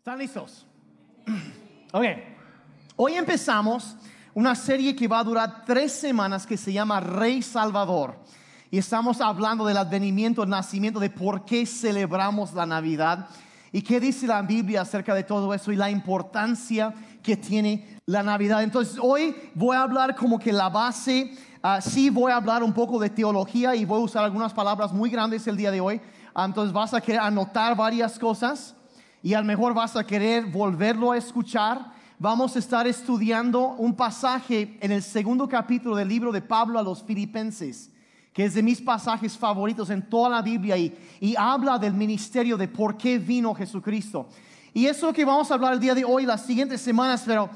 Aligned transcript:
¿Están 0.00 0.18
listos? 0.18 0.66
Ok. 1.92 2.04
Hoy 2.96 3.14
empezamos 3.14 3.96
una 4.32 4.54
serie 4.54 4.96
que 4.96 5.08
va 5.08 5.18
a 5.18 5.24
durar 5.24 5.64
tres 5.66 5.92
semanas 5.92 6.46
que 6.46 6.56
se 6.56 6.72
llama 6.72 7.00
Rey 7.00 7.42
Salvador. 7.42 8.16
Y 8.70 8.78
estamos 8.78 9.20
hablando 9.20 9.66
del 9.66 9.76
advenimiento, 9.76 10.44
el 10.44 10.48
nacimiento, 10.48 11.00
de 11.00 11.10
por 11.10 11.44
qué 11.44 11.66
celebramos 11.66 12.54
la 12.54 12.64
Navidad 12.64 13.28
y 13.72 13.82
qué 13.82 14.00
dice 14.00 14.26
la 14.26 14.40
Biblia 14.40 14.82
acerca 14.82 15.14
de 15.14 15.24
todo 15.24 15.52
eso 15.52 15.70
y 15.70 15.76
la 15.76 15.90
importancia 15.90 16.94
que 17.22 17.36
tiene 17.36 17.98
la 18.06 18.22
Navidad. 18.22 18.62
Entonces 18.62 18.96
hoy 19.02 19.36
voy 19.54 19.76
a 19.76 19.82
hablar 19.82 20.16
como 20.16 20.38
que 20.38 20.52
la 20.52 20.70
base, 20.70 21.36
ah, 21.62 21.82
sí 21.82 22.08
voy 22.08 22.32
a 22.32 22.36
hablar 22.36 22.62
un 22.62 22.72
poco 22.72 22.98
de 23.00 23.10
teología 23.10 23.74
y 23.74 23.84
voy 23.84 24.00
a 24.00 24.04
usar 24.04 24.24
algunas 24.24 24.54
palabras 24.54 24.92
muy 24.92 25.10
grandes 25.10 25.46
el 25.46 25.58
día 25.58 25.70
de 25.70 25.82
hoy. 25.82 26.00
Ah, 26.34 26.46
entonces 26.46 26.72
vas 26.72 26.94
a 26.94 27.02
querer 27.02 27.20
anotar 27.20 27.76
varias 27.76 28.18
cosas 28.18 28.76
y 29.22 29.34
a 29.34 29.40
lo 29.40 29.46
mejor 29.46 29.74
vas 29.74 29.96
a 29.96 30.06
querer 30.06 30.46
volverlo 30.46 31.12
a 31.12 31.18
escuchar. 31.18 31.92
Vamos 32.18 32.56
a 32.56 32.58
estar 32.58 32.86
estudiando 32.86 33.60
un 33.60 33.94
pasaje 33.94 34.78
en 34.80 34.92
el 34.92 35.02
segundo 35.02 35.48
capítulo 35.48 35.96
del 35.96 36.08
libro 36.08 36.32
de 36.32 36.42
Pablo 36.42 36.78
a 36.78 36.82
los 36.82 37.02
filipenses, 37.02 37.90
que 38.32 38.44
es 38.44 38.54
de 38.54 38.62
mis 38.62 38.80
pasajes 38.80 39.36
favoritos 39.36 39.90
en 39.90 40.08
toda 40.08 40.28
la 40.30 40.42
Biblia 40.42 40.76
y, 40.76 41.34
habla 41.36 41.78
del 41.78 41.94
ministerio 41.94 42.56
de 42.56 42.68
por 42.68 42.96
qué 42.96 43.18
vino 43.18 43.54
Jesucristo. 43.54 44.28
Y 44.72 44.86
eso 44.86 44.98
es 44.98 45.02
lo 45.02 45.12
que 45.12 45.24
vamos 45.24 45.50
a 45.50 45.54
hablar 45.54 45.74
el 45.74 45.80
día 45.80 45.94
de 45.94 46.04
hoy, 46.04 46.24
las 46.24 46.46
siguientes 46.46 46.80
semanas, 46.80 47.22
pero 47.26 47.50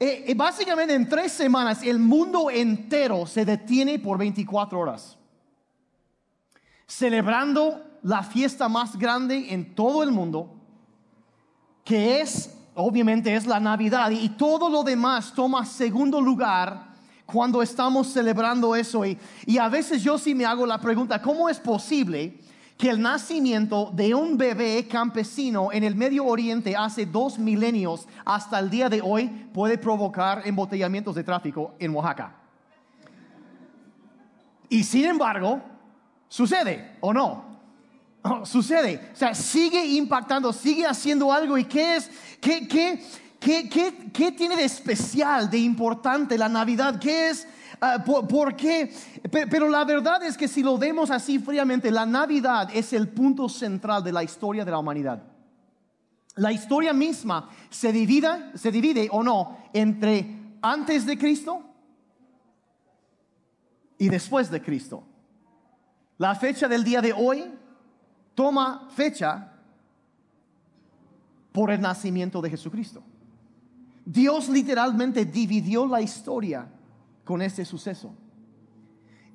eh, 0.00 0.24
eh, 0.26 0.34
básicamente 0.34 0.94
en 0.94 1.08
tres 1.08 1.32
semanas 1.32 1.82
el 1.82 1.98
mundo 1.98 2.50
entero 2.50 3.26
se 3.26 3.44
detiene 3.44 3.98
por 3.98 4.18
24 4.18 4.78
horas, 4.78 5.18
celebrando 6.86 7.82
la 8.02 8.22
fiesta 8.22 8.68
más 8.68 8.96
grande 8.98 9.52
en 9.52 9.74
todo 9.74 10.02
el 10.02 10.10
mundo, 10.10 10.63
que 11.84 12.20
es, 12.20 12.50
obviamente, 12.74 13.34
es 13.34 13.46
la 13.46 13.60
Navidad. 13.60 14.10
Y 14.10 14.30
todo 14.30 14.68
lo 14.68 14.82
demás 14.82 15.32
toma 15.34 15.64
segundo 15.66 16.20
lugar 16.20 16.94
cuando 17.26 17.62
estamos 17.62 18.08
celebrando 18.08 18.74
eso. 18.74 19.04
Y, 19.04 19.18
y 19.46 19.58
a 19.58 19.68
veces 19.68 20.02
yo 20.02 20.18
sí 20.18 20.34
me 20.34 20.44
hago 20.44 20.66
la 20.66 20.78
pregunta, 20.78 21.20
¿cómo 21.20 21.48
es 21.48 21.60
posible 21.60 22.40
que 22.76 22.90
el 22.90 23.00
nacimiento 23.00 23.92
de 23.94 24.14
un 24.14 24.36
bebé 24.36 24.88
campesino 24.88 25.70
en 25.70 25.84
el 25.84 25.94
Medio 25.94 26.24
Oriente 26.24 26.74
hace 26.74 27.06
dos 27.06 27.38
milenios 27.38 28.08
hasta 28.24 28.58
el 28.58 28.68
día 28.68 28.88
de 28.88 29.00
hoy 29.00 29.28
puede 29.52 29.78
provocar 29.78 30.42
embotellamientos 30.44 31.14
de 31.14 31.22
tráfico 31.22 31.74
en 31.78 31.94
Oaxaca? 31.94 32.34
Y 34.68 34.82
sin 34.82 35.04
embargo, 35.04 35.60
sucede 36.28 36.96
o 37.00 37.12
no. 37.12 37.53
Sucede. 38.44 39.10
O 39.12 39.16
sea, 39.16 39.34
sigue 39.34 39.84
impactando, 39.84 40.52
sigue 40.52 40.86
haciendo 40.86 41.32
algo. 41.32 41.58
¿Y 41.58 41.64
qué 41.64 41.96
es? 41.96 42.10
¿Qué, 42.40 42.66
qué, 42.66 43.02
qué, 43.38 44.10
qué, 44.12 44.32
tiene 44.32 44.56
de 44.56 44.64
especial, 44.64 45.50
de 45.50 45.58
importante 45.58 46.38
la 46.38 46.48
Navidad? 46.48 46.98
¿Qué 46.98 47.30
es? 47.30 47.46
Uh, 47.82 48.02
por, 48.04 48.26
por, 48.26 48.56
qué? 48.56 48.92
Pero, 49.30 49.48
pero, 49.50 49.68
la 49.68 49.84
verdad 49.84 50.22
es 50.22 50.36
que 50.36 50.48
si 50.48 50.62
lo 50.62 50.78
vemos 50.78 51.10
así 51.10 51.38
fríamente, 51.38 51.90
la 51.90 52.06
Navidad 52.06 52.70
es 52.72 52.92
el 52.92 53.08
punto 53.08 53.48
central 53.48 54.02
de 54.02 54.12
la 54.12 54.22
historia 54.22 54.64
de 54.64 54.70
la 54.70 54.78
humanidad. 54.78 55.22
La 56.36 56.50
historia 56.50 56.92
misma 56.92 57.50
se 57.68 57.92
divide, 57.92 58.52
se 58.54 58.70
divide 58.70 59.08
o 59.10 59.22
no 59.22 59.58
entre 59.72 60.56
antes 60.62 61.04
de 61.04 61.18
Cristo 61.18 61.62
y 63.98 64.08
después 64.08 64.50
de 64.50 64.62
Cristo. 64.62 65.04
La 66.18 66.34
fecha 66.34 66.68
del 66.68 66.82
día 66.82 67.00
de 67.00 67.12
hoy 67.12 67.44
toma 68.34 68.88
fecha 68.94 69.52
por 71.52 71.70
el 71.70 71.80
nacimiento 71.80 72.42
de 72.42 72.50
Jesucristo. 72.50 73.02
Dios 74.04 74.48
literalmente 74.48 75.24
dividió 75.24 75.86
la 75.86 76.00
historia 76.00 76.66
con 77.24 77.40
este 77.40 77.64
suceso. 77.64 78.12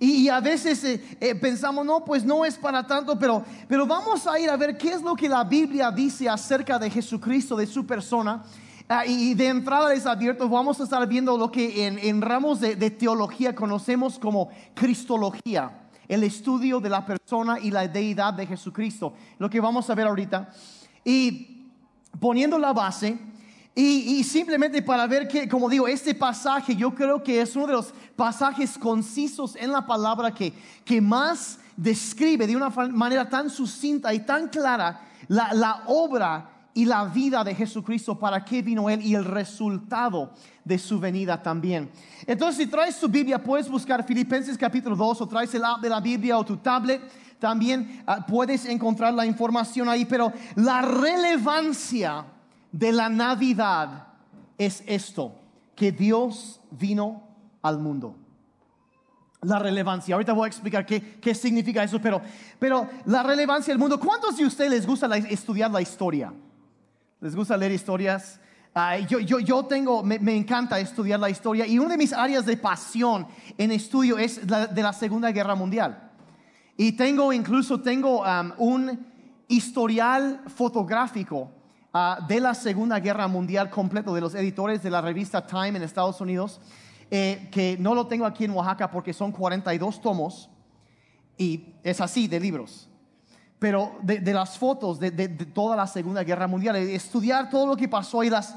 Y, 0.01 0.29
a 0.29 0.39
veces 0.39 0.81
eh, 0.85 1.17
eh, 1.19 1.35
pensamos, 1.35 1.85
no, 1.85 2.05
pues 2.05 2.23
no 2.23 2.45
es 2.45 2.57
para 2.57 2.85
tanto, 2.87 3.19
pero, 3.19 3.43
pero 3.67 3.85
vamos 3.85 4.25
a 4.27 4.39
ir 4.39 4.49
a 4.49 4.55
ver 4.55 4.77
qué 4.77 4.93
es 4.93 5.01
lo 5.01 5.13
que 5.13 5.27
la 5.27 5.43
Biblia 5.43 5.91
dice 5.91 6.29
acerca 6.29 6.79
de 6.79 6.89
Jesucristo, 6.89 7.57
de 7.57 7.67
su 7.67 7.85
persona. 7.85 8.43
Ah, 8.87 9.05
y 9.05 9.33
de 9.33 9.47
entrada 9.47 9.89
les 9.89 10.05
advierto, 10.05 10.47
vamos 10.47 10.79
a 10.79 10.83
estar 10.83 11.05
viendo 11.07 11.37
lo 11.37 11.51
que 11.51 11.85
en, 11.85 12.21
ramos 12.21 12.59
de, 12.59 12.75
de 12.75 12.89
teología 12.89 13.53
conocemos 13.53 14.17
como 14.17 14.49
cristología 14.73 15.88
el 16.09 16.23
estudio 16.23 16.81
de 16.81 16.89
la 16.89 17.05
persona 17.05 17.59
y 17.59 17.71
la 17.71 17.87
deidad 17.87 18.33
de 18.33 18.47
Jesucristo, 18.47 19.13
lo 19.37 19.49
que 19.49 19.61
vamos 19.61 19.89
a 19.89 19.95
ver 19.95 20.07
ahorita. 20.07 20.49
Y 21.05 21.67
poniendo 22.19 22.57
la 22.57 22.73
base, 22.73 23.17
y, 23.75 24.25
simplemente 24.25 24.81
para 24.81 25.07
ver 25.07 25.25
que, 25.27 25.47
como 25.47 25.69
digo, 25.69 25.87
este 25.87 26.13
pasaje 26.13 26.75
yo 26.75 26.93
creo 26.93 27.23
que 27.23 27.39
es 27.39 27.55
uno 27.55 27.67
de 27.67 27.73
los 27.73 27.93
pasajes 28.17 28.77
concisos 28.77 29.55
en 29.55 29.71
la 29.71 29.85
palabra 29.85 30.33
que, 30.33 30.51
que 30.83 30.99
más 30.99 31.59
describe 31.77 32.45
de 32.45 32.57
una 32.57 32.69
manera 32.69 33.29
tan 33.29 33.49
sucinta 33.49 34.13
y 34.13 34.19
tan 34.19 34.49
clara 34.49 35.07
la, 35.29 35.53
la 35.53 35.83
obra 35.85 36.58
y 36.73 36.85
la 36.85 37.05
vida 37.05 37.43
de 37.43 37.55
Jesucristo, 37.55 38.17
para 38.17 38.43
qué 38.43 38.61
vino 38.61 38.89
Él 38.89 39.01
y 39.01 39.15
el 39.15 39.25
resultado 39.25 40.31
de 40.63 40.77
su 40.77 40.99
venida 40.99 41.41
también. 41.41 41.89
Entonces, 42.25 42.57
si 42.57 42.67
traes 42.67 42.99
tu 42.99 43.07
Biblia, 43.07 43.41
puedes 43.41 43.69
buscar 43.69 44.05
Filipenses 44.05 44.57
capítulo 44.57 44.95
2 44.95 45.21
o 45.21 45.27
traes 45.27 45.53
el 45.55 45.65
app 45.65 45.81
de 45.81 45.89
la 45.89 45.99
Biblia 45.99 46.37
o 46.37 46.45
tu 46.45 46.57
tablet, 46.57 47.01
también 47.39 48.03
uh, 48.07 48.25
puedes 48.27 48.65
encontrar 48.65 49.13
la 49.13 49.25
información 49.25 49.89
ahí, 49.89 50.05
pero 50.05 50.31
la 50.55 50.81
relevancia 50.81 52.25
de 52.71 52.91
la 52.91 53.09
Navidad 53.09 54.07
es 54.57 54.83
esto, 54.85 55.35
que 55.75 55.91
Dios 55.91 56.61
vino 56.71 57.23
al 57.61 57.79
mundo 57.79 58.15
la 59.41 59.57
relevancia. 59.57 60.15
Ahorita 60.15 60.33
voy 60.33 60.45
a 60.45 60.47
explicar 60.47 60.85
qué, 60.85 61.17
qué, 61.19 61.33
significa 61.33 61.81
eso, 61.81 61.99
pero, 62.01 62.21
pero 62.59 62.89
la 63.05 63.23
relevancia 63.23 63.73
del 63.73 63.79
mundo. 63.79 63.99
¿Cuántos 63.99 64.35
de 64.37 64.45
ustedes 64.45 64.69
les 64.69 64.85
gusta 64.85 65.07
estudiar 65.17 65.71
la 65.71 65.81
historia? 65.81 66.33
¿Les 67.21 67.35
gusta 67.35 67.57
leer 67.57 67.73
historias? 67.73 68.39
yo, 69.09 69.19
yo, 69.19 69.39
yo, 69.39 69.65
tengo, 69.65 70.03
me, 70.03 70.19
me, 70.19 70.37
encanta 70.37 70.79
estudiar 70.79 71.19
la 71.19 71.29
historia 71.29 71.67
y 71.67 71.77
una 71.77 71.89
de 71.89 71.97
mis 71.97 72.13
áreas 72.13 72.45
de 72.45 72.55
pasión 72.55 73.27
en 73.57 73.71
estudio 73.71 74.17
es 74.17 74.49
la, 74.49 74.67
de 74.67 74.81
la 74.81 74.93
Segunda 74.93 75.29
Guerra 75.31 75.53
Mundial. 75.53 76.11
Y 76.77 76.93
tengo, 76.93 77.33
incluso 77.33 77.81
tengo 77.81 78.21
um, 78.21 78.51
un 78.57 79.05
historial 79.49 80.43
fotográfico 80.47 81.51
uh, 81.93 82.25
de 82.25 82.39
la 82.39 82.53
Segunda 82.53 82.99
Guerra 83.01 83.27
Mundial 83.27 83.69
completo 83.69 84.13
de 84.13 84.21
los 84.21 84.33
editores 84.33 84.81
de 84.81 84.89
la 84.89 85.01
revista 85.01 85.45
Time 85.45 85.75
en 85.75 85.81
Estados 85.81 86.21
Unidos, 86.21 86.61
eh, 87.11 87.49
que 87.51 87.75
no 87.77 87.95
lo 87.95 88.07
tengo 88.07 88.25
aquí 88.25 88.45
en 88.45 88.51
Oaxaca 88.51 88.89
porque 88.89 89.11
son 89.11 89.33
42 89.33 89.99
tomos 89.99 90.49
y 91.37 91.73
es 91.83 91.99
así 91.99 92.29
de 92.29 92.39
libros 92.39 92.88
pero 93.59 93.97
de, 94.01 94.33
las 94.33 94.57
fotos 94.57 94.99
de, 94.99 95.27
toda 95.53 95.75
la 95.75 95.85
Segunda 95.85 96.23
Guerra 96.23 96.47
Mundial, 96.47 96.77
estudiar 96.77 97.49
todo 97.49 97.67
lo 97.67 97.75
que 97.75 97.87
pasó 97.87 98.23
y 98.23 98.29
las... 98.29 98.55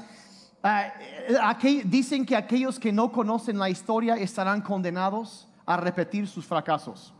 Uh, 0.63 1.67
dicen 1.83 2.25
que 2.25 2.37
aquellos 2.37 2.79
que 2.79 2.93
no 2.93 3.11
conocen 3.11 3.59
la 3.59 3.69
historia 3.69 4.15
estarán 4.15 4.61
condenados 4.61 5.45
a 5.65 5.75
repetir 5.75 6.25
sus 6.25 6.45
fracasos. 6.45 7.13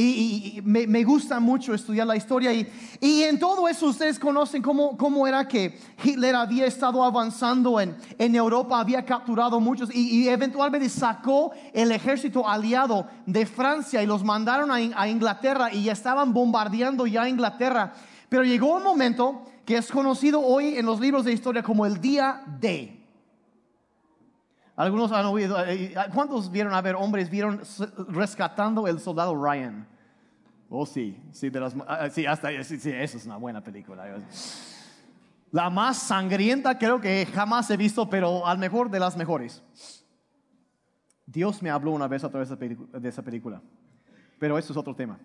Y, 0.00 0.60
me, 0.64 1.02
gusta 1.02 1.40
mucho 1.40 1.74
estudiar 1.74 2.06
la 2.06 2.14
historia. 2.14 2.52
Y, 2.52 2.70
y 3.00 3.24
en 3.24 3.36
todo 3.36 3.68
eso 3.68 3.86
ustedes 3.86 4.16
conocen 4.16 4.62
cómo, 4.62 4.96
cómo, 4.96 5.26
era 5.26 5.48
que 5.48 5.76
Hitler 6.04 6.36
había 6.36 6.66
estado 6.66 7.02
avanzando 7.02 7.80
en, 7.80 7.96
en 8.16 8.36
Europa, 8.36 8.78
había 8.78 9.04
capturado 9.04 9.58
muchos 9.58 9.92
y, 9.92 10.22
y, 10.22 10.28
eventualmente 10.28 10.88
sacó 10.88 11.50
el 11.72 11.90
ejército 11.90 12.48
aliado 12.48 13.08
de 13.26 13.44
Francia 13.44 14.00
y 14.00 14.06
los 14.06 14.22
mandaron 14.22 14.70
a, 14.70 14.76
a 14.76 15.08
Inglaterra 15.08 15.72
y 15.72 15.82
ya 15.82 15.92
estaban 15.94 16.32
bombardeando 16.32 17.04
ya 17.08 17.28
Inglaterra. 17.28 17.92
Pero 18.28 18.44
llegó 18.44 18.76
un 18.76 18.84
momento 18.84 19.42
que 19.64 19.78
es 19.78 19.90
conocido 19.90 20.40
hoy 20.40 20.76
en 20.76 20.86
los 20.86 21.00
libros 21.00 21.24
de 21.24 21.32
historia 21.32 21.64
como 21.64 21.84
el 21.86 22.00
día 22.00 22.44
D. 22.60 22.97
Algunos 24.78 25.10
han 25.10 25.26
oído, 25.26 25.58
eh, 25.66 25.92
¿cuántos 26.14 26.52
vieron 26.52 26.72
a 26.72 26.80
ver 26.80 26.94
hombres 26.94 27.28
vieron 27.28 27.60
rescatando 28.10 28.86
el 28.86 29.00
soldado 29.00 29.34
Ryan? 29.34 29.88
Oh, 30.70 30.86
sí, 30.86 31.20
sí, 31.32 31.50
de 31.50 31.58
las, 31.58 31.74
ah, 31.74 31.98
ah, 32.02 32.10
sí, 32.10 32.24
hasta, 32.24 32.62
sí, 32.62 32.78
sí, 32.78 32.92
eso 32.92 33.16
es 33.16 33.26
una 33.26 33.38
buena 33.38 33.60
película. 33.60 34.06
La 35.50 35.68
más 35.68 35.98
sangrienta 35.98 36.78
creo 36.78 37.00
que 37.00 37.26
jamás 37.26 37.68
he 37.72 37.76
visto, 37.76 38.08
pero 38.08 38.46
al 38.46 38.58
mejor 38.58 38.88
de 38.88 39.00
las 39.00 39.16
mejores. 39.16 39.64
Dios 41.26 41.60
me 41.60 41.70
habló 41.70 41.90
una 41.90 42.06
vez 42.06 42.22
a 42.22 42.30
través 42.30 42.48
de 42.48 43.08
esa 43.08 43.22
película, 43.22 43.60
pero 44.38 44.56
eso 44.58 44.72
es 44.72 44.76
otro 44.76 44.94
tema. 44.94 45.18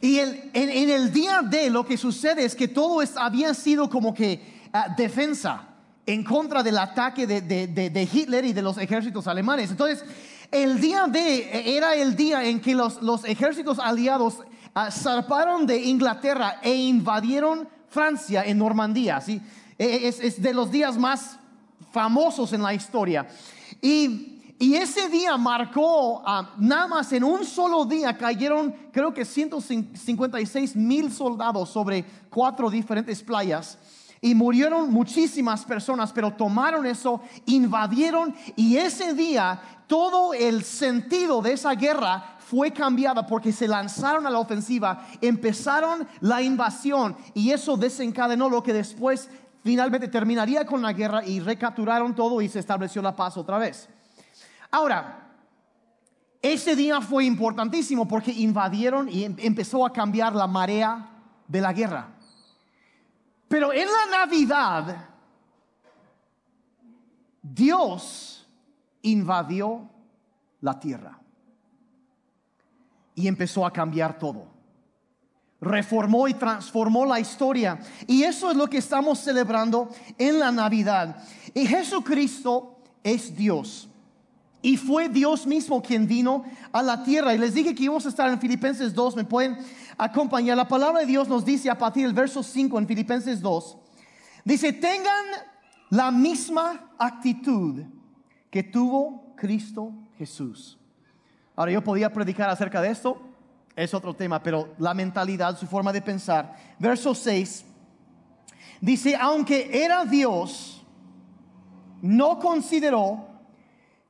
Y 0.00 0.20
el, 0.20 0.50
en, 0.54 0.88
el 0.88 1.12
día 1.12 1.42
de 1.42 1.68
lo 1.68 1.84
que 1.84 1.98
sucede 1.98 2.46
es 2.46 2.56
que 2.56 2.66
todo 2.66 3.02
había 3.16 3.52
sido 3.52 3.90
como 3.90 4.14
que 4.14 4.40
uh, 4.72 4.94
defensa 4.96 5.73
en 6.06 6.24
contra 6.24 6.62
del 6.62 6.78
ataque 6.78 7.26
de, 7.26 8.08
Hitler 8.12 8.44
y 8.44 8.52
de 8.52 8.62
los 8.62 8.78
ejércitos 8.78 9.26
alemanes. 9.26 9.70
Entonces, 9.70 10.04
el 10.50 10.80
día 10.80 11.06
de 11.06 11.76
era 11.76 11.94
el 11.94 12.14
día 12.14 12.44
en 12.44 12.60
que 12.60 12.74
los, 12.74 13.24
ejércitos 13.24 13.78
aliados 13.78 14.38
ah, 14.74 14.90
zarparon 14.90 15.66
de 15.66 15.78
Inglaterra 15.78 16.60
e 16.62 16.74
invadieron 16.74 17.68
Francia, 17.88 18.44
en 18.44 18.58
Normandía. 18.58 19.20
¿sí? 19.20 19.40
E, 19.78 20.08
es, 20.08 20.20
es 20.20 20.42
de 20.42 20.52
los 20.52 20.70
días 20.70 20.98
más 20.98 21.38
famosos 21.92 22.52
en 22.52 22.62
la 22.62 22.74
historia. 22.74 23.26
Y 23.80 24.76
ese 24.76 25.08
día 25.08 25.36
marcó, 25.36 26.22
ah, 26.24 26.54
nada 26.58 26.86
más 26.86 27.12
en 27.12 27.24
un 27.24 27.44
solo 27.44 27.84
día 27.84 28.16
cayeron 28.16 28.74
creo 28.92 29.12
que 29.12 29.24
156 29.24 30.76
mil 30.76 31.12
soldados 31.12 31.70
sobre 31.70 32.04
cuatro 32.30 32.70
diferentes 32.70 33.22
playas. 33.22 33.78
Y 34.24 34.34
murieron 34.34 34.90
muchísimas 34.90 35.66
personas, 35.66 36.10
pero 36.10 36.30
tomaron 36.30 36.86
eso, 36.86 37.20
invadieron 37.44 38.34
y 38.56 38.78
ese 38.78 39.12
día 39.12 39.60
todo 39.86 40.32
el 40.32 40.64
sentido 40.64 41.42
de 41.42 41.52
esa 41.52 41.74
guerra 41.74 42.38
fue 42.38 42.72
cambiada 42.72 43.26
porque 43.26 43.52
se 43.52 43.68
lanzaron 43.68 44.26
a 44.26 44.30
la 44.30 44.38
ofensiva, 44.38 45.06
empezaron 45.20 46.08
la 46.22 46.40
invasión 46.40 47.14
y 47.34 47.50
eso 47.50 47.76
desencadenó 47.76 48.48
lo 48.48 48.62
que 48.62 48.72
después 48.72 49.28
finalmente 49.62 50.08
terminaría 50.08 50.64
con 50.64 50.80
la 50.80 50.94
guerra 50.94 51.22
y 51.22 51.40
recapturaron 51.40 52.14
todo 52.14 52.40
y 52.40 52.48
se 52.48 52.60
estableció 52.60 53.02
la 53.02 53.14
paz 53.14 53.36
otra 53.36 53.58
vez. 53.58 53.90
Ahora, 54.70 55.34
ese 56.40 56.74
día 56.74 57.02
fue 57.02 57.26
importantísimo 57.26 58.08
porque 58.08 58.32
invadieron 58.32 59.06
y 59.06 59.24
em-, 59.24 59.36
empezó 59.40 59.84
a 59.84 59.92
cambiar 59.92 60.34
la 60.34 60.46
marea 60.46 61.10
de 61.46 61.60
la 61.60 61.74
guerra. 61.74 62.14
Pero 63.48 63.72
en 63.72 63.86
la 63.86 64.18
Navidad, 64.18 65.08
Dios 67.42 68.46
invadió 69.02 69.88
la 70.60 70.78
tierra 70.80 71.18
y 73.14 73.28
empezó 73.28 73.66
a 73.66 73.72
cambiar 73.72 74.18
todo. 74.18 74.46
Reformó 75.60 76.26
y 76.28 76.34
transformó 76.34 77.06
la 77.06 77.20
historia. 77.20 77.78
Y 78.06 78.22
eso 78.22 78.50
es 78.50 78.56
lo 78.56 78.66
que 78.66 78.78
estamos 78.78 79.18
celebrando 79.20 79.88
en 80.18 80.38
la 80.38 80.50
Navidad. 80.50 81.22
Y 81.54 81.66
Jesucristo 81.66 82.78
es 83.02 83.34
Dios. 83.36 83.88
Y 84.64 84.78
fue 84.78 85.10
Dios 85.10 85.46
mismo 85.46 85.82
quien 85.82 86.06
vino 86.06 86.42
a 86.72 86.82
la 86.82 87.04
tierra. 87.04 87.34
Y 87.34 87.38
les 87.38 87.52
dije 87.52 87.74
que 87.74 87.82
íbamos 87.82 88.06
a 88.06 88.08
estar 88.08 88.30
en 88.30 88.40
Filipenses 88.40 88.94
2. 88.94 89.14
Me 89.14 89.24
pueden 89.26 89.58
acompañar. 89.98 90.56
La 90.56 90.66
palabra 90.66 91.00
de 91.00 91.06
Dios 91.06 91.28
nos 91.28 91.44
dice 91.44 91.68
a 91.68 91.76
partir 91.76 92.06
del 92.06 92.14
verso 92.14 92.42
5 92.42 92.78
en 92.78 92.86
Filipenses 92.86 93.42
2. 93.42 93.76
Dice, 94.42 94.72
tengan 94.72 95.26
la 95.90 96.10
misma 96.10 96.94
actitud 96.98 97.82
que 98.50 98.62
tuvo 98.62 99.34
Cristo 99.36 99.92
Jesús. 100.16 100.78
Ahora 101.54 101.70
yo 101.70 101.84
podía 101.84 102.10
predicar 102.10 102.48
acerca 102.48 102.80
de 102.80 102.88
esto. 102.88 103.20
Es 103.76 103.92
otro 103.92 104.14
tema, 104.14 104.42
pero 104.42 104.72
la 104.78 104.94
mentalidad, 104.94 105.58
su 105.58 105.66
forma 105.66 105.92
de 105.92 106.00
pensar. 106.00 106.56
Verso 106.78 107.14
6. 107.14 107.66
Dice, 108.80 109.14
aunque 109.14 109.84
era 109.84 110.06
Dios, 110.06 110.82
no 112.00 112.38
consideró 112.38 113.33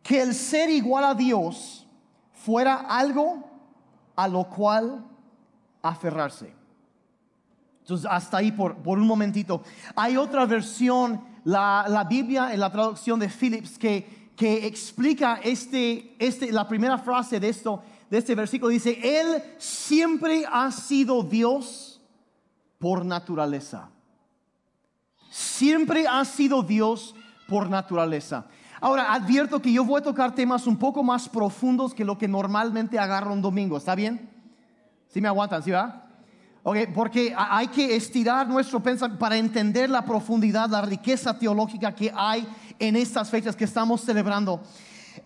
que 0.04 0.20
el 0.20 0.34
ser 0.34 0.68
igual 0.68 1.02
a 1.02 1.14
Dios 1.14 1.86
fuera 2.32 2.74
algo 2.76 3.42
a 4.14 4.28
lo 4.28 4.44
cual 4.44 5.02
aferrarse. 5.82 6.54
Entonces, 7.80 8.06
hasta 8.08 8.36
ahí 8.36 8.52
por, 8.52 8.76
por 8.76 8.98
un 8.98 9.06
momentito. 9.06 9.62
Hay 9.96 10.16
otra 10.16 10.44
versión, 10.44 11.22
la, 11.44 11.86
la, 11.88 12.04
Biblia 12.04 12.52
en 12.52 12.60
la 12.60 12.70
traducción 12.70 13.18
de 13.18 13.28
Phillips, 13.28 13.78
que, 13.78 14.30
que 14.36 14.66
explica 14.66 15.40
este, 15.42 16.14
este, 16.18 16.52
la 16.52 16.68
primera 16.68 16.98
frase 16.98 17.40
de, 17.40 17.48
esto, 17.48 17.82
de 18.10 18.18
este 18.18 18.34
versículo. 18.34 18.70
Dice, 18.70 18.98
Él 19.02 19.42
siempre 19.56 20.44
ha 20.50 20.70
sido 20.70 21.22
Dios 21.22 22.02
por 22.78 23.06
naturaleza. 23.06 23.90
Siempre 25.30 26.06
ha 26.06 26.24
sido 26.26 26.62
Dios 26.62 27.14
por 27.48 27.70
naturaleza. 27.70 28.46
Ahora, 28.84 29.14
advierto 29.14 29.62
que 29.62 29.72
yo 29.72 29.82
voy 29.82 29.98
a 29.98 30.04
tocar 30.04 30.34
temas 30.34 30.66
un 30.66 30.76
poco 30.76 31.02
más 31.02 31.26
profundos 31.26 31.94
que 31.94 32.04
lo 32.04 32.19
que 32.19 32.28
normalmente 32.28 32.98
agarro 32.98 33.32
un 33.32 33.40
domingo. 33.40 33.78
¿Está 33.78 33.94
bien? 33.94 34.28
¿Sí 35.08 35.22
me 35.22 35.28
aguantan? 35.28 35.62
¿Sí 35.62 35.70
va? 35.70 36.04
Ok, 36.62 36.76
porque 36.94 37.34
hay 37.34 37.69
que 37.69 37.96
estirar 37.96 38.46
nuestro 38.46 38.82
pensamiento 38.82 39.19
para 39.19 39.38
entender 39.38 39.88
la 39.88 40.04
profundidad, 40.04 40.69
la 40.69 40.82
riqueza 40.82 41.38
teológica 41.38 41.94
que 41.94 42.12
hay 42.14 42.46
en 42.78 42.94
estas 42.96 43.31
fechas 43.31 43.56
que 43.56 43.64
estamos 43.64 44.02
celebrando. 44.02 44.60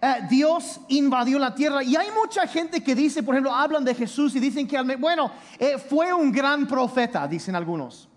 Eh, 0.00 0.28
Dios 0.30 0.80
invadió 0.86 1.40
la 1.40 1.52
tierra 1.52 1.82
y 1.82 1.96
hay 1.96 2.10
mucha 2.12 2.46
gente 2.46 2.80
que 2.80 2.94
dice, 2.94 3.24
por 3.24 3.34
ejemplo, 3.34 3.52
hablan 3.52 3.84
de 3.84 3.92
Jesús 3.92 4.36
y 4.36 4.38
dicen 4.38 4.68
que, 4.68 4.80
bueno, 4.94 5.32
eh, 5.58 5.78
fue 5.78 6.14
un 6.14 6.30
gran 6.30 6.64
profeta, 6.68 7.26
dicen 7.26 7.56
algunos. 7.56 8.08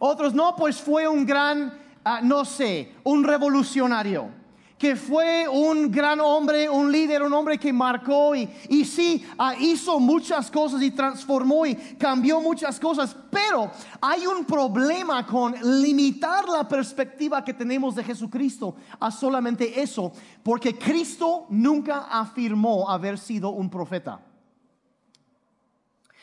Otros, 0.00 0.34
no, 0.34 0.56
pues 0.56 0.80
fue 0.80 1.06
un 1.06 1.24
gran, 1.24 1.72
ah, 2.02 2.18
no 2.20 2.44
sé, 2.44 2.94
un 3.04 3.22
revolucionario 3.22 4.37
que 4.78 4.94
fue 4.94 5.48
un 5.48 5.90
gran 5.90 6.20
hombre, 6.20 6.68
un 6.68 6.92
líder, 6.92 7.22
un 7.22 7.32
hombre 7.32 7.58
que 7.58 7.72
marcó 7.72 8.34
y, 8.34 8.48
y 8.68 8.84
sí, 8.84 9.26
ah, 9.36 9.54
hizo 9.58 9.98
muchas 9.98 10.50
cosas 10.50 10.80
y 10.82 10.92
transformó 10.92 11.66
y 11.66 11.74
cambió 11.74 12.40
muchas 12.40 12.78
cosas, 12.78 13.16
pero 13.30 13.70
hay 14.00 14.26
un 14.26 14.44
problema 14.44 15.26
con 15.26 15.54
limitar 15.82 16.48
la 16.48 16.68
perspectiva 16.68 17.44
que 17.44 17.52
tenemos 17.52 17.96
de 17.96 18.04
Jesucristo 18.04 18.76
a 19.00 19.10
solamente 19.10 19.80
eso, 19.80 20.12
porque 20.42 20.78
Cristo 20.78 21.46
nunca 21.50 22.06
afirmó 22.10 22.88
haber 22.88 23.18
sido 23.18 23.50
un 23.50 23.68
profeta. 23.68 24.20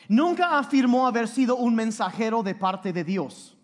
Nunca 0.08 0.58
afirmó 0.58 1.08
haber 1.08 1.28
sido 1.28 1.56
un 1.56 1.76
mensajero 1.76 2.44
de 2.44 2.56
parte 2.56 2.94
de 2.94 3.04
Dios. 3.04 3.58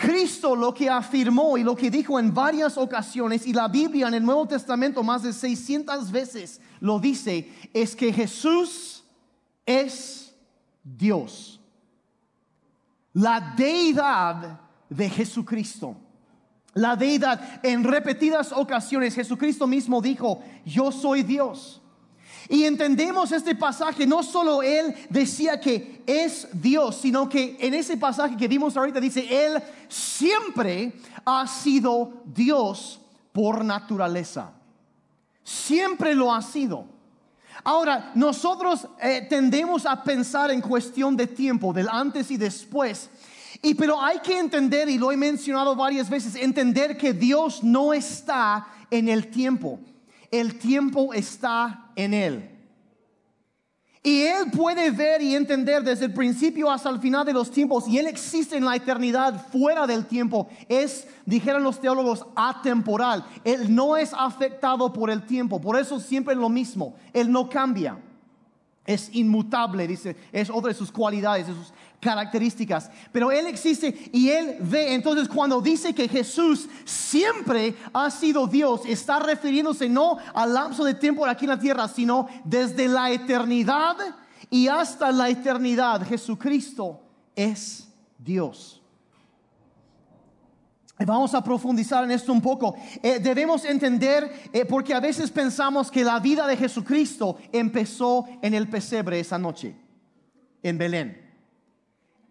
Cristo 0.00 0.56
lo 0.56 0.72
que 0.72 0.88
afirmó 0.88 1.58
y 1.58 1.62
lo 1.62 1.76
que 1.76 1.90
dijo 1.90 2.18
en 2.18 2.32
varias 2.32 2.78
ocasiones, 2.78 3.46
y 3.46 3.52
la 3.52 3.68
Biblia 3.68 4.08
en 4.08 4.14
el 4.14 4.24
Nuevo 4.24 4.48
Testamento 4.48 5.02
más 5.02 5.22
de 5.22 5.32
600 5.32 6.10
veces 6.10 6.60
lo 6.80 6.98
dice, 6.98 7.52
es 7.74 7.94
que 7.94 8.10
Jesús 8.10 9.04
es 9.66 10.34
Dios. 10.82 11.60
La 13.12 13.54
deidad 13.56 14.60
de 14.88 15.10
Jesucristo. 15.10 15.96
La 16.72 16.96
deidad, 16.96 17.60
en 17.64 17.84
repetidas 17.84 18.52
ocasiones, 18.52 19.14
Jesucristo 19.14 19.66
mismo 19.66 20.00
dijo, 20.00 20.42
yo 20.64 20.90
soy 20.92 21.22
Dios. 21.22 21.79
Y 22.48 22.64
entendemos 22.64 23.32
este 23.32 23.54
pasaje, 23.54 24.06
no 24.06 24.22
solo 24.22 24.62
Él 24.62 24.94
decía 25.08 25.60
que 25.60 26.02
es 26.06 26.48
Dios, 26.52 26.96
sino 26.96 27.28
que 27.28 27.56
en 27.60 27.74
ese 27.74 27.96
pasaje 27.96 28.36
que 28.36 28.48
vimos 28.48 28.76
ahorita 28.76 29.00
dice, 29.00 29.26
Él 29.28 29.62
siempre 29.88 30.92
ha 31.24 31.46
sido 31.46 32.22
Dios 32.24 33.00
por 33.32 33.64
naturaleza. 33.64 34.52
Siempre 35.44 36.14
lo 36.14 36.32
ha 36.32 36.42
sido. 36.42 36.86
Ahora, 37.62 38.12
nosotros 38.14 38.88
eh, 39.00 39.26
tendemos 39.28 39.84
a 39.84 40.02
pensar 40.02 40.50
en 40.50 40.60
cuestión 40.60 41.16
de 41.16 41.26
tiempo, 41.26 41.72
del 41.72 41.88
antes 41.88 42.30
y 42.30 42.36
después. 42.36 43.10
Y 43.62 43.74
pero 43.74 44.00
hay 44.00 44.20
que 44.20 44.38
entender, 44.38 44.88
y 44.88 44.96
lo 44.96 45.12
he 45.12 45.16
mencionado 45.16 45.76
varias 45.76 46.08
veces, 46.08 46.34
entender 46.34 46.96
que 46.96 47.12
Dios 47.12 47.62
no 47.62 47.92
está 47.92 48.66
en 48.90 49.08
el 49.08 49.28
tiempo 49.28 49.78
el 50.30 50.58
tiempo 50.58 51.12
está 51.12 51.90
en 51.96 52.14
Él. 52.14 52.56
Y 54.02 54.22
Él 54.22 54.50
puede 54.50 54.90
ver 54.90 55.20
y 55.20 55.34
entender 55.34 55.82
desde 55.82 56.06
el 56.06 56.14
principio 56.14 56.70
hasta 56.70 56.88
el 56.88 57.00
final 57.00 57.26
de 57.26 57.34
los 57.34 57.50
tiempos. 57.50 57.86
Y 57.86 57.98
Él 57.98 58.06
existe 58.06 58.56
en 58.56 58.64
la 58.64 58.74
eternidad 58.74 59.46
fuera 59.52 59.86
del 59.86 60.06
tiempo. 60.06 60.48
Es, 60.68 61.06
dijeron 61.26 61.62
los 61.62 61.80
teólogos, 61.80 62.24
atemporal. 62.34 63.26
Él 63.44 63.74
no 63.74 63.98
es 63.98 64.14
afectado 64.14 64.90
por 64.90 65.10
el 65.10 65.26
tiempo. 65.26 65.60
Por 65.60 65.78
eso 65.78 66.00
siempre 66.00 66.32
es 66.32 66.40
lo 66.40 66.48
mismo. 66.48 66.94
Él 67.12 67.30
no 67.30 67.50
cambia. 67.50 67.98
Es 68.86 69.14
inmutable, 69.14 69.86
dice. 69.86 70.16
Es 70.32 70.48
otra 70.48 70.68
de 70.68 70.74
sus 70.74 70.90
cualidades, 70.90 71.46
características, 72.00 72.90
pero 73.12 73.30
Él 73.30 73.46
existe 73.46 74.10
y 74.12 74.30
Él 74.30 74.56
ve. 74.60 74.94
Entonces 74.94 75.28
cuando 75.28 75.60
dice 75.60 75.94
que 75.94 76.08
Jesús 76.08 76.68
siempre 76.84 77.74
ha 77.92 78.10
sido 78.10 78.46
Dios, 78.46 78.82
está 78.86 79.20
refiriéndose 79.20 79.88
no 79.88 80.16
al 80.34 80.54
lapso 80.54 80.84
de 80.84 80.94
tiempo 80.94 81.26
aquí 81.26 81.44
en 81.44 81.50
la 81.50 81.58
tierra, 81.58 81.86
sino 81.88 82.28
desde 82.44 82.88
la 82.88 83.10
eternidad 83.10 83.96
y 84.48 84.68
hasta 84.68 85.12
la 85.12 85.28
eternidad. 85.28 86.06
Jesucristo 86.06 87.00
es 87.36 87.88
Dios. 88.18 88.80
Vamos 91.06 91.34
a 91.34 91.42
profundizar 91.42 92.04
en 92.04 92.10
esto 92.10 92.32
un 92.32 92.42
poco. 92.42 92.76
Eh, 93.02 93.18
debemos 93.20 93.64
entender, 93.64 94.30
eh, 94.52 94.66
porque 94.66 94.92
a 94.92 95.00
veces 95.00 95.30
pensamos 95.30 95.90
que 95.90 96.04
la 96.04 96.20
vida 96.20 96.46
de 96.46 96.56
Jesucristo 96.56 97.38
empezó 97.52 98.26
en 98.42 98.52
el 98.52 98.68
pesebre 98.68 99.18
esa 99.18 99.38
noche, 99.38 99.74
en 100.62 100.76
Belén. 100.76 101.29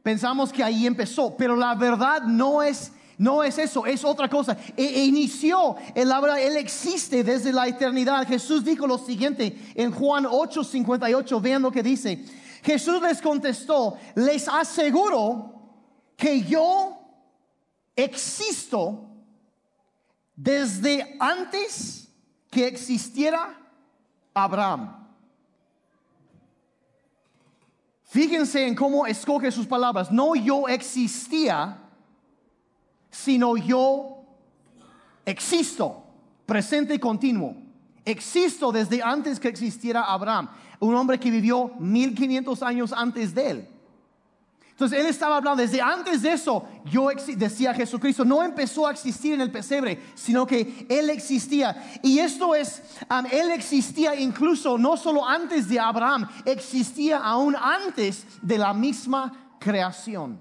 Pensamos 0.09 0.51
que 0.51 0.63
ahí 0.63 0.87
empezó, 0.87 1.37
pero 1.37 1.55
la 1.55 1.75
verdad 1.75 2.23
no 2.23 2.63
es 2.63 2.91
no 3.19 3.43
es 3.43 3.59
eso, 3.59 3.85
es 3.85 4.03
otra 4.03 4.27
cosa. 4.27 4.57
E, 4.75 4.83
e 4.83 5.05
inició, 5.05 5.75
el, 5.93 6.11
Él 6.39 6.57
existe 6.57 7.23
desde 7.23 7.53
la 7.53 7.67
eternidad. 7.67 8.25
Jesús 8.27 8.63
dijo 8.63 8.87
lo 8.87 8.97
siguiente 8.97 9.55
en 9.75 9.91
Juan 9.91 10.25
8:58, 10.25 11.39
vean 11.39 11.61
lo 11.61 11.71
que 11.71 11.83
dice. 11.83 12.25
Jesús 12.63 12.99
les 13.03 13.21
contestó, 13.21 13.97
les 14.15 14.47
aseguro 14.47 15.53
que 16.17 16.41
yo 16.41 16.97
existo 17.95 19.11
desde 20.35 21.17
antes 21.19 22.09
que 22.49 22.65
existiera 22.65 23.55
Abraham. 24.33 24.98
Fíjense 28.09 28.65
en 28.65 28.73
cómo 28.73 29.05
escoge 29.05 29.51
sus 29.51 29.67
palabras. 29.67 30.11
No 30.11 30.33
yo 30.33 30.67
existía, 30.67 31.77
sino 33.11 33.55
yo 33.55 34.23
existo, 35.23 36.03
presente 36.47 36.95
y 36.95 36.99
continuo. 36.99 37.55
Existo 38.03 38.71
desde 38.71 39.03
antes 39.03 39.39
que 39.39 39.47
existiera 39.47 40.05
Abraham, 40.05 40.49
un 40.79 40.95
hombre 40.95 41.19
que 41.19 41.29
vivió 41.29 41.71
1500 41.77 42.63
años 42.63 42.93
antes 42.93 43.35
de 43.35 43.51
él. 43.51 43.69
Entonces 44.79 44.99
él 45.01 45.07
estaba 45.07 45.35
hablando 45.35 45.61
desde 45.61 45.81
antes 45.81 46.21
de 46.21 46.31
eso, 46.31 46.65
yo 46.85 47.09
decía 47.35 47.73
Jesucristo, 47.73 48.23
no 48.23 48.41
empezó 48.41 48.87
a 48.87 48.91
existir 48.91 49.33
en 49.33 49.41
el 49.41 49.51
pesebre, 49.51 50.01
sino 50.15 50.47
que 50.47 50.87
él 50.87 51.09
existía. 51.09 51.99
Y 52.01 52.19
esto 52.19 52.55
es, 52.55 52.81
él 53.29 53.51
existía 53.51 54.15
incluso 54.15 54.77
no 54.77 54.95
solo 54.95 55.27
antes 55.27 55.67
de 55.67 55.81
Abraham, 55.81 56.29
existía 56.45 57.17
aún 57.17 57.57
antes 57.57 58.25
de 58.41 58.57
la 58.57 58.73
misma 58.73 59.57
creación. 59.59 60.39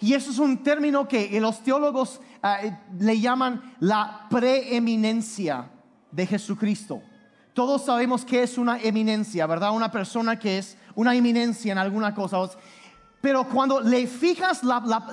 Y 0.00 0.12
eso 0.12 0.30
es 0.30 0.38
un 0.38 0.62
término 0.62 1.08
que 1.08 1.40
los 1.40 1.62
teólogos 1.62 2.20
ah, 2.42 2.58
le 2.98 3.18
llaman 3.18 3.74
la 3.80 4.26
preeminencia 4.28 5.70
de 6.10 6.26
Jesucristo. 6.26 7.00
Todos 7.54 7.86
sabemos 7.86 8.24
que 8.24 8.42
es 8.42 8.58
una 8.58 8.78
eminencia, 8.80 9.46
¿verdad? 9.46 9.70
Una 9.70 9.90
persona 9.90 10.38
que 10.38 10.58
es 10.58 10.76
una 10.94 11.14
eminencia 11.14 11.72
en 11.72 11.78
alguna 11.78 12.14
cosa. 12.14 12.50
Pero 13.24 13.48
cuando 13.48 13.80
le 13.80 14.06
fijas 14.06 14.60
eh, 14.62 14.68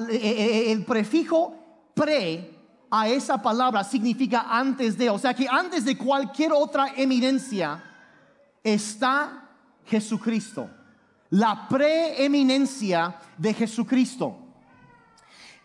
eh, 0.09 0.19
eh, 0.21 0.71
el 0.73 0.83
prefijo 0.83 1.55
pre 1.93 2.59
a 2.89 3.07
esa 3.07 3.41
palabra, 3.41 3.85
significa 3.85 4.47
antes 4.49 4.97
de. 4.97 5.09
O 5.09 5.17
sea 5.17 5.33
que 5.33 5.47
antes 5.47 5.85
de 5.85 5.97
cualquier 5.97 6.51
otra 6.51 6.91
eminencia 6.97 7.81
está 8.61 9.47
Jesucristo. 9.85 10.69
La 11.29 11.69
preeminencia 11.69 13.15
de 13.37 13.53
Jesucristo. 13.53 14.37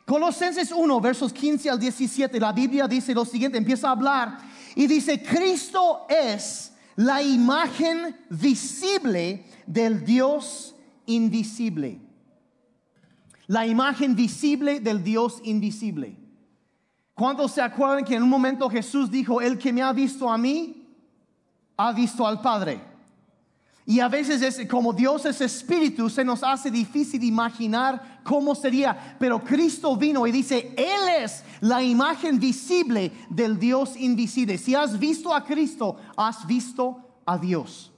Colosenses 0.05 0.71
1, 0.71 1.01
versos 1.01 1.33
15 1.33 1.69
al 1.69 1.81
17, 1.81 2.39
la 2.39 2.53
Biblia 2.53 2.87
dice 2.87 3.13
lo 3.13 3.25
siguiente, 3.25 3.59
empieza 3.59 3.89
a 3.89 3.91
hablar 3.91 4.39
y 4.77 4.87
dice, 4.87 5.21
Cristo 5.21 6.07
es 6.09 6.73
la 6.95 7.21
imagen 7.21 8.17
visible 8.31 9.45
del 9.67 10.05
Dios 10.05 10.77
invisible 11.07 12.06
la 13.47 13.67
imagen 13.67 14.15
visible 14.15 14.81
del 14.81 15.03
Dios 15.03 15.41
invisible. 15.45 16.17
¿Cuántos 17.15 17.53
se 17.53 17.63
acuerdan 17.63 18.05
que 18.05 18.15
en 18.15 18.23
un 18.23 18.29
momento 18.29 18.69
Jesús 18.69 19.11
dijo, 19.11 19.41
el 19.41 19.57
que 19.57 19.73
me 19.73 19.83
ha 19.83 19.93
visto 19.93 20.31
a 20.31 20.37
mí, 20.37 20.87
ha 21.77 21.93
visto 21.93 22.27
al 22.27 22.41
Padre? 22.41 22.81
Y 23.89 24.01
a 24.01 24.09
veces 24.09 24.43
es 24.43 24.69
como 24.69 24.93
Dios 24.93 25.25
es 25.27 25.41
espíritu, 25.41 26.11
se 26.11 26.25
nos 26.25 26.43
hace 26.43 26.73
difícil 26.73 27.23
imaginar 27.23 28.21
cómo 28.25 28.53
sería. 28.55 29.17
Pero 29.19 29.43
Cristo 29.43 29.97
vino 29.97 30.27
y 30.27 30.33
dice, 30.33 30.75
Él 30.77 31.23
es 31.23 31.45
la 31.61 31.83
imagen 31.83 32.41
visible 32.41 33.13
del 33.31 33.61
Dios 33.61 33.97
invisible. 33.97 34.59
Si 34.59 34.75
has 34.75 34.99
visto 34.99 35.33
a 35.33 35.45
Cristo, 35.45 35.97
has 36.17 36.45
visto 36.49 36.99
a 37.25 37.39
Dios. 37.39 37.93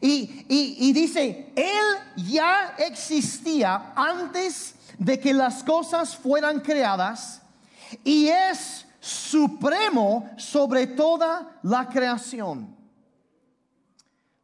Y, 0.00 0.92
dice, 0.92 1.52
Él 1.54 2.24
ya 2.28 2.74
existía 2.78 3.92
antes 3.94 4.74
de 4.98 5.18
que 5.18 5.32
las 5.32 5.62
cosas 5.62 6.16
fueran 6.16 6.60
creadas 6.60 7.42
y 8.04 8.28
es 8.28 8.86
supremo 9.00 10.28
sobre 10.36 10.86
toda 10.86 11.58
la 11.62 11.88
creación. 11.88 12.74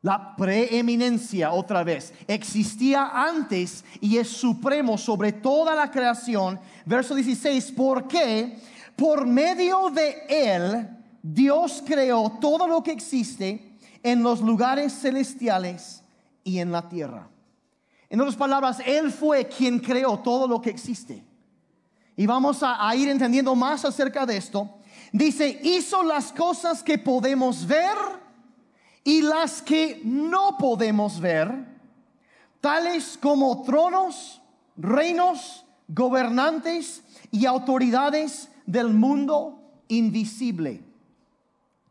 La 0.03 0.35
preeminencia 0.35 1.53
otra 1.53 1.85
vez 1.85 2.13
existía 2.27 3.11
antes 3.15 3.85
y 4.01 4.17
es 4.17 4.29
supremo 4.29 4.99
sobre 4.99 5.33
toda 5.33 5.77
la 5.77 5.91
creación. 5.91 6.59
Verso 6.85 7.15
16, 7.15 7.73
porque 7.77 8.59
por 8.97 9.27
medio 9.27 9.91
de 9.91 10.27
Él 10.29 10.89
Dios 11.23 11.85
creó 11.87 12.39
todo 12.41 12.67
lo 12.67 12.83
que 12.83 12.91
existe 12.91 13.72
en 14.03 14.23
los 14.23 14.41
lugares 14.41 14.93
celestiales 14.93 16.03
y 16.45 16.59
en 16.59 16.73
la 16.73 16.89
tierra. 16.89 17.29
En 18.11 18.21
otras 18.21 18.37
palabras, 18.37 18.79
Él 18.85 19.11
fue 19.11 19.47
quien 19.49 19.79
creó 19.79 20.19
todo 20.19 20.47
lo 20.47 20.61
que 20.61 20.71
existe. 20.71 21.25
Y 22.17 22.27
vamos 22.27 22.63
a, 22.63 22.95
ir 22.95 23.09
entendiendo 23.09 23.55
más 23.55 23.85
acerca 23.85 24.27
de 24.27 24.37
esto. 24.37 24.69
Dice, 25.13 25.61
hizo 25.63 26.03
las 26.03 26.33
cosas 26.33 26.83
que 26.83 26.99
podemos 26.99 27.67
ver 27.67 27.97
y 29.05 29.23
las 29.23 29.63
que 29.63 30.01
no 30.05 30.57
podemos 30.59 31.21
ver, 31.21 31.51
tales 32.61 33.19
como 33.21 33.63
tronos, 33.63 34.43
reinos, 34.77 35.65
gobernantes 35.89 37.03
y 37.31 37.47
autoridades 37.47 38.49
del 38.67 38.91
mundo 38.91 39.59
invisible 39.89 40.92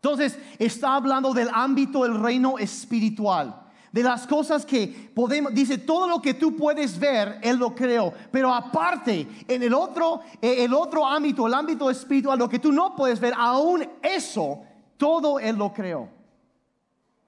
entonces 0.02 0.36
está 0.58 0.96
hablando 0.96 1.32
del 1.32 1.48
ámbito 1.54 2.02
del 2.02 2.20
reino 2.20 2.58
espiritual, 2.58 3.56
de 3.92 4.02
las 4.02 4.26
cosas 4.26 4.66
que 4.66 5.12
podemos, 5.14 5.54
dice, 5.54 5.78
todo 5.78 6.08
lo 6.08 6.20
que 6.20 6.34
tú 6.34 6.56
puedes 6.56 6.98
ver, 6.98 7.38
Él 7.44 7.58
lo 7.58 7.76
creó, 7.76 8.12
pero 8.32 8.52
aparte, 8.52 9.28
en 9.48 9.62
el 9.62 9.76
otro, 9.76 10.22
eh, 10.42 10.64
el 10.64 10.74
otro 10.74 11.06
ámbito, 11.06 11.46
el 11.46 11.54
ámbito 11.54 11.88
espiritual, 11.88 12.40
lo 12.40 12.50
que 12.50 12.58
tú 12.58 12.72
no 12.72 12.96
puedes 12.96 13.20
ver, 13.20 13.36
aún 13.38 13.88
eso, 14.02 14.64
todo 14.98 15.38
Él 15.38 15.56
lo 15.56 15.72
creó. 15.72 16.10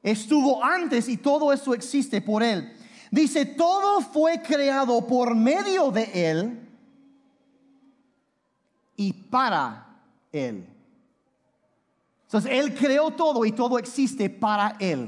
Estuvo 0.01 0.63
antes 0.63 1.07
y 1.07 1.17
todo 1.17 1.53
eso 1.53 1.75
existe 1.75 2.21
por 2.21 2.41
Él. 2.41 2.73
Dice, 3.11 3.45
todo 3.45 4.01
fue 4.01 4.41
creado 4.41 5.05
por 5.05 5.35
medio 5.35 5.91
de 5.91 6.31
Él 6.31 6.59
y 8.95 9.13
para 9.13 9.85
Él. 10.31 10.72
Entonces, 12.33 12.51
Él 12.51 12.73
creó 12.73 13.11
todo 13.11 13.45
y 13.45 13.51
todo 13.51 13.77
existe 13.77 14.27
para 14.27 14.75
Él. 14.79 15.07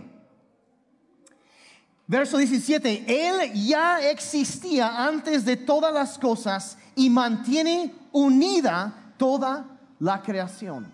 Verso 2.05 2.37
17, 2.37 3.03
Él 3.07 3.51
ya 3.65 3.99
existía 4.11 5.03
antes 5.07 5.43
de 5.43 5.57
todas 5.57 5.91
las 5.91 6.19
cosas 6.19 6.77
y 6.93 7.09
mantiene 7.09 7.95
unida 8.11 9.15
toda 9.17 9.65
la 9.97 10.21
creación. 10.21 10.93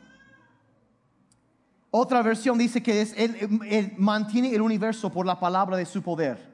Otra 1.90 2.22
versión 2.22 2.58
dice 2.58 2.82
que 2.82 3.02
es, 3.02 3.14
él, 3.18 3.94
mantiene 3.98 4.56
el 4.56 4.62
universo 4.62 5.12
por 5.12 5.26
la 5.26 5.38
palabra 5.38 5.76
de 5.76 5.86
su 5.86 6.02
poder. 6.02 6.50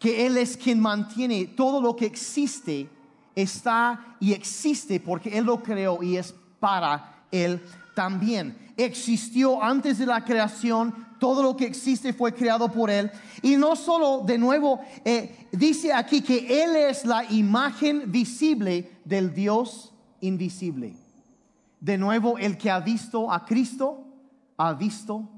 Que 0.00 0.26
Él 0.26 0.36
es 0.36 0.56
quien 0.56 0.80
mantiene 0.80 1.46
todo 1.46 1.80
lo 1.80 1.94
que 1.94 2.06
existe, 2.06 2.90
está 3.36 4.16
y 4.18 4.32
existe 4.32 4.98
porque 4.98 5.38
Él 5.38 5.44
lo 5.44 5.62
creó 5.62 6.02
y 6.02 6.16
es 6.16 6.34
para 6.58 7.22
Él 7.30 7.62
también 7.94 8.61
existió 8.76 9.62
antes 9.62 9.98
de 9.98 10.06
la 10.06 10.24
creación, 10.24 10.94
todo 11.18 11.42
lo 11.42 11.56
que 11.56 11.66
existe 11.66 12.12
fue 12.12 12.34
creado 12.34 12.70
por 12.70 12.90
Él. 12.90 13.10
Y 13.42 13.56
no 13.56 13.76
solo, 13.76 14.22
de 14.24 14.38
nuevo, 14.38 14.80
eh, 15.04 15.48
dice 15.52 15.92
aquí 15.92 16.20
que 16.20 16.64
Él 16.64 16.74
es 16.76 17.04
la 17.04 17.24
imagen 17.30 18.10
visible 18.10 18.90
del 19.04 19.32
Dios 19.32 19.92
invisible. 20.20 20.94
De 21.80 21.98
nuevo, 21.98 22.38
el 22.38 22.56
que 22.56 22.70
ha 22.70 22.80
visto 22.80 23.30
a 23.30 23.44
Cristo, 23.44 24.04
ha 24.56 24.72
visto 24.72 25.28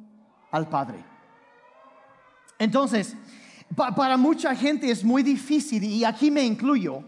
al 0.51 0.69
Padre. 0.69 1.05
Entonces, 2.59 3.17
para 3.75 4.17
mucha 4.17 4.55
gente 4.55 4.91
es 4.91 5.05
muy 5.05 5.23
difícil, 5.23 5.83
y 5.85 6.05
aquí 6.05 6.31
me 6.31 6.45
incluyo, 6.45 7.03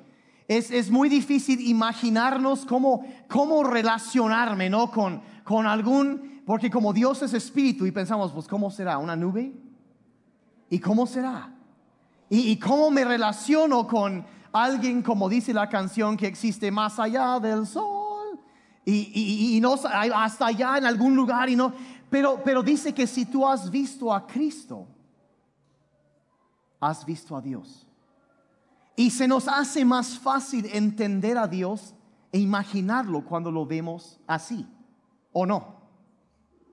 es, 0.49 0.91
muy 0.91 1.09
difícil 1.09 1.61
imaginarnos 1.61 2.65
cómo, 2.65 3.05
cómo 3.29 3.65
relacionarme 3.65 4.71
¿no? 4.71 4.91
con, 4.91 5.21
con 5.43 5.67
algún, 5.67 6.43
porque 6.47 6.71
como 6.71 6.93
Dios 6.93 7.23
es 7.23 7.35
espíritu 7.35 7.87
y 7.87 7.91
pensamos, 7.91 8.33
pues 8.33 8.47
¿cómo 8.47 8.71
será? 8.71 8.99
¿Una 8.99 9.17
nube? 9.17 9.53
¿Y 10.71 10.79
cómo 10.79 11.07
será? 11.07 11.53
¿Y, 12.29 12.57
cómo 12.59 12.91
me 12.91 13.05
relaciono 13.05 13.87
con 13.87 14.27
alguien, 14.53 15.03
como 15.03 15.29
dice 15.29 15.55
la 15.55 15.69
canción, 15.69 16.17
que 16.17 16.27
existe 16.27 16.71
más 16.73 16.99
allá 16.99 17.39
del 17.39 17.67
sol? 17.67 18.41
Y, 18.85 19.59
no 19.63 19.75
hasta 19.75 20.47
allá 20.47 20.79
en 20.79 20.87
algún 20.87 21.15
lugar 21.15 21.49
y 21.49 21.57
no. 21.57 21.73
Pero, 22.11 22.41
pero 22.45 22.63
dice 22.63 22.93
que 22.93 23.07
si 23.07 23.27
tú 23.27 23.47
has 23.47 23.71
visto 23.71 24.13
a 24.13 24.27
Cristo, 24.27 24.89
has 26.81 27.05
visto 27.05 27.37
a 27.37 27.41
Dios. 27.41 27.86
Y 28.97 29.11
se 29.11 29.29
nos 29.29 29.47
hace 29.47 29.85
más 29.85 30.19
fácil 30.19 30.67
entender 30.73 31.37
a 31.37 31.47
Dios 31.47 31.95
e 32.33 32.39
imaginarlo 32.39 33.25
cuando 33.25 33.51
lo 33.51 33.67
vemos 33.67 34.19
así 34.27 34.67
o 35.33 35.45
no. 35.45 35.77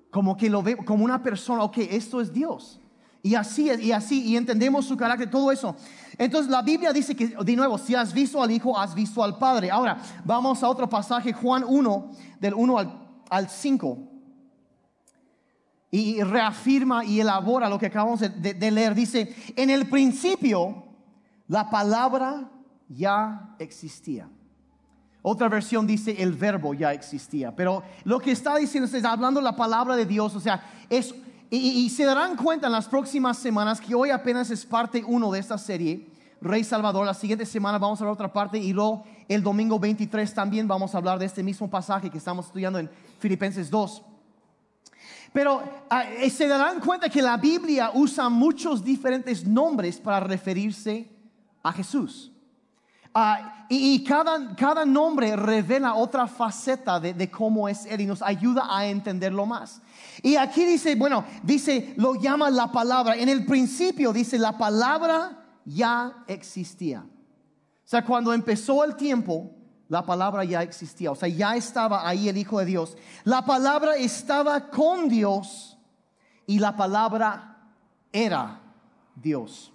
Como 0.09 0.37
que 0.37 0.49
lo 0.49 0.63
ve 0.63 0.77
como 0.77 1.03
una 1.03 1.21
persona, 1.21 1.63
ok, 1.63 1.79
esto 1.79 2.21
es 2.21 2.31
Dios. 2.31 2.79
Y 3.21 3.35
así, 3.35 3.69
y 3.81 3.91
así, 3.91 4.23
y 4.23 4.37
entendemos 4.37 4.85
su 4.85 4.95
carácter, 4.95 5.29
todo 5.29 5.51
eso. 5.51 5.75
Entonces 6.17 6.49
la 6.49 6.61
Biblia 6.61 6.93
dice 6.93 7.15
que, 7.15 7.27
de 7.27 7.55
nuevo, 7.55 7.77
si 7.77 7.93
has 7.93 8.13
visto 8.13 8.41
al 8.41 8.51
Hijo, 8.51 8.77
has 8.77 8.95
visto 8.95 9.21
al 9.23 9.37
Padre. 9.37 9.69
Ahora, 9.69 9.97
vamos 10.23 10.63
a 10.63 10.69
otro 10.69 10.87
pasaje, 10.87 11.33
Juan 11.33 11.63
1, 11.67 12.11
del 12.39 12.53
1 12.53 12.77
al, 13.29 13.49
5. 13.49 13.97
Y 15.91 16.21
reafirma 16.23 17.03
y 17.05 17.19
elabora 17.19 17.69
lo 17.69 17.79
que 17.79 17.87
acabamos 17.87 18.19
de 18.19 18.71
leer. 18.71 18.95
Dice, 18.95 19.35
en 19.55 19.69
el 19.69 19.87
principio 19.89 20.92
la 21.47 21.69
palabra 21.69 22.49
ya 22.87 23.55
existía. 23.59 24.29
Otra 25.21 25.47
versión 25.47 25.87
dice 25.87 26.21
el 26.21 26.33
verbo 26.33 26.73
ya 26.73 26.91
existía, 26.91 27.55
pero 27.55 27.81
lo 28.03 28.19
que 28.19 28.31
está 28.31 28.57
diciendo 28.57 28.89
es 28.95 29.05
hablando 29.05 29.39
la 29.39 29.55
palabra 29.55 29.95
de 29.95 30.05
Dios, 30.05 30.35
o 30.35 30.39
sea, 30.39 30.61
es, 30.89 31.15
y, 31.49 31.89
se 31.89 32.03
darán 32.03 32.35
cuenta 32.35 32.67
en 32.67 32.73
las 32.73 32.87
próximas 32.87 33.37
semanas 33.37 33.79
que 33.79 33.95
hoy 33.95 34.09
apenas 34.09 34.49
es 34.51 34.65
parte 34.65 35.01
uno 35.05 35.31
de 35.31 35.39
esta 35.39 35.57
serie, 35.57 36.09
Rey 36.41 36.65
Salvador, 36.65 37.05
la 37.05 37.13
siguiente 37.13 37.45
semana 37.45 37.77
vamos 37.77 38.01
a 38.01 38.03
ver 38.03 38.13
otra 38.13 38.33
parte 38.33 38.57
y 38.57 38.73
luego 38.73 39.05
el 39.29 39.41
domingo 39.41 39.79
23 39.79 40.33
también 40.33 40.67
vamos 40.67 40.93
a 40.93 40.97
hablar 40.97 41.17
de 41.17 41.25
este 41.25 41.41
mismo 41.41 41.69
pasaje 41.69 42.09
que 42.09 42.17
estamos 42.17 42.47
estudiando 42.47 42.79
en 42.79 42.89
Filipenses 43.19 43.69
2. 43.69 44.03
Pero 45.31 45.63
ah, 45.89 46.03
eh, 46.03 46.29
se 46.29 46.47
darán 46.49 46.81
cuenta 46.81 47.07
que 47.07 47.21
la 47.21 47.37
Biblia 47.37 47.91
usa 47.93 48.27
muchos 48.27 48.83
diferentes 48.83 49.47
nombres 49.47 50.01
para 50.01 50.19
referirse 50.19 51.12
a 51.63 51.71
Jesús. 51.71 52.31
Ah, 53.15 53.67
y, 53.69 54.03
cada, 54.03 54.55
cada, 54.55 54.85
nombre 54.85 55.35
revela 55.35 55.93
otra 55.93 56.25
faceta 56.27 56.99
de, 56.99 57.29
cómo 57.29 57.69
es 57.69 57.85
Él 57.85 58.01
y 58.01 58.05
nos 58.07 58.23
ayuda 58.23 58.67
a 58.69 58.87
entenderlo 58.87 59.45
más. 59.45 59.81
Y 60.23 60.35
aquí 60.35 60.65
dice, 60.65 60.95
bueno, 60.95 61.23
dice, 61.43 61.93
lo 61.97 62.15
llama 62.15 62.49
la 62.49 62.71
palabra. 62.71 63.15
En 63.15 63.29
el 63.29 63.45
principio 63.45 64.11
dice, 64.13 64.39
la 64.39 64.57
palabra 64.57 65.43
ya 65.63 66.23
existía. 66.27 67.01
O 67.01 67.87
sea, 67.87 68.03
cuando 68.03 68.33
empezó 68.33 68.83
el 68.83 68.95
tiempo, 68.95 69.51
la 69.89 70.03
palabra 70.03 70.43
ya 70.43 70.63
existía. 70.63 71.11
O 71.11 71.15
sea, 71.15 71.29
ya 71.29 71.55
estaba 71.55 72.07
ahí 72.07 72.29
el 72.29 72.37
Hijo 72.37 72.59
de 72.59 72.65
Dios. 72.65 72.97
La 73.25 73.45
palabra 73.45 73.95
estaba 73.95 74.69
con 74.71 75.07
Dios 75.07 75.77
y 76.47 76.57
la 76.57 76.75
palabra 76.75 77.57
era 78.11 78.59
Dios. 79.15 79.72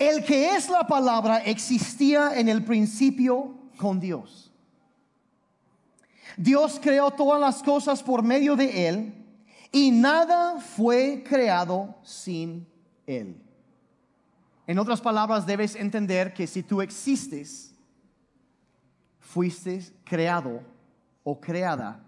El 0.00 0.24
que 0.24 0.56
es 0.56 0.70
la 0.70 0.86
palabra 0.86 1.40
existía 1.40 2.40
en 2.40 2.48
el 2.48 2.64
principio 2.64 3.54
con 3.76 4.00
Dios. 4.00 4.50
Dios 6.38 6.80
creó 6.82 7.10
todas 7.10 7.38
las 7.38 7.62
cosas 7.62 8.02
por 8.02 8.22
medio 8.22 8.56
de 8.56 8.88
Él 8.88 9.12
y 9.70 9.90
nada 9.90 10.58
fue 10.58 11.22
creado 11.22 11.94
sin 12.02 12.66
Él. 13.06 13.42
En 14.66 14.78
otras 14.78 15.02
palabras, 15.02 15.44
debes 15.44 15.76
entender 15.76 16.32
que 16.32 16.46
si 16.46 16.62
tú 16.62 16.80
existes, 16.80 17.74
fuiste 19.18 19.82
creado 20.04 20.62
o 21.24 21.38
creada 21.38 22.02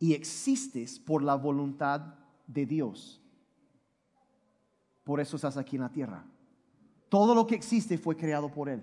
y 0.00 0.14
existes 0.14 0.98
por 0.98 1.22
la 1.22 1.34
voluntad 1.34 2.00
de 2.46 2.64
Dios. 2.64 3.20
Por 5.04 5.20
eso 5.20 5.36
estás 5.36 5.58
aquí 5.58 5.76
en 5.76 5.82
la 5.82 5.92
tierra. 5.92 6.24
Todo 7.08 7.34
lo 7.34 7.46
que 7.46 7.54
existe 7.54 7.98
fue 7.98 8.16
creado 8.16 8.50
por 8.50 8.68
Él. 8.68 8.82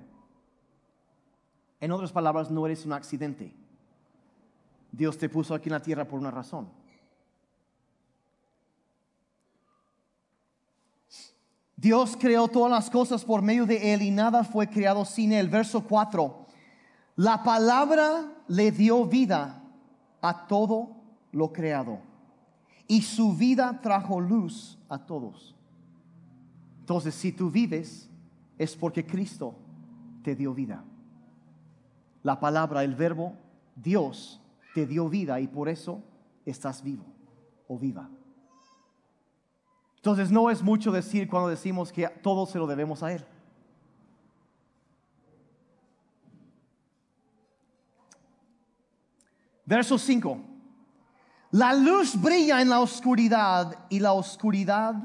En 1.79 1.91
otras 1.91 2.11
palabras, 2.11 2.49
no 2.49 2.65
eres 2.65 2.85
un 2.85 2.93
accidente. 2.93 3.53
Dios 4.91 5.17
te 5.17 5.29
puso 5.29 5.53
aquí 5.53 5.69
en 5.69 5.73
la 5.73 5.81
tierra 5.81 6.07
por 6.07 6.19
una 6.19 6.31
razón. 6.31 6.69
Dios 11.75 12.17
creó 12.19 12.47
todas 12.47 12.71
las 12.71 12.89
cosas 12.89 13.23
por 13.25 13.41
medio 13.41 13.65
de 13.65 13.93
Él 13.93 14.01
y 14.01 14.09
nada 14.09 14.43
fue 14.43 14.69
creado 14.69 15.05
sin 15.05 15.33
Él. 15.33 15.49
Verso 15.49 15.83
4. 15.83 16.47
La 17.17 17.43
palabra 17.43 18.33
le 18.47 18.71
dio 18.71 19.05
vida 19.05 19.61
a 20.21 20.47
todo 20.47 20.95
lo 21.31 21.51
creado 21.51 21.99
y 22.87 23.01
su 23.01 23.35
vida 23.35 23.79
trajo 23.81 24.19
luz 24.19 24.77
a 24.89 25.05
todos. 25.05 25.55
Entonces, 26.79 27.15
si 27.15 27.31
tú 27.31 27.49
vives, 27.49 28.09
es 28.57 28.75
porque 28.75 29.05
Cristo 29.05 29.55
te 30.23 30.35
dio 30.35 30.53
vida. 30.53 30.83
La 32.23 32.39
palabra, 32.39 32.83
el 32.83 32.95
verbo, 32.95 33.33
Dios 33.75 34.41
te 34.73 34.85
dio 34.85 35.09
vida 35.09 35.39
y 35.39 35.47
por 35.47 35.69
eso 35.69 36.01
estás 36.45 36.83
vivo 36.83 37.05
o 37.67 37.77
viva. 37.77 38.09
Entonces 39.97 40.31
no 40.31 40.49
es 40.49 40.61
mucho 40.61 40.91
decir 40.91 41.27
cuando 41.27 41.49
decimos 41.49 41.91
que 41.91 42.07
todo 42.07 42.45
se 42.45 42.59
lo 42.59 42.67
debemos 42.67 43.01
a 43.03 43.13
Él. 43.13 43.25
Verso 49.65 49.97
5. 49.97 50.39
La 51.51 51.73
luz 51.73 52.19
brilla 52.21 52.61
en 52.61 52.69
la 52.69 52.81
oscuridad 52.81 53.85
y 53.89 53.99
la 53.99 54.13
oscuridad 54.13 54.95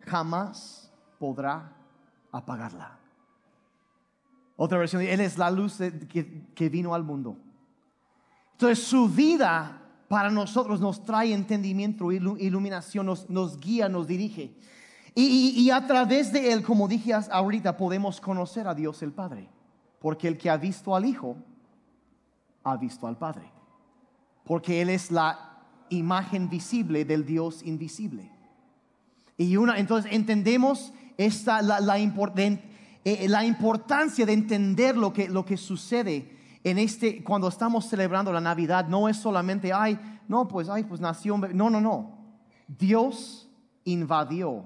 jamás 0.00 0.90
podrá 1.18 1.75
apagarla. 2.36 2.98
Otra 4.56 4.78
versión, 4.78 5.02
Él 5.02 5.20
es 5.20 5.36
la 5.36 5.50
luz 5.50 5.78
que, 6.08 6.68
vino 6.68 6.94
al 6.94 7.04
mundo. 7.04 7.36
Entonces 8.52 8.84
su 8.84 9.08
vida 9.08 9.82
para 10.08 10.30
nosotros 10.30 10.80
nos 10.80 11.04
trae 11.04 11.32
entendimiento, 11.32 12.10
iluminación, 12.10 13.06
nos, 13.06 13.60
guía, 13.60 13.88
nos 13.88 14.06
dirige. 14.06 14.54
Y, 15.14 15.54
y, 15.56 15.70
a 15.70 15.86
través 15.86 16.32
de 16.32 16.52
Él, 16.52 16.62
como 16.62 16.88
dije 16.88 17.12
ahorita, 17.14 17.76
podemos 17.76 18.20
conocer 18.20 18.68
a 18.68 18.74
Dios 18.74 19.02
el 19.02 19.12
Padre. 19.12 19.48
Porque 19.98 20.28
el 20.28 20.36
que 20.36 20.50
ha 20.50 20.56
visto 20.56 20.94
al 20.94 21.06
Hijo, 21.06 21.36
ha 22.64 22.76
visto 22.76 23.06
al 23.06 23.16
Padre. 23.16 23.50
Porque 24.44 24.82
Él 24.82 24.90
es 24.90 25.10
la 25.10 25.56
imagen 25.88 26.48
visible 26.48 27.04
del 27.04 27.24
Dios 27.24 27.62
invisible. 27.62 28.30
Y 29.38 29.56
una, 29.56 29.78
entonces 29.78 30.12
entendemos 30.12 30.92
esta, 31.16 31.62
la, 31.62 31.80
la, 31.80 31.98
eh, 31.98 33.28
la 33.28 33.44
importancia 33.44 34.26
de 34.26 34.32
entender 34.32 34.96
lo 34.96 35.12
que, 35.12 35.28
lo 35.28 35.44
que 35.44 35.56
sucede 35.56 36.36
en 36.64 36.78
este, 36.78 37.22
cuando 37.22 37.46
estamos 37.46 37.88
celebrando 37.88 38.32
la 38.32 38.40
Navidad, 38.40 38.88
no 38.88 39.08
es 39.08 39.16
solamente, 39.16 39.72
ay, 39.72 39.98
no, 40.26 40.48
pues, 40.48 40.68
ay, 40.68 40.82
pues 40.82 41.00
nació 41.00 41.38
No, 41.38 41.70
no, 41.70 41.80
no. 41.80 42.18
Dios 42.66 43.48
invadió 43.84 44.64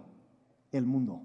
el 0.72 0.86
mundo. 0.86 1.20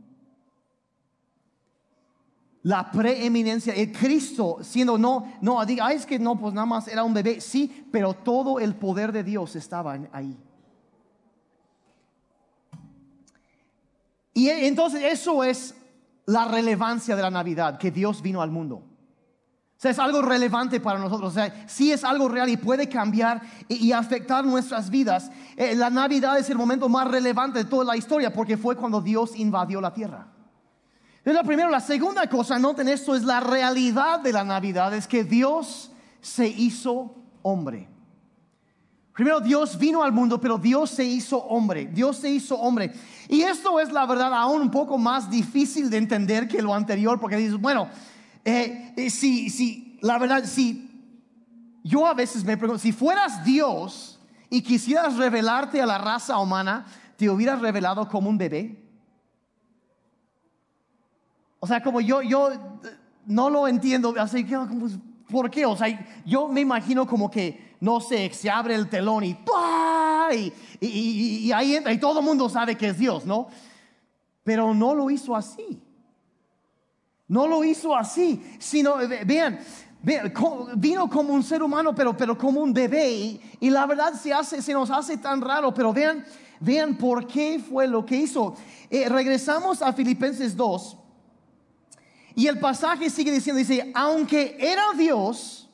La 2.64 2.92
preeminencia, 2.92 3.74
el 3.74 3.92
Cristo 3.92 4.58
siendo, 4.62 4.98
no, 4.98 5.32
no, 5.40 5.66
diga, 5.66 5.86
ay, 5.86 5.98
es 5.98 6.06
que 6.06 6.20
no, 6.20 6.38
pues 6.38 6.54
nada 6.54 6.66
más 6.66 6.88
era 6.88 7.04
un 7.04 7.14
bebé, 7.14 7.40
sí, 7.40 7.88
pero 7.92 8.14
todo 8.14 8.60
el 8.60 8.76
poder 8.76 9.12
de 9.12 9.24
Dios 9.24 9.56
estaba 9.56 9.98
ahí. 10.12 10.38
Y 14.36 14.50
entonces 14.50 15.02
eso 15.02 15.46
es 15.46 15.74
la 16.26 16.46
relevancia 16.46 17.16
de 17.16 17.22
la 17.22 17.32
Navidad, 17.32 17.78
que 17.78 17.90
Dios 17.90 18.22
vino 18.22 18.42
al 18.42 18.52
mundo. 18.52 18.76
O 18.76 19.78
sea, 19.78 19.92
es 19.92 19.98
algo 19.98 20.22
relevante 20.22 20.82
para 20.82 21.00
nosotros. 21.00 21.32
O 21.32 21.34
sea, 21.34 21.66
sí 21.68 21.94
es 21.94 22.04
algo 22.04 22.28
real 22.28 22.50
y 22.50 22.58
puede 22.58 22.90
cambiar 22.90 23.42
y, 23.70 23.94
afectar 23.94 24.46
nuestras 24.46 24.90
vidas. 24.90 25.32
Eh, 25.56 25.74
la 25.74 25.90
Navidad 25.90 26.38
es 26.38 26.50
el 26.50 26.58
momento 26.58 26.90
más 26.90 27.08
relevante 27.08 27.60
de 27.60 27.66
toda 27.66 27.86
la 27.86 27.96
historia 27.96 28.34
porque 28.34 28.58
fue 28.58 28.76
cuando 28.76 29.00
Dios 29.00 29.38
invadió 29.38 29.80
la 29.80 29.94
tierra. 29.94 30.28
Es 31.24 31.34
la 31.34 31.44
primera. 31.44 31.70
La 31.70 31.80
segunda 31.80 32.28
cosa, 32.28 32.60
noten 32.60 32.90
esto, 32.90 33.16
es 33.16 33.24
la 33.24 33.40
realidad 33.40 34.20
de 34.20 34.34
la 34.34 34.44
Navidad, 34.44 34.94
es 34.94 35.08
que 35.08 35.24
Dios 35.24 35.92
se 36.20 36.48
hizo 36.48 37.16
hombre. 37.42 37.95
Primero 39.16 39.40
Dios 39.40 39.80
vino 39.80 40.04
al 40.04 40.12
mundo, 40.12 40.42
pero 40.42 40.58
Dios 40.58 40.90
se 40.90 41.06
hizo 41.06 41.38
hombre. 41.38 41.86
Dios 41.86 42.18
se 42.18 42.30
hizo 42.30 42.60
hombre. 42.60 42.92
Y 43.30 43.44
esto 43.44 43.80
es 43.80 43.90
la 43.94 44.06
verdad 44.06 44.34
aún 44.34 44.62
un 44.62 44.70
poco 44.70 44.98
más 44.98 45.30
difícil 45.30 45.90
de 45.90 45.96
entender 45.96 46.50
que 46.50 46.62
lo 46.62 46.74
anterior, 46.74 47.18
porque 47.18 47.38
dices, 47.38 47.58
bueno, 47.58 47.88
eh, 48.44 48.94
eh, 48.98 49.10
si, 49.10 49.50
si, 49.50 49.98
la 50.02 50.18
verdad, 50.18 50.44
si 50.44 50.92
yo 51.82 52.06
a 52.06 52.14
veces 52.14 52.44
me 52.44 52.58
pregunto, 52.58 52.82
si 52.82 52.92
fueras 52.92 53.42
Dios 53.46 54.20
y 54.50 54.62
quisieras 54.62 55.16
revelarte 55.16 55.82
a 55.82 55.86
la 55.86 55.98
raza 55.98 56.38
humana, 56.38 56.86
¿te 57.16 57.30
hubieras 57.30 57.62
revelado 57.62 58.10
como 58.10 58.30
un 58.30 58.38
bebé? 58.38 58.84
O 61.62 61.68
sea, 61.68 61.82
como 61.82 62.02
yo, 62.02 62.22
yo 62.22 62.52
eh, 62.52 62.60
no 63.28 63.50
lo 63.50 63.66
entiendo, 63.66 64.14
así 64.20 64.44
que, 64.44 64.60
¿por 65.30 65.50
qué? 65.50 65.66
O 65.66 65.78
sea, 65.78 65.88
yo 66.26 66.50
me 66.50 66.60
imagino 66.60 67.08
como 67.08 67.32
que 67.32 67.65
no 67.86 68.02
sé, 68.02 68.32
se 68.34 68.50
abre 68.50 68.74
el 68.74 68.90
telón 68.90 69.24
y, 69.24 69.38
y, 70.82 71.52
ahí 71.52 71.76
entra 71.76 71.94
y 71.94 72.00
todo 72.00 72.20
el 72.20 72.26
mundo 72.26 72.50
sabe 72.50 72.76
que 72.76 72.88
es 72.88 72.98
Dios, 72.98 73.28
¿no? 73.28 73.48
Pero 74.44 74.74
no 74.74 74.96
lo 74.96 75.12
hizo 75.12 75.36
así. 75.36 75.80
No 77.28 77.46
lo 77.46 77.64
hizo 77.64 77.96
así, 77.96 78.44
sino, 78.58 78.96
vean, 79.24 79.60
vino 80.78 81.08
como 81.08 81.32
un 81.32 81.44
ser 81.44 81.62
humano, 81.62 81.94
pero, 81.94 82.18
pero 82.18 82.36
como 82.36 82.60
un 82.60 82.74
bebé. 82.74 83.40
Y, 83.60 83.70
la 83.70 83.86
verdad 83.86 84.14
se, 84.14 84.34
hace, 84.34 84.64
se 84.64 84.74
nos 84.74 84.90
hace 84.90 85.18
tan 85.18 85.40
raro, 85.40 85.72
pero 85.72 85.94
vean, 85.94 86.26
vean 86.60 86.98
por 86.98 87.28
qué 87.28 87.60
fue 87.60 87.88
lo 87.88 88.04
que 88.04 88.16
hizo. 88.16 88.56
Eh, 88.90 89.08
regresamos 89.10 89.84
a 89.84 89.94
Filipenses 89.94 90.58
2 90.58 90.98
y 92.34 92.48
el 92.48 92.60
pasaje 92.60 93.12
sigue 93.12 93.32
diciendo, 93.32 93.60
dice, 93.60 93.92
aunque 93.94 94.58
era 94.60 94.86
Dios, 94.98 95.66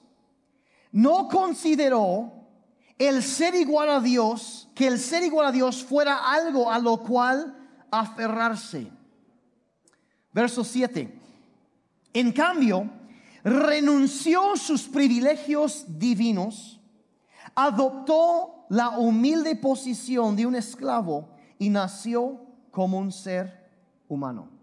no 0.92 1.28
consideró 1.28 2.34
el 2.98 3.24
ser 3.24 3.56
igual 3.56 3.90
a 3.90 4.00
Dios, 4.00 4.70
que 4.76 4.88
el 4.88 5.00
ser 5.00 5.24
igual 5.24 5.48
a 5.48 5.52
Dios 5.52 5.84
fuera 5.84 6.32
algo 6.32 6.72
a 6.72 6.78
lo 6.80 6.98
cual 6.98 7.58
aferrarse. 7.90 8.92
Verso 10.34 10.64
7. 10.64 11.20
En 12.14 12.32
cambio, 12.32 12.90
renunció 13.44 14.56
sus 14.56 14.84
privilegios 14.84 15.86
divinos, 15.88 16.80
adoptó 17.56 18.66
la 18.70 18.90
humilde 18.90 19.56
posición 19.56 20.36
de 20.36 20.46
un 20.46 20.56
esclavo 20.56 21.30
y 21.58 21.70
nació 21.70 22.40
como 22.70 23.00
un 23.00 23.12
ser 23.12 23.70
humano. 24.08 24.61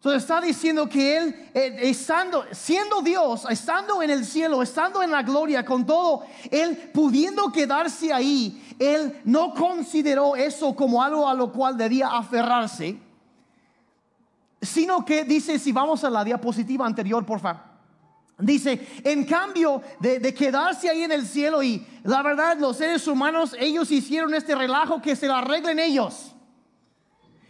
Entonces 0.00 0.22
está 0.22 0.40
diciendo 0.40 0.88
que 0.88 1.18
él, 1.18 1.50
eh, 1.52 1.76
estando, 1.82 2.46
siendo 2.52 3.02
Dios, 3.02 3.46
estando 3.50 4.02
en 4.02 4.08
el 4.08 4.24
cielo, 4.24 4.62
estando 4.62 5.02
en 5.02 5.10
la 5.10 5.22
gloria 5.22 5.62
con 5.62 5.84
todo, 5.84 6.22
él 6.50 6.90
pudiendo 6.94 7.52
quedarse 7.52 8.10
ahí, 8.10 8.74
él 8.78 9.20
no 9.26 9.52
consideró 9.52 10.36
eso 10.36 10.74
como 10.74 11.02
algo 11.02 11.28
a 11.28 11.34
lo 11.34 11.52
cual 11.52 11.76
debía 11.76 12.16
aferrarse, 12.16 12.98
sino 14.62 15.04
que 15.04 15.24
dice, 15.24 15.58
si 15.58 15.70
vamos 15.70 16.02
a 16.02 16.08
la 16.08 16.24
diapositiva 16.24 16.86
anterior, 16.86 17.26
por 17.26 17.40
favor. 17.40 17.60
Dice, 18.38 19.02
en 19.04 19.26
cambio 19.26 19.82
de, 19.98 20.18
de, 20.18 20.32
quedarse 20.32 20.88
ahí 20.88 21.02
en 21.02 21.12
el 21.12 21.26
cielo 21.26 21.62
y 21.62 21.86
la 22.04 22.22
verdad 22.22 22.56
los 22.58 22.78
seres 22.78 23.06
humanos, 23.06 23.54
ellos 23.58 23.90
hicieron 23.90 24.32
este 24.32 24.54
relajo 24.54 25.02
que 25.02 25.14
se 25.14 25.26
lo 25.26 25.34
arreglen 25.34 25.78
ellos. 25.78 26.32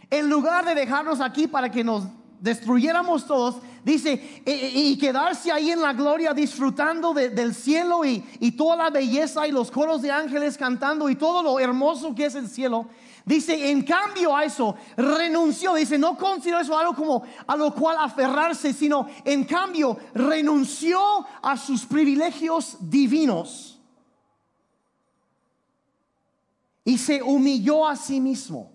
En 0.09 0.29
lugar 0.29 0.65
de 0.65 0.75
dejarnos 0.75 1.21
aquí 1.21 1.47
para 1.47 1.71
que 1.71 1.81
nos 1.81 2.03
destruyéramos 2.41 3.25
todos, 3.25 3.55
dice, 3.85 4.43
y, 4.45 4.97
quedarse 4.97 5.51
ahí 5.51 5.71
en 5.71 5.81
la 5.81 5.93
gloria 5.93 6.33
disfrutando 6.33 7.13
del 7.13 7.55
cielo 7.55 8.03
y, 8.03 8.25
y, 8.39 8.51
toda 8.51 8.75
la 8.75 8.89
belleza 8.89 9.47
y 9.47 9.51
los 9.51 9.71
coros 9.71 10.01
de 10.01 10.11
ángeles 10.11 10.57
cantando 10.57 11.09
y 11.09 11.15
todo 11.15 11.41
lo 11.41 11.59
hermoso 11.59 12.13
que 12.13 12.25
es 12.25 12.35
el 12.35 12.49
cielo. 12.49 12.87
Dice, 13.23 13.69
en 13.69 13.83
cambio 13.83 14.35
a 14.35 14.43
eso, 14.43 14.75
renunció, 14.97 15.75
dice, 15.75 15.97
no 15.97 16.17
consideró 16.17 16.59
eso 16.59 16.77
algo 16.77 16.95
como 16.95 17.23
a 17.45 17.55
lo 17.55 17.73
cual 17.73 17.97
aferrarse, 17.99 18.73
sino 18.73 19.07
en 19.23 19.43
cambio 19.43 19.97
renunció 20.15 20.99
a 21.41 21.55
sus 21.55 21.85
privilegios 21.85 22.77
divinos 22.81 23.79
y 26.83 26.97
se 26.97 27.21
humilló 27.21 27.87
a 27.87 27.95
sí 27.95 28.19
mismo. 28.19 28.71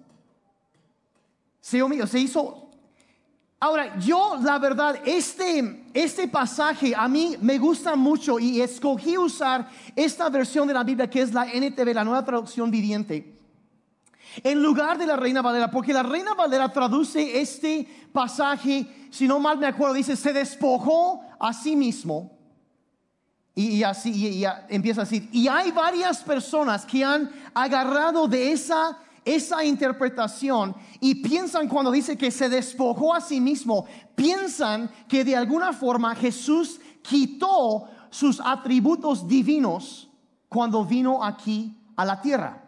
Se 1.60 1.82
humilló, 1.82 2.06
se 2.06 2.20
hizo 2.20 2.65
Ahora, 3.58 3.98
yo 3.98 4.36
la 4.42 4.58
verdad, 4.58 5.00
este, 5.06 5.86
este 5.94 6.28
pasaje 6.28 6.94
a 6.94 7.08
mí 7.08 7.36
me 7.40 7.56
gusta 7.56 7.96
mucho 7.96 8.38
y 8.38 8.60
escogí 8.60 9.16
usar 9.16 9.66
esta 9.94 10.28
versión 10.28 10.68
de 10.68 10.74
la 10.74 10.84
Biblia 10.84 11.08
que 11.08 11.22
es 11.22 11.32
la 11.32 11.46
NTV, 11.46 11.94
la 11.94 12.04
nueva 12.04 12.22
traducción 12.22 12.70
viviente, 12.70 13.34
en 14.44 14.62
lugar 14.62 14.98
de 14.98 15.06
la 15.06 15.16
Reina 15.16 15.40
Valera, 15.40 15.70
porque 15.70 15.94
la 15.94 16.02
Reina 16.02 16.34
Valera 16.34 16.70
traduce 16.70 17.40
este 17.40 17.88
pasaje, 18.12 19.08
si 19.10 19.26
no 19.26 19.38
mal 19.40 19.56
me 19.56 19.66
acuerdo, 19.66 19.94
dice, 19.94 20.16
se 20.16 20.34
despojó 20.34 21.22
a 21.40 21.54
sí 21.54 21.76
mismo. 21.76 22.32
Y, 23.54 23.82
así 23.84 24.10
y 24.12 24.44
empieza 24.68 25.00
a 25.00 25.04
decir, 25.04 25.30
y 25.32 25.48
hay 25.48 25.70
varias 25.70 26.22
personas 26.22 26.84
que 26.84 27.02
han 27.02 27.30
agarrado 27.54 28.28
de 28.28 28.52
esa 28.52 28.98
esa 29.26 29.64
interpretación 29.64 30.74
y 31.00 31.16
piensan 31.16 31.68
cuando 31.68 31.90
dice 31.90 32.16
que 32.16 32.30
se 32.30 32.48
despojó 32.48 33.12
a 33.12 33.20
sí 33.20 33.40
mismo, 33.40 33.84
piensan 34.14 34.90
que 35.08 35.24
de 35.24 35.36
alguna 35.36 35.72
forma 35.72 36.14
Jesús 36.14 36.80
quitó 37.02 37.88
sus 38.08 38.40
atributos 38.40 39.26
divinos 39.26 40.08
cuando 40.48 40.84
vino 40.84 41.22
aquí 41.24 41.76
a 41.96 42.04
la 42.04 42.22
tierra. 42.22 42.62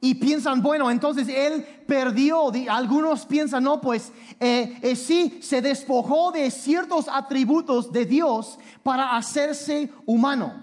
Y 0.00 0.14
piensan, 0.14 0.62
bueno, 0.62 0.90
entonces 0.90 1.26
él 1.28 1.66
perdió, 1.86 2.52
algunos 2.68 3.26
piensan, 3.26 3.64
no, 3.64 3.80
pues 3.80 4.12
eh, 4.38 4.78
eh, 4.80 4.94
sí, 4.94 5.38
se 5.42 5.60
despojó 5.60 6.30
de 6.30 6.50
ciertos 6.52 7.08
atributos 7.08 7.90
de 7.90 8.04
Dios 8.04 8.58
para 8.84 9.16
hacerse 9.16 9.90
humano. 10.04 10.62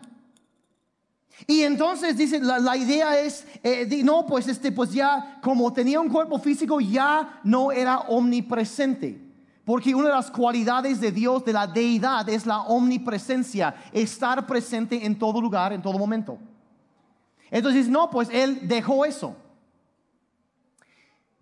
Y 1.48 1.62
entonces 1.62 2.16
dice, 2.16 2.40
la, 2.40 2.78
idea 2.78 3.20
es, 3.20 3.46
eh, 3.64 4.02
no, 4.04 4.26
pues 4.26 4.48
este, 4.48 4.72
pues 4.72 4.92
ya 4.92 5.40
como 5.42 5.74
tenía 5.74 6.00
un 6.00 6.10
cuerpo 6.10 6.40
físico, 6.40 6.80
ya 6.80 7.40
no 7.44 7.72
era 7.72 8.00
omnipresente. 8.00 9.20
Porque 9.66 9.96
una 9.96 10.10
de 10.10 10.16
las 10.16 10.30
cualidades 10.30 11.00
de 11.00 11.12
Dios, 11.12 11.44
de 11.46 11.54
la 11.54 11.68
deidad, 11.68 12.28
es 12.30 12.46
la 12.46 12.62
omnipresencia, 12.62 13.76
estar 13.92 14.46
presente 14.46 15.06
en 15.06 15.18
todo 15.18 15.42
lugar, 15.42 15.74
en 15.74 15.82
todo 15.82 15.98
momento. 15.98 16.38
Entonces, 17.50 17.88
no, 17.88 18.10
pues 18.10 18.30
él 18.32 18.68
dejó 18.68 19.06
eso. 19.06 19.36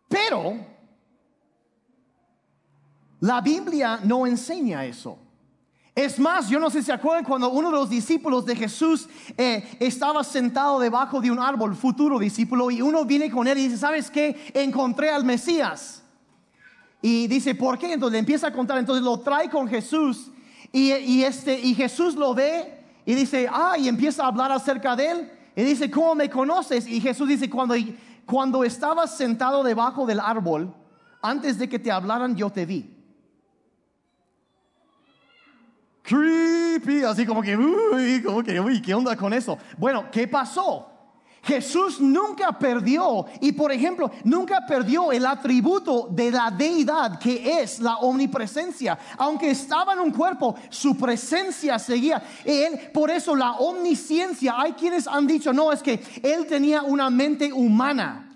Pero 0.08 0.56
la 3.22 3.40
Biblia 3.40 4.00
no 4.04 4.28
enseña 4.28 4.86
eso. 4.86 5.18
Es 5.94 6.18
más, 6.20 6.48
yo 6.48 6.58
no 6.58 6.70
sé 6.70 6.80
si 6.80 6.86
se 6.86 6.94
acuerdan 6.94 7.26
cuando 7.26 7.50
uno 7.50 7.70
de 7.70 7.76
los 7.76 7.90
discípulos 7.90 8.46
de 8.46 8.56
Jesús 8.56 9.10
eh, 9.38 9.78
estaba 9.80 10.24
sentado 10.24 10.80
debajo 10.80 11.20
de 11.20 11.30
un 11.30 11.40
árbol, 11.40 11.76
futuro 11.76 12.18
discípulo, 12.18 12.72
y 12.72 12.82
uno 12.82 13.04
viene 13.04 13.30
con 13.30 13.46
él 13.46 13.58
y 13.58 13.64
dice, 13.64 13.78
¿sabes 13.78 14.10
qué? 14.10 14.52
Encontré 14.54 15.10
al 15.10 15.26
Mesías. 15.26 16.02
Y 17.02 17.28
dice, 17.28 17.56
¿por 17.56 17.78
qué? 17.78 17.92
Entonces 17.92 18.14
le 18.14 18.20
empieza 18.20 18.48
a 18.48 18.54
contar, 18.54 18.78
entonces 18.78 19.04
lo 19.04 19.20
trae 19.20 19.50
con 19.50 19.68
Jesús 19.68 20.32
y, 20.72 21.24
este, 21.24 21.60
y 21.60 21.74
Jesús 21.76 22.16
lo 22.16 22.34
ve 22.34 22.80
y 23.06 23.14
dice, 23.14 23.50
ah, 23.52 23.76
y 23.78 23.90
empieza 23.90 24.24
a 24.24 24.28
hablar 24.28 24.52
acerca 24.52 24.96
de 24.96 25.12
él. 25.12 25.32
Y 25.56 25.64
dice, 25.64 25.92
¿cómo 25.92 26.16
me 26.16 26.30
conoces? 26.30 26.88
Y 26.88 27.02
Jesús 27.02 27.28
dice, 27.28 27.50
cuando, 27.50 27.76
cuando 28.26 28.64
estabas 28.64 29.18
sentado 29.18 29.64
debajo 29.64 30.06
del 30.06 30.22
árbol, 30.22 30.74
antes 31.22 31.58
de 31.58 31.68
que 31.68 31.80
te 31.80 31.92
hablaran, 31.92 32.36
yo 32.36 32.50
te 32.50 32.66
vi. 32.66 33.01
Creepy, 36.02 37.04
así 37.04 37.26
como 37.26 37.42
que, 37.42 37.56
uy, 37.56 38.22
como 38.24 38.44
que, 38.44 38.60
uy, 38.60 38.82
¿qué 38.82 38.94
onda 38.94 39.16
con 39.16 39.34
eso? 39.34 39.58
Bueno, 39.78 40.06
¿qué 40.12 40.28
pasó? 40.28 40.88
Jesús 41.44 42.00
nunca 42.00 42.52
perdió, 42.58 43.26
y 43.40 43.52
por 43.52 43.72
ejemplo, 43.72 44.12
nunca 44.24 44.64
perdió 44.68 45.12
el 45.12 45.26
atributo 45.26 46.08
de 46.12 46.30
la 46.30 46.52
deidad 46.52 47.18
que 47.18 47.62
es 47.62 47.80
la 47.80 47.98
omnipresencia. 47.98 48.98
Aunque 49.18 49.50
estaba 49.50 49.94
en 49.94 50.00
un 50.00 50.12
cuerpo, 50.12 50.56
su 50.70 50.96
presencia 50.96 51.80
seguía. 51.80 52.22
Él, 52.46 52.92
por 52.94 53.10
eso 53.10 53.36
la 53.36 53.54
omnisciencia, 53.54 54.54
hay 54.56 54.74
quienes 54.74 55.08
han 55.08 55.26
dicho, 55.26 55.52
no, 55.52 55.72
es 55.72 55.82
que 55.82 56.00
él 56.22 56.46
tenía 56.46 56.84
una 56.84 57.10
mente 57.10 57.52
humana. 57.52 58.31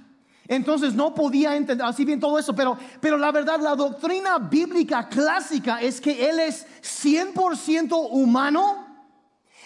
Entonces 0.48 0.94
no 0.94 1.14
podía 1.14 1.56
entender 1.56 1.86
así 1.86 2.06
bien 2.06 2.20
todo 2.20 2.38
eso, 2.38 2.54
pero, 2.56 2.78
pero 3.02 3.18
la 3.18 3.32
verdad, 3.32 3.60
la 3.60 3.76
doctrina 3.76 4.38
bíblica 4.38 5.10
clásica 5.10 5.82
es 5.82 6.00
que 6.00 6.30
Él 6.30 6.40
es 6.40 6.68
100% 6.82 8.10
humano 8.12 8.86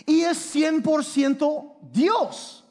y 0.05 0.21
es 0.21 0.55
100% 0.55 1.73
Dios. 1.91 2.63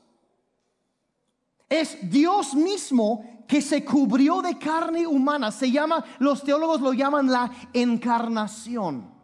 Es 1.68 1.98
Dios 2.10 2.54
mismo 2.54 3.44
que 3.46 3.60
se 3.60 3.84
cubrió 3.84 4.40
de 4.40 4.58
carne 4.58 5.06
humana. 5.06 5.52
Se 5.52 5.70
llama, 5.70 6.02
los 6.18 6.42
teólogos 6.42 6.80
lo 6.80 6.94
llaman 6.94 7.30
la 7.30 7.50
encarnación 7.74 9.17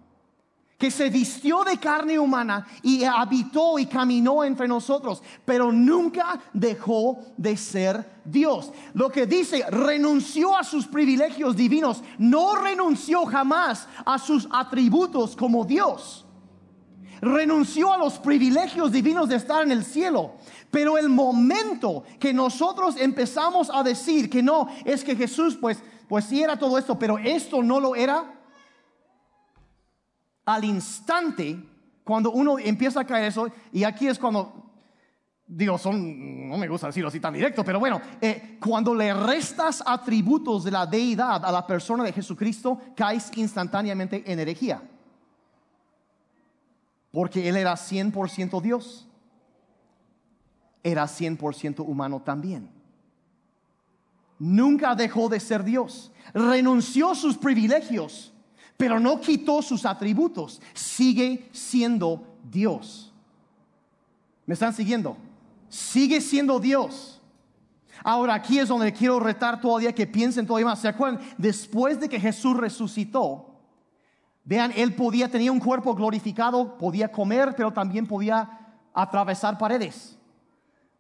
que 0.85 0.91
se 0.91 1.09
vistió 1.09 1.65
de 1.65 1.79
carne 1.79 2.19
humana 2.19 2.67
y 2.83 3.05
habitó 3.05 3.79
y 3.79 3.87
caminó 3.87 4.45
entre 4.45 4.69
nosotros, 4.69 5.23
pero 5.43 5.73
nunca 5.73 6.39
dejó 6.53 7.21
de 7.39 7.57
ser 7.57 8.21
Dios. 8.23 8.71
Lo 8.93 9.09
que 9.09 9.25
dice, 9.25 9.65
renunció 9.71 10.55
a 10.55 10.63
sus 10.63 10.87
privilegios 10.87 11.57
divinos, 11.57 12.03
no 12.19 12.57
renunció 12.57 13.25
jamás 13.25 13.89
a 14.05 14.19
sus 14.19 14.47
atributos 14.51 15.35
como 15.35 15.65
Dios. 15.65 16.27
Renunció 17.23 17.91
a 17.91 17.97
los 17.97 18.19
privilegios 18.19 18.93
divinos 18.93 19.31
de 19.31 19.37
estar 19.37 19.63
en 19.63 19.71
el 19.71 19.87
cielo. 19.87 20.33
Pero 20.71 20.99
el 20.99 21.09
momento 21.09 22.05
que 22.21 22.35
nosotros 22.35 22.97
empezamos 22.99 23.71
a 23.73 23.83
decir 23.83 24.29
que 24.29 24.43
no, 24.43 24.69
es 24.85 25.03
que 25.03 25.17
Jesús 25.17 25.57
pues 25.59 25.79
pues 26.09 26.27
sí 26.27 26.43
era 26.43 26.59
todo 26.59 26.79
esto, 26.79 26.99
pero 26.99 27.19
esto 27.19 27.63
no 27.63 27.81
lo 27.81 27.97
era, 27.97 28.34
al 30.45 30.65
instante, 30.65 31.59
cuando 32.03 32.31
uno 32.33 32.59
empieza 32.59 33.01
a 33.01 33.07
caer 33.07 33.27
eso, 33.27 33.49
y 33.73 33.85
aquí 33.85 34.07
es 34.07 34.19
cuando, 34.19 34.71
digo, 35.47 35.79
son, 35.79 36.49
no 36.49 36.59
me 36.59 36.69
gusta 36.69 36.89
decirlo 36.89 37.09
así 37.09 37.21
tan 37.21 37.35
directo, 37.35 37.65
pero 37.65 37.81
bueno, 37.81 38.01
eh, 38.21 38.59
cuando 38.61 38.95
le 38.95 39.13
restas 39.15 39.83
atributos 39.87 40.65
de 40.65 40.71
la 40.71 40.87
deidad 40.87 41.45
a 41.45 41.53
la 41.53 41.67
persona 41.67 42.05
de 42.05 42.13
Jesucristo, 42.13 42.79
caes 42.95 43.31
instantáneamente 43.37 44.23
en 44.31 44.39
herejía. 44.39 44.83
Porque 47.11 47.49
Él 47.49 47.57
era 47.57 47.75
100% 47.75 48.61
Dios. 48.61 49.09
era 50.83 51.05
100% 51.05 51.81
humano 51.81 52.21
también. 52.21 52.69
Nunca 54.39 54.95
dejó 54.95 55.31
de 55.31 55.41
ser 55.41 55.65
Dios. 55.65 56.13
Renunció 56.35 57.15
sus 57.15 57.39
privilegios, 57.39 58.34
pero 58.77 58.99
no 58.99 59.21
quitó 59.21 59.63
sus 59.63 59.87
atributos. 59.87 60.61
Sigue 60.73 61.49
siendo 61.53 62.25
Dios. 62.51 63.13
¿Me 64.47 64.55
están 64.55 64.75
siguiendo? 64.75 65.17
Sigue 65.69 66.21
siendo 66.21 66.61
Dios. 66.61 67.21
Ahora 68.03 68.35
aquí 68.35 68.59
es 68.59 68.69
donde 68.69 68.93
quiero 68.93 69.21
retar 69.21 69.61
todavía 69.61 69.95
que 69.95 70.07
piensen 70.07 70.47
todavía 70.47 70.67
más. 70.67 70.81
¿Se 70.81 70.89
acuerdan? 70.89 71.21
Después 71.39 72.01
de 72.01 72.09
que 72.09 72.21
Jesús 72.21 72.57
resucitó, 72.57 73.55
vean, 74.45 74.73
él 74.77 74.95
podía, 74.95 75.31
tenía 75.31 75.53
un 75.53 75.61
cuerpo 75.61 75.95
glorificado, 75.95 76.77
podía 76.77 77.11
comer, 77.11 77.55
pero 77.57 77.73
también 77.73 78.07
podía 78.07 78.59
atravesar 78.93 79.57
paredes. 79.57 80.19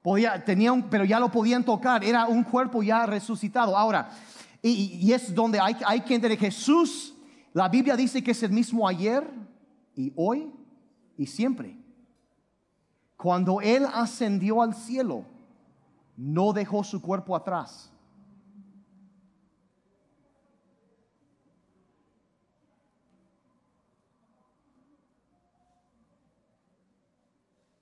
Podía, 0.02 0.44
tenía 0.44 0.72
un, 0.72 0.84
pero 0.84 1.04
ya 1.04 1.18
lo 1.18 1.30
podían 1.30 1.64
tocar, 1.64 2.04
era 2.04 2.26
un 2.26 2.44
cuerpo 2.44 2.82
ya 2.82 3.06
resucitado. 3.06 3.76
Ahora, 3.76 4.10
y, 4.62 5.12
es 5.12 5.34
donde 5.34 5.60
hay, 5.60 5.76
hay 5.84 6.00
que 6.00 6.14
entender 6.14 6.38
Jesús, 6.38 7.13
la 7.54 7.68
Biblia 7.68 7.96
dice 7.96 8.22
que 8.22 8.32
es 8.32 8.42
el 8.42 8.50
mismo 8.50 8.86
ayer 8.86 9.24
y 9.94 10.12
hoy 10.16 10.52
y 11.16 11.26
siempre. 11.26 11.78
Cuando 13.16 13.60
Él 13.60 13.86
ascendió 13.94 14.60
al 14.60 14.74
cielo, 14.74 15.24
no 16.16 16.52
dejó 16.52 16.82
su 16.82 17.00
cuerpo 17.00 17.36
atrás. 17.36 17.92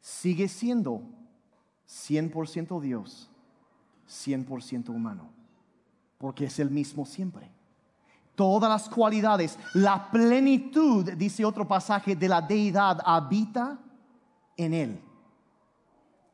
Sigue 0.00 0.48
siendo 0.48 1.02
100% 1.88 2.78
Dios, 2.78 3.30
100% 4.06 4.90
humano, 4.90 5.30
porque 6.18 6.44
es 6.44 6.58
el 6.58 6.70
mismo 6.70 7.06
siempre. 7.06 7.50
Todas 8.34 8.70
las 8.70 8.88
cualidades, 8.88 9.58
la 9.74 10.10
plenitud, 10.10 11.12
dice 11.12 11.44
otro 11.44 11.68
pasaje, 11.68 12.16
de 12.16 12.28
la 12.28 12.40
deidad 12.40 12.98
habita 13.04 13.78
en 14.56 14.74
él 14.74 15.02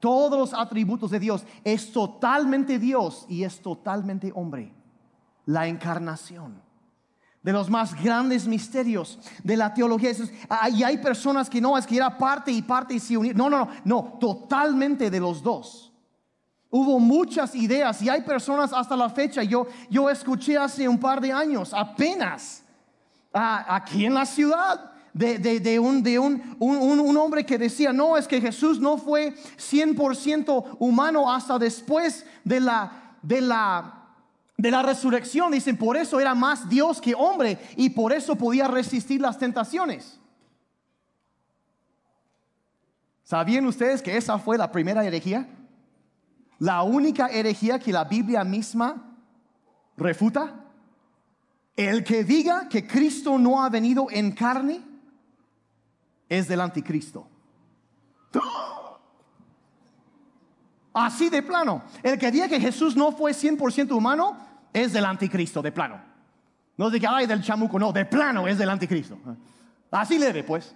todos 0.00 0.38
los 0.38 0.54
atributos 0.54 1.11
de 1.11 1.20
Dios. 1.20 1.44
Es 1.64 1.92
totalmente 1.92 2.78
Dios 2.78 3.26
y 3.28 3.44
es 3.44 3.61
totalmente 3.61 4.32
hombre. 4.34 4.72
La 5.46 5.66
encarnación. 5.66 6.62
De 7.42 7.52
los 7.52 7.70
más 7.70 7.94
grandes 8.02 8.46
misterios 8.46 9.18
de 9.42 9.56
la 9.56 9.72
teología. 9.72 10.11
Y 10.72 10.82
hay 10.82 10.98
personas 10.98 11.48
que 11.48 11.61
no, 11.61 11.78
es 11.78 11.87
que 11.87 11.96
era 11.96 12.16
parte 12.18 12.50
y 12.50 12.62
parte 12.62 12.94
y 12.94 13.00
se 13.00 13.16
unir. 13.16 13.37
No, 13.37 13.48
no, 13.48 13.58
no, 13.58 13.68
no, 13.84 14.18
totalmente 14.20 15.11
de 15.11 15.20
los 15.20 15.42
dos. 15.42 15.88
Hubo 16.70 16.98
muchas 17.00 17.54
ideas 17.54 18.02
y 18.02 18.11
hay 18.11 18.20
personas 18.22 18.72
hasta 18.72 18.94
la 18.94 19.09
fecha. 19.09 19.42
Yo, 19.42 19.66
yo 19.88 20.11
escuché 20.11 20.59
hace 20.59 20.87
un 20.87 20.98
par 20.98 21.20
de 21.20 21.33
años, 21.33 21.72
apenas, 21.72 22.62
aquí 23.33 24.04
en 24.04 24.14
la 24.14 24.26
ciudad, 24.26 24.92
de, 25.14 25.78
un, 25.81 26.02
de 26.02 26.18
un, 26.18 26.57
un, 26.59 27.16
hombre 27.16 27.44
que 27.44 27.59
decía, 27.59 27.92
no, 27.92 28.16
es 28.16 28.28
que 28.28 28.40
Jesús 28.40 28.78
no 28.78 28.98
fue 28.98 29.35
100% 29.57 30.76
humano 30.78 31.33
hasta 31.33 31.59
después 31.59 32.24
de 32.44 32.61
la, 32.61 33.16
de 33.22 33.40
la, 33.40 34.04
de 34.57 34.70
la 34.70 34.83
resurrección. 34.83 35.50
Dicen, 35.50 35.76
por 35.76 35.96
eso 35.96 36.20
era 36.20 36.35
más 36.35 36.68
Dios 36.68 37.00
que 37.00 37.14
hombre 37.14 37.59
y 37.76 37.90
por 37.90 38.12
eso 38.12 38.37
podía 38.37 38.68
resistir 38.68 39.20
las 39.20 39.38
tentaciones. 39.38 40.20
¿Sabían 43.24 43.66
ustedes 43.66 44.02
que 44.02 44.16
esa 44.16 44.38
fue 44.38 44.57
la 44.57 44.70
primera 44.70 45.04
herejía? 45.04 45.48
La 46.59 46.83
única 46.83 47.29
herejía 47.29 47.79
que 47.79 47.92
la 47.92 48.05
Biblia 48.05 48.44
misma 48.44 49.16
refuta. 49.97 50.64
El 51.77 52.03
que 52.03 52.25
diga 52.25 52.68
que 52.68 52.87
Cristo 52.87 53.38
no 53.38 53.62
ha 53.62 53.68
venido 53.68 54.09
en 54.11 54.33
carne 54.33 54.81
es 56.29 56.49
del 56.49 56.61
anticristo. 56.61 57.29
Así 60.92 61.31
de 61.31 61.42
plano. 61.42 61.85
El 62.03 62.18
que 62.18 62.33
diga 62.33 62.49
que 62.49 62.61
Jesús 62.61 62.97
no 62.97 63.12
fue 63.12 63.33
100% 63.33 63.92
humano 63.92 64.37
es 64.73 64.92
del 64.92 65.05
anticristo, 65.05 65.62
de 65.62 65.71
plano. 65.71 66.01
No 66.77 66.90
que 66.90 67.07
hay 67.07 67.27
del 67.27 67.42
chamuco, 67.42 67.79
no, 67.79 67.92
de 67.92 68.05
plano 68.05 68.47
es 68.47 68.59
del 68.59 68.71
anticristo. 68.71 69.18
Así 69.90 70.18
leve, 70.18 70.44
pues. 70.44 70.75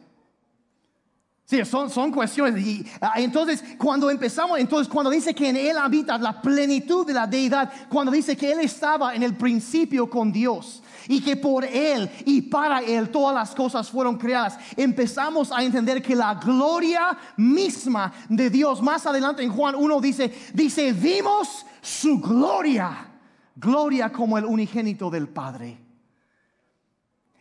Sí, 1.45 1.65
son, 1.65 1.91
son 1.91 2.13
cuestiones. 2.13 2.65
Y, 2.65 2.87
ah, 3.01 3.15
entonces, 3.17 3.63
cuando 3.77 4.09
empezamos, 4.11 4.59
entonces, 4.59 4.89
cuando 4.91 5.11
dice 5.11 5.35
que 5.35 5.49
en 5.49 5.57
Él 5.57 5.77
habita 5.77 6.17
la 6.17 6.41
plenitud 6.41 7.07
de 7.07 7.13
la 7.13 7.27
deidad, 7.27 7.71
cuando 7.89 8.13
dice 8.13 8.37
que 8.37 8.53
Él 8.53 8.61
estaba 8.61 9.15
en 9.15 9.23
el 9.23 9.37
principio 9.37 10.09
con 10.09 10.33
Dios 10.33 10.83
y 11.09 11.21
que 11.21 11.37
por 11.37 11.65
Él 11.65 12.09
y 12.25 12.43
para 12.43 12.81
Él 12.81 13.11
todas 13.11 13.35
las 13.35 13.55
cosas 13.55 13.91
fueron 13.91 14.17
creadas, 14.17 14.57
empezamos 14.77 15.51
a 15.51 15.63
entender 15.63 16.01
que 16.01 16.15
la 16.15 16.35
gloria 16.37 17.19
misma 17.37 18.13
de 18.29 18.49
Dios, 18.49 18.81
más 18.81 19.05
adelante 19.05 19.43
en 19.43 19.51
Juan 19.51 19.75
1 19.75 20.01
dice, 20.01 20.33
dice, 20.55 20.93
vimos 20.93 21.67
su 21.83 22.21
gloria, 22.21 23.09
gloria 23.57 24.11
como 24.13 24.39
el 24.39 24.45
unigénito 24.45 25.11
del 25.11 25.29
Padre. 25.29 25.77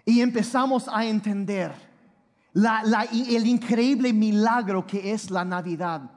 Y 0.03 0.19
empezamos 0.21 0.89
a 0.91 1.05
entender 1.05 1.90
el 2.53 3.47
increíble 3.47 4.11
milagro 4.13 4.85
que 4.85 5.11
es 5.11 5.31
la 5.31 5.45
Navidad, 5.45 6.09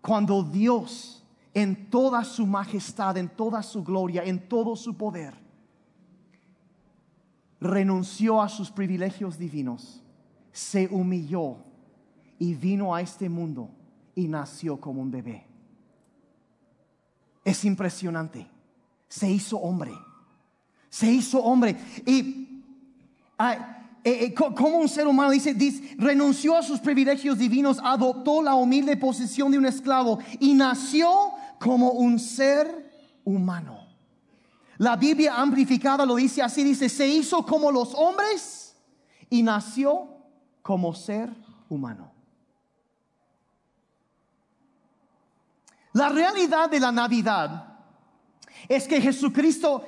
cuando 0.00 0.42
Dios 0.42 1.24
en 1.54 1.88
toda 1.88 2.22
su 2.24 2.46
majestad, 2.46 3.16
en 3.16 3.28
toda 3.28 3.62
su 3.62 3.82
gloria, 3.82 4.22
en 4.24 4.48
todo 4.48 4.76
su 4.76 4.96
poder, 4.96 5.34
renunció 7.60 8.42
a 8.42 8.48
sus 8.48 8.70
privilegios 8.70 9.38
divinos, 9.38 10.02
se 10.52 10.86
humilló 10.88 11.56
y 12.38 12.54
vino 12.54 12.94
a 12.94 13.00
este 13.00 13.28
mundo 13.28 13.70
y 14.14 14.28
nació 14.28 14.78
como 14.78 15.00
un 15.00 15.10
bebé. 15.10 15.46
Es 17.44 17.64
impresionante. 17.64 18.46
Se 19.08 19.30
hizo 19.30 19.56
hombre. 19.58 19.92
Se 20.90 21.10
hizo 21.10 21.42
hombre. 21.42 21.76
Y 22.04 22.62
eh, 23.38 23.58
eh, 24.08 24.32
como 24.32 24.78
un 24.78 24.88
ser 24.88 25.08
humano 25.08 25.32
dice, 25.32 25.52
renunció 25.98 26.56
a 26.56 26.62
sus 26.62 26.78
privilegios 26.78 27.38
divinos, 27.38 27.80
adoptó 27.82 28.40
la 28.40 28.54
humilde 28.54 28.96
posición 28.96 29.50
de 29.50 29.58
un 29.58 29.66
esclavo 29.66 30.20
y 30.38 30.54
nació 30.54 31.32
como 31.58 31.90
un 31.90 32.20
ser 32.20 32.88
humano. 33.24 33.80
La 34.78 34.94
Biblia 34.94 35.34
amplificada 35.34 36.06
lo 36.06 36.14
dice 36.14 36.40
así, 36.40 36.62
dice, 36.62 36.88
se 36.88 37.08
hizo 37.08 37.44
como 37.44 37.72
los 37.72 37.94
hombres 37.96 38.76
y 39.28 39.42
nació 39.42 40.06
como 40.62 40.94
ser 40.94 41.34
humano. 41.68 42.12
La 45.94 46.10
realidad 46.10 46.70
de 46.70 46.78
la 46.78 46.92
Navidad 46.92 47.76
es 48.68 48.86
que 48.86 49.00
Jesucristo 49.00 49.84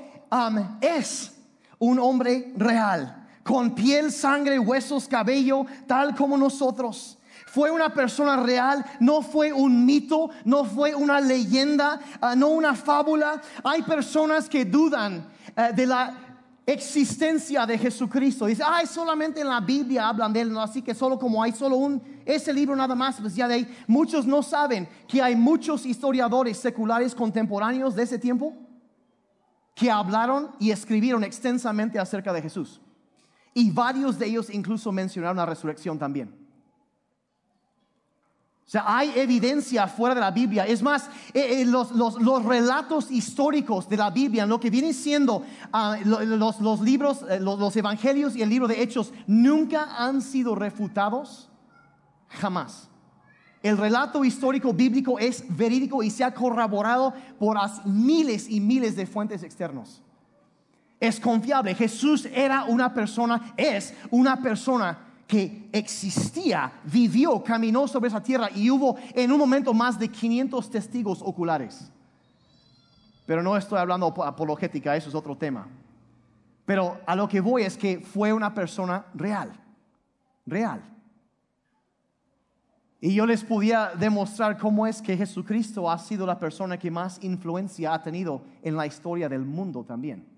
es 0.81 1.37
un 1.78 2.00
hombre 2.00 2.52
real 2.57 3.17
con 3.48 3.74
piel, 3.74 4.12
sangre, 4.12 4.58
huesos, 4.58 5.08
cabello, 5.08 5.64
tal 5.87 6.14
como 6.14 6.37
nosotros. 6.37 7.16
Fue 7.46 7.70
una 7.70 7.94
persona 7.94 8.37
real, 8.37 8.84
no 9.00 9.22
fue 9.22 9.54
un 9.54 9.87
mito, 9.87 10.28
no 10.44 10.66
fue 10.66 10.94
una 10.94 11.18
leyenda, 11.18 11.98
ah, 12.20 12.37
no 12.37 12.48
una 12.48 12.74
fábula. 12.74 13.40
Hay 13.64 13.80
personas 13.84 14.50
que 14.50 14.66
dudan 14.66 15.26
eh, 15.56 15.72
de 15.74 15.87
la 15.87 16.14
existencia 16.66 17.64
de 17.64 17.78
Jesucristo. 17.78 18.44
Dice, 18.44 18.62
ay, 18.66 18.87
solamente 18.87 19.40
en 19.40 19.48
la 19.48 19.62
Biblia 19.62 20.11
hablan 20.11 20.30
de 20.30 20.42
él, 20.42 20.52
¿no? 20.52 20.61
así 20.61 20.82
que 20.82 20.94
solo 20.94 21.18
como 21.18 21.42
hay 21.42 21.52
solo 21.52 21.76
un, 21.76 22.02
ese 22.26 22.52
libro 22.52 22.76
nada 22.76 22.94
más, 22.94 23.18
pues 23.18 23.34
ya 23.34 23.48
de 23.48 23.54
ahí. 23.54 23.76
Muchos 23.87 24.26
no 24.26 24.42
saben 24.42 24.87
que 25.08 25.22
hay 25.22 25.34
muchos 25.34 25.87
historiadores 25.87 26.58
seculares 26.58 27.14
contemporáneos 27.14 27.94
de 27.94 28.02
ese 28.02 28.18
tiempo 28.18 28.52
que 29.74 29.90
hablaron 29.90 30.50
y 30.58 30.70
escribieron 30.70 31.24
extensamente 31.24 31.98
acerca 31.98 32.30
de 32.34 32.42
Jesús. 32.42 32.82
Y 33.58 33.72
varios 33.72 34.16
de 34.20 34.26
ellos 34.26 34.50
incluso 34.50 34.92
mencionaron 34.92 35.36
la 35.36 35.44
resurrección 35.44 35.98
también. 35.98 36.28
O 38.64 38.70
sea, 38.70 38.84
hay 38.86 39.12
evidencia 39.16 39.88
fuera 39.88 40.14
de 40.14 40.20
la 40.20 40.30
Biblia. 40.30 40.64
Es 40.64 40.80
más, 40.80 41.08
eh, 41.34 41.62
eh, 41.62 41.66
los, 41.66 42.44
relatos 42.44 43.10
históricos 43.10 43.88
de 43.88 43.96
la 43.96 44.10
Biblia, 44.10 44.46
lo 44.46 44.60
que 44.60 44.70
vienen 44.70 44.94
siendo 44.94 45.44
ah, 45.72 45.96
los, 46.04 46.80
libros, 46.82 47.24
eh, 47.28 47.40
los, 47.40 47.76
evangelios 47.76 48.36
y 48.36 48.42
el 48.42 48.48
libro 48.48 48.68
de 48.68 48.80
Hechos, 48.80 49.12
nunca 49.26 49.88
han 49.98 50.22
sido 50.22 50.54
refutados, 50.54 51.50
jamás. 52.28 52.88
El 53.60 53.76
relato 53.76 54.24
histórico 54.24 54.72
bíblico 54.72 55.18
es 55.18 55.44
verídico 55.48 56.04
y 56.04 56.10
se 56.10 56.22
ha 56.22 56.32
corroborado 56.32 57.12
por 57.40 57.58
miles 57.86 58.48
y 58.48 58.60
miles 58.60 58.94
de 58.94 59.04
fuentes 59.04 59.42
externos 59.42 60.00
es 61.00 61.20
confiable. 61.20 61.74
Jesús 61.74 62.26
era 62.26 62.64
una 62.64 62.92
persona, 62.92 63.52
es 63.56 63.94
una 64.11 64.40
persona 64.40 64.98
que 65.26 65.68
existía, 65.72 66.72
vivió, 66.84 67.42
caminó 67.44 67.87
sobre 67.87 68.08
esa 68.08 68.22
tierra 68.22 68.48
y 68.54 68.70
hubo 68.70 68.96
en 69.14 69.30
un 69.30 69.38
momento 69.38 69.74
más 69.74 69.98
de 69.98 70.08
500 70.08 70.70
testigos 70.70 71.20
oculares. 71.22 71.92
Pero 73.26 73.42
no 73.42 73.56
estoy 73.56 73.78
hablando 73.78 74.06
apologética, 74.24 74.96
eso 74.96 75.11
es 75.11 75.14
otro 75.14 75.37
tema. 75.37 75.68
Pero 76.64 76.98
a 77.06 77.14
lo 77.14 77.28
que 77.28 77.40
voy 77.40 77.62
es 77.62 77.76
que 77.76 78.00
fue 78.00 78.32
una 78.32 78.54
persona 78.54 79.04
real, 79.14 79.52
real. 80.46 80.82
Y 83.00 83.14
yo 83.14 83.26
les 83.26 83.44
podía 83.44 83.92
demostrar 83.98 84.58
cómo 84.58 84.87
es 84.87 85.00
que 85.00 85.16
Jesucristo 85.16 85.90
ha 85.90 85.98
sido 85.98 86.26
la 86.26 86.38
persona 86.38 86.78
que 86.78 86.90
más 86.90 87.22
influencia 87.22 87.94
ha 87.94 88.02
tenido 88.02 88.42
en 88.62 88.76
la 88.76 88.87
historia 88.87 89.28
del 89.28 89.44
mundo 89.44 89.84
también. 89.84 90.38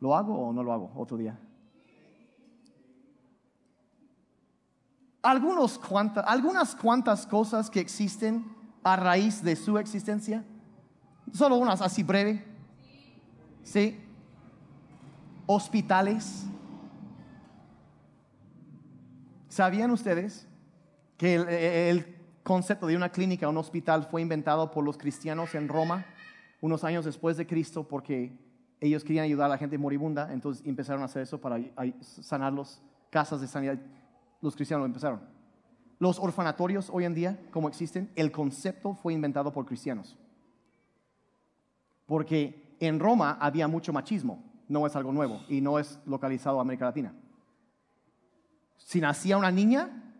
¿Lo 0.00 0.14
hago 0.14 0.38
o 0.38 0.52
no 0.52 0.62
lo 0.62 0.72
hago 0.72 0.92
otro 0.94 1.16
día? 1.16 1.38
Algunos 5.22 5.80
algunas 6.26 6.76
cuantas 6.76 7.26
cosas 7.26 7.68
que 7.68 7.80
existen 7.80 8.44
a 8.84 8.94
raíz 8.94 9.42
de 9.42 9.56
su 9.56 9.78
existencia. 9.78 10.44
Solo 11.32 11.56
unas 11.56 11.82
así 11.82 12.02
breve. 12.04 12.44
¿Sí? 13.64 13.98
Hospitales. 15.46 16.46
¿Sabían 19.48 19.90
ustedes 19.90 20.46
que 21.16 21.34
el, 21.90 22.14
concepto 22.44 22.86
de 22.86 22.94
una 22.94 23.08
clínica, 23.08 23.48
un 23.48 23.56
hospital, 23.56 24.06
fue 24.08 24.22
inventado 24.22 24.70
por 24.70 24.84
los 24.84 24.96
cristianos 24.96 25.56
en 25.56 25.66
Roma 25.66 26.06
unos 26.60 26.84
años 26.84 27.04
después 27.04 27.36
de 27.36 27.44
Cristo 27.44 27.88
porque 27.88 28.38
ellos 28.80 29.04
querían 29.04 29.24
ayudar 29.24 29.46
a 29.46 29.50
la 29.50 29.58
gente 29.58 29.78
moribunda, 29.78 30.32
entonces 30.32 30.64
empezaron 30.66 31.02
a 31.02 31.06
hacer 31.06 31.22
eso 31.22 31.40
para 31.40 31.58
sanar 32.00 32.52
las 32.52 32.82
casas 33.10 33.40
de 33.40 33.46
sanidad. 33.46 33.78
Los 34.40 34.54
cristianos 34.54 34.82
lo 34.82 34.86
empezaron. 34.86 35.20
Los 35.98 36.18
orfanatorios 36.18 36.90
hoy 36.92 37.04
en 37.04 37.14
día, 37.14 37.38
como 37.50 37.68
existen, 37.68 38.10
el 38.16 38.30
concepto 38.30 38.94
fue 38.94 39.14
inventado 39.14 39.52
por 39.52 39.64
cristianos. 39.64 40.16
Porque 42.04 42.76
en 42.80 43.00
Roma 43.00 43.38
había 43.40 43.66
mucho 43.66 43.92
machismo, 43.92 44.44
no 44.68 44.86
es 44.86 44.94
algo 44.94 45.12
nuevo 45.12 45.40
y 45.48 45.60
no 45.60 45.78
es 45.78 45.98
localizado 46.04 46.56
en 46.56 46.60
América 46.60 46.84
Latina. 46.84 47.14
Si 48.76 49.00
nacía 49.00 49.38
una 49.38 49.50
niña, 49.50 50.14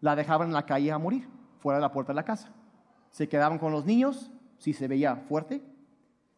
la 0.00 0.14
dejaban 0.14 0.48
en 0.48 0.54
la 0.54 0.66
calle 0.66 0.92
a 0.92 0.98
morir, 0.98 1.26
fuera 1.58 1.78
de 1.78 1.82
la 1.82 1.92
puerta 1.92 2.12
de 2.12 2.16
la 2.16 2.24
casa. 2.24 2.52
Se 3.10 3.28
quedaban 3.28 3.58
con 3.58 3.72
los 3.72 3.86
niños, 3.86 4.30
si 4.58 4.74
se 4.74 4.88
veía 4.88 5.16
fuerte, 5.16 5.62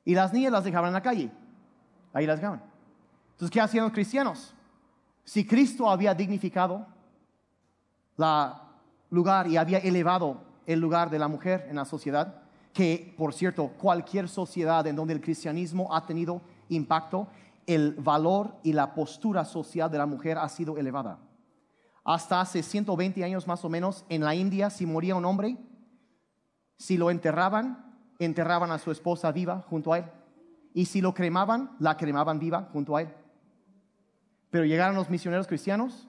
y 0.05 0.15
las 0.15 0.33
niñas 0.33 0.53
las 0.53 0.65
dejaban 0.65 0.89
en 0.89 0.95
la 0.95 1.03
calle. 1.03 1.31
Ahí 2.13 2.27
las 2.27 2.39
dejaban. 2.39 2.63
Entonces, 3.33 3.51
¿qué 3.51 3.61
hacían 3.61 3.85
los 3.85 3.93
cristianos? 3.93 4.55
Si 5.25 5.47
Cristo 5.47 5.89
había 5.89 6.15
dignificado 6.15 6.87
la 8.17 8.61
lugar 9.11 9.47
y 9.49 9.57
había 9.57 9.79
elevado 9.79 10.43
el 10.67 10.81
lugar 10.81 11.11
de 11.11 11.19
la 11.19 11.29
mujer 11.29 11.67
en 11.69 11.77
la 11.77 11.85
sociedad, 11.85 12.43
que 12.73 13.15
por 13.17 13.33
cierto, 13.33 13.69
cualquier 13.79 14.29
sociedad 14.29 14.87
en 14.87 14.97
donde 14.97 15.15
el 15.15 15.21
cristianismo 15.21 15.95
ha 15.95 16.05
tenido 16.07 16.43
impacto, 16.69 17.29
el 17.67 17.95
valor 17.95 18.57
y 18.63 18.73
la 18.73 18.95
postura 18.95 19.45
social 19.45 19.91
de 19.91 19.99
la 19.99 20.07
mujer 20.07 20.39
ha 20.39 20.49
sido 20.49 20.77
elevada 20.77 21.19
hasta 22.05 22.41
hace 22.41 22.63
120 22.63 23.25
años 23.25 23.47
más 23.47 23.65
o 23.65 23.71
menos, 23.71 24.05
en 24.11 24.23
la 24.23 24.35
India, 24.35 24.69
si 24.69 24.85
moría 24.85 25.17
un 25.17 25.25
hombre, 25.25 25.57
si 26.77 26.99
lo 26.99 27.11
enterraban, 27.11 27.84
enterraban 28.19 28.71
a 28.71 28.79
su 28.79 28.91
esposa 28.91 29.33
viva 29.33 29.65
junto 29.69 29.93
a 29.93 29.99
él. 29.99 30.05
Y 30.73 30.87
si 30.87 31.01
lo 31.01 31.15
cremaban, 31.15 31.71
la 31.79 31.97
cremaban 31.97 32.39
viva 32.39 32.69
junto 32.73 32.97
a 32.97 33.03
él. 33.03 33.09
Pero 34.51 34.65
llegaron 34.65 34.97
los 34.97 35.11
misioneros 35.11 35.47
cristianos 35.47 36.09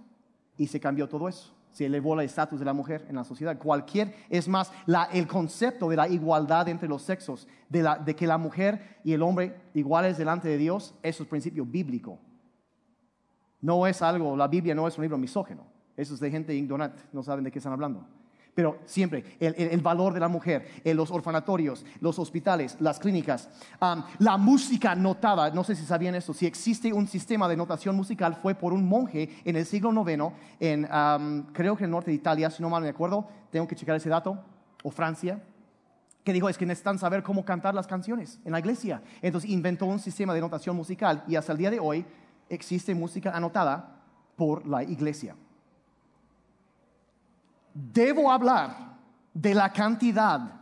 y 0.58 0.68
se 0.68 0.80
cambió 0.80 1.08
todo 1.08 1.28
eso. 1.28 1.54
Se 1.72 1.86
elevó 1.86 2.14
el 2.14 2.26
estatus 2.26 2.60
de 2.60 2.66
la 2.66 2.74
mujer 2.74 3.06
en 3.10 3.16
la 3.16 3.24
sociedad. 3.24 3.58
Cualquier, 3.58 4.16
es 4.30 4.48
más, 4.48 4.72
el 5.12 5.28
concepto 5.28 5.90
de 5.90 5.98
la 5.98 6.08
igualdad 6.08 6.70
entre 6.70 6.88
los 6.88 7.02
sexos, 7.02 7.48
de, 7.70 8.16
que 8.16 8.28
la 8.28 8.38
mujer 8.38 9.00
y 9.04 9.14
el 9.14 9.22
hombre 9.22 9.60
iguales 9.74 10.18
delante 10.18 10.48
de 10.48 10.58
Dios, 10.58 10.96
eso 11.04 11.24
es 11.24 11.30
principio 11.30 11.66
bíblico. 11.66 12.20
No 13.62 13.86
es 13.88 14.02
algo, 14.02 14.38
la 14.38 14.48
Biblia 14.48 14.74
no 14.74 14.88
es 14.88 14.98
un 14.98 15.02
libro 15.02 15.18
misógeno. 15.18 15.66
Eso 15.98 16.14
es 16.14 16.20
de 16.20 16.32
gente 16.32 16.54
ignorante, 16.54 17.02
no 17.12 17.24
saben 17.24 17.44
de 17.44 17.52
qué 17.52 17.60
están 17.60 17.74
hablando. 17.74 18.06
Pero 18.56 18.80
siempre 18.86 19.36
el, 19.42 19.82
valor 19.82 20.14
de 20.14 20.22
la 20.22 20.30
mujer, 20.30 20.66
en 20.86 20.96
los 20.96 21.12
orfanatorios, 21.12 21.86
los 22.00 22.18
hospitales, 22.18 22.78
las 22.80 23.00
clínicas, 23.00 23.50
la 24.18 24.38
música 24.38 24.96
notada, 24.96 25.52
no 25.52 25.66
sé 25.66 25.76
si 25.76 25.86
sabían 25.86 26.16
esto, 26.16 26.34
si 26.34 26.46
existe 26.46 26.94
un 26.94 27.06
sistema 27.06 27.50
de 27.50 27.58
notación 27.58 27.98
musical 27.98 28.34
fue 28.34 28.56
por 28.56 28.72
un 28.72 28.88
monje 28.88 29.30
en 29.44 29.58
el 29.58 29.66
siglo 29.66 29.92
IX, 29.92 30.34
en, 30.62 30.88
creo 31.52 31.76
que 31.76 31.84
en 31.84 31.90
el 31.90 31.92
norte 31.92 32.12
de 32.12 32.16
Italia, 32.16 32.50
si 32.50 32.64
no 32.64 32.70
mal 32.70 32.82
me 32.82 32.88
acuerdo, 32.88 33.28
tengo 33.52 33.68
que 33.68 33.76
checar 33.76 33.98
ese 33.98 34.08
dato, 34.08 34.42
o 34.84 34.90
Francia, 34.90 35.44
que 36.24 36.32
dijo 36.32 36.48
es 36.48 36.58
que 36.58 36.66
necesitan 36.66 36.98
saber 36.98 37.24
cómo 37.24 37.44
cantar 37.44 37.76
las 37.76 37.88
canciones 37.88 38.40
en 38.46 38.54
la 38.54 38.60
iglesia. 38.60 39.02
Entonces 39.22 39.50
inventó 39.50 39.86
un 39.86 40.00
sistema 40.00 40.34
de 40.34 40.40
notación 40.40 40.78
musical 40.78 41.26
y 41.28 41.36
hasta 41.36 41.52
el 41.52 41.58
día 41.58 41.72
de 41.72 41.82
hoy 41.82 42.06
existe 42.48 42.96
música 42.96 43.32
anotada 43.32 44.02
por 44.38 44.66
la 44.66 44.82
iglesia 44.82 45.36
debo 47.76 48.32
hablar 48.32 48.96
de 49.34 49.54
la 49.54 49.72
cantidad 49.72 50.62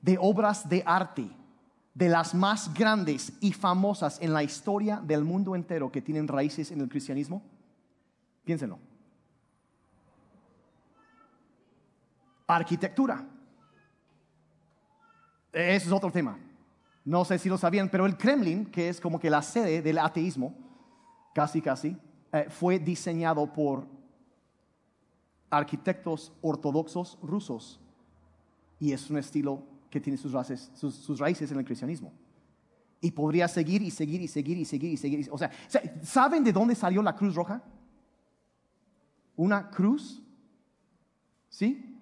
de 0.00 0.16
obras 0.18 0.68
de 0.68 0.82
arte, 0.84 1.30
de 1.92 2.08
las 2.08 2.34
más 2.34 2.72
grandes 2.72 3.32
y 3.40 3.52
famosas 3.52 4.18
en 4.22 4.32
la 4.32 4.42
historia 4.42 4.96
del 5.04 5.24
mundo 5.24 5.54
entero 5.54 5.92
que 5.92 6.00
tienen 6.00 6.26
raíces 6.26 6.70
en 6.70 6.80
el 6.80 6.88
cristianismo? 6.88 7.42
Piénsenlo. 8.44 8.78
Arquitectura. 12.46 13.26
Ese 15.52 15.86
es 15.86 15.92
otro 15.92 16.10
tema. 16.10 16.38
No 17.04 17.24
sé 17.24 17.38
si 17.38 17.50
lo 17.50 17.58
sabían, 17.58 17.90
pero 17.90 18.06
el 18.06 18.16
Kremlin, 18.16 18.66
que 18.66 18.88
es 18.88 19.00
como 19.00 19.18
que 19.18 19.28
la 19.28 19.42
sede 19.42 19.82
del 19.82 19.98
ateísmo, 19.98 20.54
casi, 21.34 21.60
casi, 21.60 21.96
eh, 22.32 22.46
fue 22.48 22.78
diseñado 22.78 23.52
por 23.52 23.97
arquitectos 25.50 26.32
ortodoxos 26.42 27.18
rusos 27.22 27.80
y 28.80 28.92
es 28.92 29.10
un 29.10 29.18
estilo 29.18 29.62
que 29.90 30.00
tiene 30.00 30.16
sus 30.16 30.32
raíces, 30.32 30.70
sus, 30.74 31.18
raíces 31.18 31.50
en 31.50 31.58
el 31.58 31.64
cristianismo. 31.64 32.12
Y 33.00 33.10
podría 33.10 33.48
seguir 33.48 33.82
y 33.82 33.90
seguir 33.90 34.20
y 34.20 34.28
seguir 34.28 34.58
y 34.58 34.64
seguir 34.64 34.92
y 34.92 34.96
seguir. 34.96 35.28
O 35.30 35.38
sea, 35.38 35.50
¿saben 36.02 36.44
de 36.44 36.52
dónde 36.52 36.74
salió 36.74 37.02
la 37.02 37.14
Cruz 37.14 37.34
Roja? 37.34 37.62
Una 39.36 39.70
cruz, 39.70 40.20
¿sí? 41.48 41.96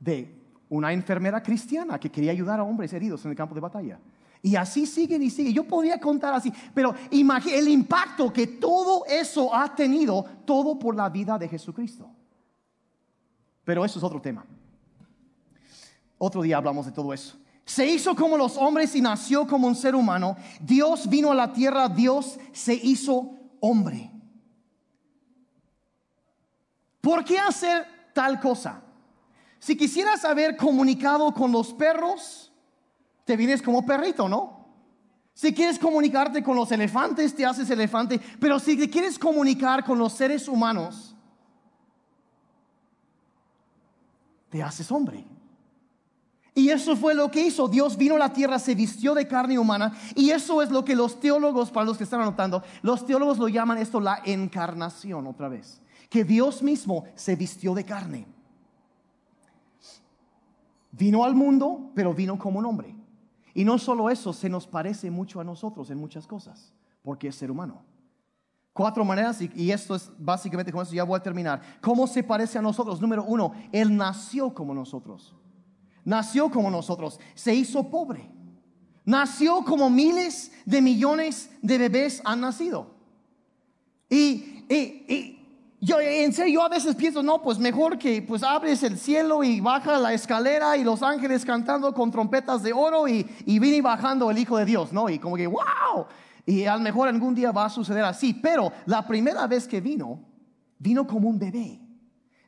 De 0.00 0.34
una 0.70 0.92
enfermera 0.92 1.42
cristiana 1.42 2.00
que 2.00 2.10
quería 2.10 2.32
ayudar 2.32 2.58
a 2.58 2.64
hombres 2.64 2.92
heridos 2.94 3.24
en 3.24 3.32
el 3.32 3.36
campo 3.36 3.54
de 3.54 3.60
batalla. 3.60 4.00
Y 4.40 4.56
así 4.56 4.86
sigue 4.86 5.16
y 5.16 5.30
sigue. 5.30 5.52
Yo 5.52 5.64
podría 5.64 6.00
contar 6.00 6.34
así, 6.34 6.52
pero 6.74 6.94
el 7.10 7.68
impacto 7.68 8.32
que 8.32 8.46
todo 8.46 9.04
eso 9.06 9.54
ha 9.54 9.74
tenido, 9.74 10.24
todo 10.44 10.78
por 10.78 10.96
la 10.96 11.10
vida 11.10 11.38
de 11.38 11.48
Jesucristo. 11.48 12.10
Pero 13.64 13.84
eso 13.84 13.98
es 13.98 14.04
otro 14.04 14.20
tema. 14.20 14.44
Otro 16.18 16.42
día 16.42 16.56
hablamos 16.56 16.86
de 16.86 16.92
todo 16.92 17.12
eso. 17.12 17.36
Se 17.64 17.86
hizo 17.86 18.14
como 18.14 18.36
los 18.36 18.56
hombres 18.56 18.94
y 18.94 19.00
nació 19.00 19.46
como 19.46 19.66
un 19.66 19.76
ser 19.76 19.94
humano. 19.94 20.36
Dios 20.60 21.08
vino 21.08 21.30
a 21.30 21.34
la 21.34 21.52
tierra, 21.52 21.88
Dios 21.88 22.38
se 22.52 22.74
hizo 22.74 23.38
hombre. 23.60 24.10
¿Por 27.00 27.24
qué 27.24 27.38
hacer 27.38 27.86
tal 28.14 28.40
cosa? 28.40 28.82
Si 29.58 29.76
quisieras 29.76 30.24
haber 30.24 30.56
comunicado 30.56 31.32
con 31.32 31.52
los 31.52 31.72
perros, 31.72 32.52
te 33.24 33.36
vienes 33.36 33.62
como 33.62 33.86
perrito, 33.86 34.28
¿no? 34.28 34.62
Si 35.34 35.54
quieres 35.54 35.78
comunicarte 35.78 36.42
con 36.42 36.56
los 36.56 36.70
elefantes, 36.72 37.34
te 37.34 37.46
haces 37.46 37.70
elefante. 37.70 38.20
Pero 38.38 38.58
si 38.58 38.76
te 38.76 38.90
quieres 38.90 39.18
comunicar 39.18 39.84
con 39.84 39.98
los 39.98 40.12
seres 40.12 40.46
humanos, 40.46 41.11
te 44.52 44.62
haces 44.62 44.92
hombre. 44.92 45.24
Y 46.54 46.68
eso 46.68 46.94
fue 46.94 47.14
lo 47.14 47.30
que 47.30 47.46
hizo. 47.46 47.68
Dios 47.68 47.96
vino 47.96 48.16
a 48.16 48.18
la 48.18 48.34
tierra, 48.34 48.58
se 48.58 48.74
vistió 48.74 49.14
de 49.14 49.26
carne 49.26 49.58
humana. 49.58 49.96
Y 50.14 50.28
eso 50.28 50.60
es 50.60 50.70
lo 50.70 50.84
que 50.84 50.94
los 50.94 51.18
teólogos, 51.18 51.70
para 51.70 51.86
los 51.86 51.96
que 51.96 52.04
están 52.04 52.20
anotando, 52.20 52.62
los 52.82 53.06
teólogos 53.06 53.38
lo 53.38 53.48
llaman 53.48 53.78
esto 53.78 53.98
la 53.98 54.20
encarnación 54.26 55.26
otra 55.26 55.48
vez. 55.48 55.80
Que 56.10 56.22
Dios 56.22 56.62
mismo 56.62 57.04
se 57.14 57.34
vistió 57.34 57.72
de 57.72 57.86
carne. 57.86 58.26
Vino 60.90 61.24
al 61.24 61.34
mundo, 61.34 61.90
pero 61.94 62.12
vino 62.12 62.38
como 62.38 62.58
un 62.58 62.66
hombre. 62.66 62.94
Y 63.54 63.64
no 63.64 63.78
solo 63.78 64.10
eso, 64.10 64.34
se 64.34 64.50
nos 64.50 64.66
parece 64.66 65.10
mucho 65.10 65.40
a 65.40 65.44
nosotros 65.44 65.88
en 65.90 65.96
muchas 65.96 66.26
cosas, 66.26 66.74
porque 67.02 67.28
es 67.28 67.36
ser 67.36 67.50
humano. 67.50 67.82
Cuatro 68.72 69.04
maneras, 69.04 69.38
y, 69.42 69.70
esto 69.70 69.94
es 69.94 70.10
básicamente 70.18 70.72
con 70.72 70.82
eso 70.82 70.94
ya 70.94 71.04
voy 71.04 71.18
a 71.18 71.22
terminar. 71.22 71.60
¿Cómo 71.82 72.06
se 72.06 72.22
parece 72.22 72.58
a 72.58 72.62
nosotros? 72.62 73.02
Número 73.02 73.22
uno, 73.22 73.52
Él 73.70 73.94
nació 73.94 74.54
como 74.54 74.72
nosotros. 74.72 75.34
Nació 76.04 76.50
como 76.50 76.70
nosotros, 76.70 77.20
se 77.34 77.54
hizo 77.54 77.90
pobre. 77.90 78.30
Nació 79.04 79.62
como 79.64 79.90
miles 79.90 80.52
de 80.64 80.80
millones 80.80 81.50
de 81.60 81.76
bebés 81.76 82.22
han 82.24 82.40
nacido. 82.40 82.86
Y, 84.08 84.48
Yo, 85.80 86.00
en 86.00 86.32
serio, 86.32 86.54
yo 86.54 86.62
a 86.62 86.68
veces 86.68 86.94
pienso, 86.94 87.22
no, 87.22 87.42
pues 87.42 87.58
mejor 87.58 87.98
que 87.98 88.22
pues 88.22 88.42
abres 88.42 88.82
el 88.84 88.96
cielo 88.96 89.42
y 89.42 89.60
baja 89.60 89.98
la 89.98 90.14
escalera 90.14 90.76
y 90.76 90.84
los 90.84 91.02
ángeles 91.02 91.44
cantando 91.44 91.92
con 91.92 92.10
trompetas 92.10 92.62
de 92.62 92.72
oro 92.72 93.06
y, 93.06 93.28
y 93.44 93.58
viene 93.58 93.82
bajando 93.82 94.30
el 94.30 94.38
Hijo 94.38 94.56
de 94.56 94.64
Dios, 94.64 94.92
¿no? 94.92 95.10
Y 95.10 95.18
como 95.18 95.36
que, 95.36 95.46
wow. 95.46 96.06
Y 96.44 96.64
a 96.64 96.76
lo 96.76 96.82
mejor 96.82 97.08
algún 97.08 97.34
día 97.34 97.52
va 97.52 97.66
a 97.66 97.70
suceder 97.70 98.04
así. 98.04 98.34
Pero 98.34 98.72
la 98.86 99.06
primera 99.06 99.46
vez 99.46 99.66
que 99.66 99.80
vino, 99.80 100.20
vino 100.78 101.06
como 101.06 101.28
un 101.28 101.38
bebé. 101.38 101.80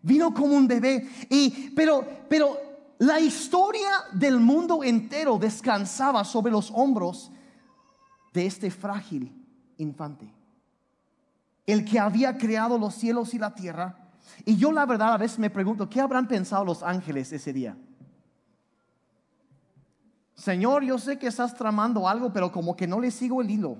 Vino 0.03 0.35
como 0.35 0.55
un 0.55 0.67
bebé. 0.67 1.09
Y, 1.31 1.71
pero, 1.71 2.07
pero 2.29 2.59
la 2.99 3.21
historia 3.21 3.89
del 4.13 4.41
mundo 4.41 4.83
entero 4.83 5.39
descansaba 5.39 6.25
sobre 6.25 6.53
los 6.53 6.71
hombros 6.75 7.31
de 8.33 8.47
este 8.47 8.71
frágil 8.71 9.33
infante 9.79 10.35
el 11.67 11.85
que 11.85 11.99
había 11.99 12.37
creado 12.37 12.79
los 12.79 12.95
cielos 12.95 13.35
y 13.35 13.39
la 13.39 13.55
tierra. 13.55 13.97
Y 14.45 14.57
yo 14.57 14.73
la 14.73 14.87
verdad 14.87 15.15
a 15.15 15.19
veces 15.19 15.39
me 15.39 15.51
pregunto, 15.51 15.89
¿qué 15.89 16.01
habrán 16.01 16.29
pensado 16.29 16.65
los 16.65 16.83
ángeles 16.83 17.33
ese 17.33 17.53
día? 17.53 17.77
Señor, 20.35 20.83
yo 20.83 20.99
sé 20.99 21.19
que 21.19 21.29
estás 21.29 21.55
tramando 21.55 22.09
algo, 22.09 22.33
pero 22.33 22.51
como 22.51 22.77
que 22.77 22.87
no 22.87 23.01
le 23.01 23.11
sigo 23.11 23.41
el 23.41 23.51
hilo. 23.51 23.77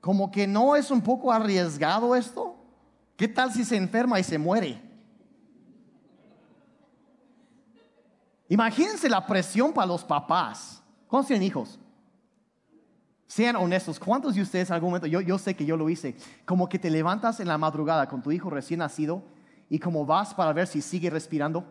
Como 0.00 0.30
que 0.30 0.46
no 0.46 0.74
es 0.74 0.90
un 0.90 1.00
poco 1.00 1.30
arriesgado 1.30 2.16
esto. 2.16 2.56
¿Qué 3.16 3.28
tal 3.28 3.52
si 3.52 3.64
se 3.64 3.76
enferma 3.76 4.18
y 4.18 4.24
se 4.24 4.38
muere? 4.38 4.80
Imagínense 8.48 9.08
la 9.08 9.26
presión 9.26 9.72
para 9.72 9.86
los 9.86 10.02
papás. 10.02 10.82
¿Cuántos 11.06 11.28
tienen 11.28 11.46
hijos? 11.46 11.78
Sean 13.26 13.56
honestos, 13.56 13.98
¿cuántos 13.98 14.34
de 14.34 14.42
ustedes 14.42 14.68
en 14.68 14.74
algún 14.74 14.90
momento, 14.90 15.06
yo, 15.06 15.22
yo 15.22 15.38
sé 15.38 15.56
que 15.56 15.64
yo 15.64 15.74
lo 15.74 15.88
hice, 15.88 16.16
como 16.44 16.68
que 16.68 16.78
te 16.78 16.90
levantas 16.90 17.40
en 17.40 17.48
la 17.48 17.56
madrugada 17.56 18.06
con 18.06 18.20
tu 18.20 18.30
hijo 18.30 18.50
recién 18.50 18.80
nacido 18.80 19.22
y 19.70 19.78
como 19.78 20.04
vas 20.04 20.34
para 20.34 20.52
ver 20.52 20.66
si 20.66 20.82
sigue 20.82 21.08
respirando? 21.08 21.64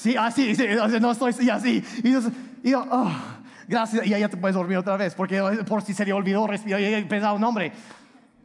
Sí, 0.00 0.16
así, 0.16 0.54
sí, 0.54 0.66
no 0.98 1.10
estoy 1.10 1.50
así. 1.50 1.84
Y, 2.02 2.70
yo, 2.70 2.86
oh, 2.90 3.12
gracias, 3.68 4.06
y 4.06 4.08
ya 4.08 4.28
te 4.30 4.38
puedes 4.38 4.54
dormir 4.54 4.78
otra 4.78 4.96
vez, 4.96 5.14
porque 5.14 5.42
por 5.68 5.82
si 5.82 5.92
se 5.92 6.06
le 6.06 6.14
olvidó 6.14 6.46
respirar, 6.46 6.80
y 6.80 6.86
he 6.86 7.02
pensado, 7.02 7.36
un 7.36 7.44
hombre, 7.44 7.70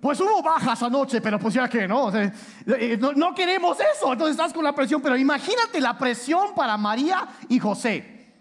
pues 0.02 0.20
hubo 0.20 0.44
bajas 0.44 0.84
anoche, 0.84 1.22
pero 1.22 1.40
pues 1.40 1.54
ya 1.54 1.70
que 1.70 1.88
no, 1.88 2.12
no, 2.12 3.14
no 3.14 3.34
queremos 3.34 3.78
eso, 3.80 4.12
entonces 4.12 4.36
estás 4.36 4.52
con 4.52 4.66
la 4.66 4.76
presión, 4.76 5.02
pero 5.02 5.16
imagínate 5.16 5.80
la 5.80 5.98
presión 5.98 6.54
para 6.54 6.76
María 6.76 7.26
y 7.48 7.58
José. 7.58 8.34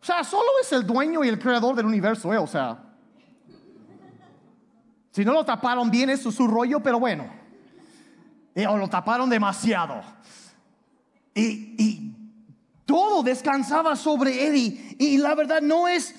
O 0.00 0.04
sea, 0.06 0.24
solo 0.24 0.48
es 0.62 0.72
el 0.72 0.86
dueño 0.86 1.22
y 1.22 1.28
el 1.28 1.38
creador 1.38 1.76
del 1.76 1.84
universo, 1.84 2.32
¿eh? 2.32 2.38
O 2.38 2.46
sea, 2.46 2.78
si 5.10 5.22
no 5.22 5.34
lo 5.34 5.44
taparon 5.44 5.90
bien, 5.90 6.08
es 6.08 6.22
su 6.22 6.48
rollo, 6.48 6.80
pero 6.80 6.98
bueno. 6.98 7.28
Eh, 8.54 8.66
o 8.66 8.78
lo 8.78 8.88
taparon 8.88 9.28
demasiado. 9.28 10.00
Y, 11.34 12.14
todo 12.88 13.22
descansaba 13.22 13.96
sobre 13.96 14.46
él. 14.46 14.56
Y, 14.98 15.18
la 15.18 15.34
verdad 15.34 15.60
no 15.60 15.86
es, 15.86 16.14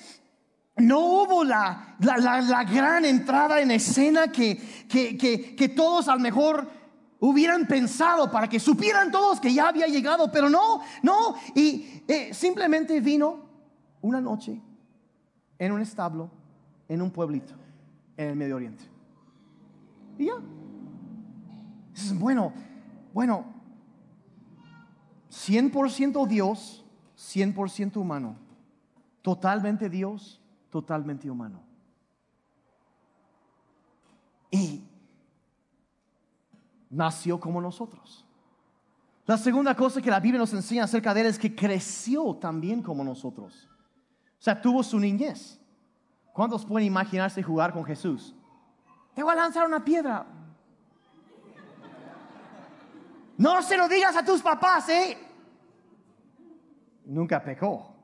no 0.76 1.00
hubo 1.00 1.42
la, 1.42 1.96
la, 1.98 2.62
gran 2.62 3.04
entrada 3.04 3.60
en 3.60 3.72
escena 3.72 4.30
que, 4.30 4.56
que, 4.88 5.72
todos 5.74 6.06
a 6.06 6.14
lo 6.14 6.20
mejor 6.20 6.70
hubieran 7.18 7.66
pensado 7.66 8.30
para 8.30 8.48
que 8.48 8.60
supieran 8.60 9.10
todos 9.10 9.40
que 9.40 9.52
ya 9.52 9.66
había 9.66 9.88
llegado, 9.88 10.30
pero 10.30 10.48
no, 10.48 10.80
no. 11.02 11.34
Y 11.56 12.04
eh, 12.06 12.32
simplemente 12.32 13.00
vino 13.00 13.40
una 14.00 14.20
noche 14.20 14.62
en 15.58 15.72
un 15.72 15.80
establo, 15.80 16.30
en 16.88 17.02
un 17.02 17.10
pueblito, 17.10 17.54
en 18.16 18.28
el 18.28 18.36
Medio 18.36 18.54
Oriente. 18.54 18.84
Y 20.18 20.26
ya. 20.26 20.34
Es 21.96 22.16
bueno, 22.16 22.52
bueno, 23.12 23.59
100% 25.30 26.26
Dios, 26.26 26.84
100% 27.16 27.96
humano. 27.96 28.36
Totalmente 29.22 29.88
Dios, 29.88 30.40
totalmente 30.70 31.30
humano. 31.30 31.62
Y 34.50 34.82
nació 36.90 37.38
como 37.38 37.60
nosotros. 37.60 38.26
La 39.26 39.38
segunda 39.38 39.76
cosa 39.76 40.02
que 40.02 40.10
la 40.10 40.18
Biblia 40.18 40.40
nos 40.40 40.52
enseña 40.52 40.84
acerca 40.84 41.14
de 41.14 41.20
él 41.20 41.26
es 41.28 41.38
que 41.38 41.54
creció 41.54 42.34
también 42.34 42.82
como 42.82 43.04
nosotros. 43.04 43.68
O 44.40 44.42
sea, 44.42 44.60
tuvo 44.60 44.82
su 44.82 44.98
niñez. 44.98 45.60
¿Cuántos 46.32 46.64
pueden 46.64 46.88
imaginarse 46.88 47.42
jugar 47.42 47.72
con 47.72 47.84
Jesús? 47.84 48.34
Te 49.14 49.22
voy 49.22 49.32
a 49.32 49.36
lanzar 49.36 49.66
una 49.66 49.84
piedra. 49.84 50.26
No 53.40 53.62
se 53.62 53.74
lo 53.74 53.88
digas 53.88 54.14
a 54.14 54.22
tus 54.22 54.42
papás, 54.42 54.86
¿eh? 54.90 55.16
Nunca 57.06 57.42
pecó. 57.42 57.96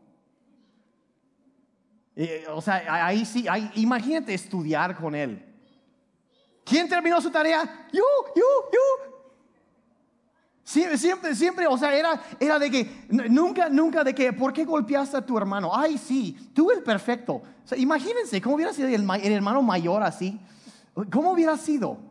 o 2.54 2.62
sea, 2.62 3.06
ahí 3.06 3.26
sí, 3.26 3.44
imagínate 3.74 4.32
estudiar 4.32 4.96
con 4.96 5.14
él. 5.14 5.44
¿Quién 6.64 6.88
terminó 6.88 7.20
su 7.20 7.30
tarea? 7.30 7.86
Yo, 7.92 8.02
yo, 8.34 8.44
yo. 8.72 9.12
Siempre, 10.64 10.96
siempre, 10.96 11.34
siempre, 11.34 11.66
o 11.66 11.76
sea, 11.76 11.94
era, 11.94 12.18
era 12.40 12.58
de 12.58 12.70
que, 12.70 13.06
nunca, 13.28 13.68
nunca 13.68 14.02
de 14.02 14.14
que, 14.14 14.32
¿por 14.32 14.54
qué 14.54 14.64
golpeaste 14.64 15.18
a 15.18 15.26
tu 15.26 15.36
hermano? 15.36 15.70
Ay, 15.70 15.98
sí, 15.98 16.50
tú 16.54 16.70
el 16.70 16.82
perfecto. 16.82 17.42
Imagínense, 17.76 18.40
¿cómo 18.40 18.54
hubiera 18.54 18.72
sido 18.72 18.88
el, 18.88 19.32
hermano 19.32 19.60
mayor 19.60 20.02
así? 20.02 20.40
¿Cómo 21.12 21.32
hubiera 21.32 21.58
sido? 21.58 22.05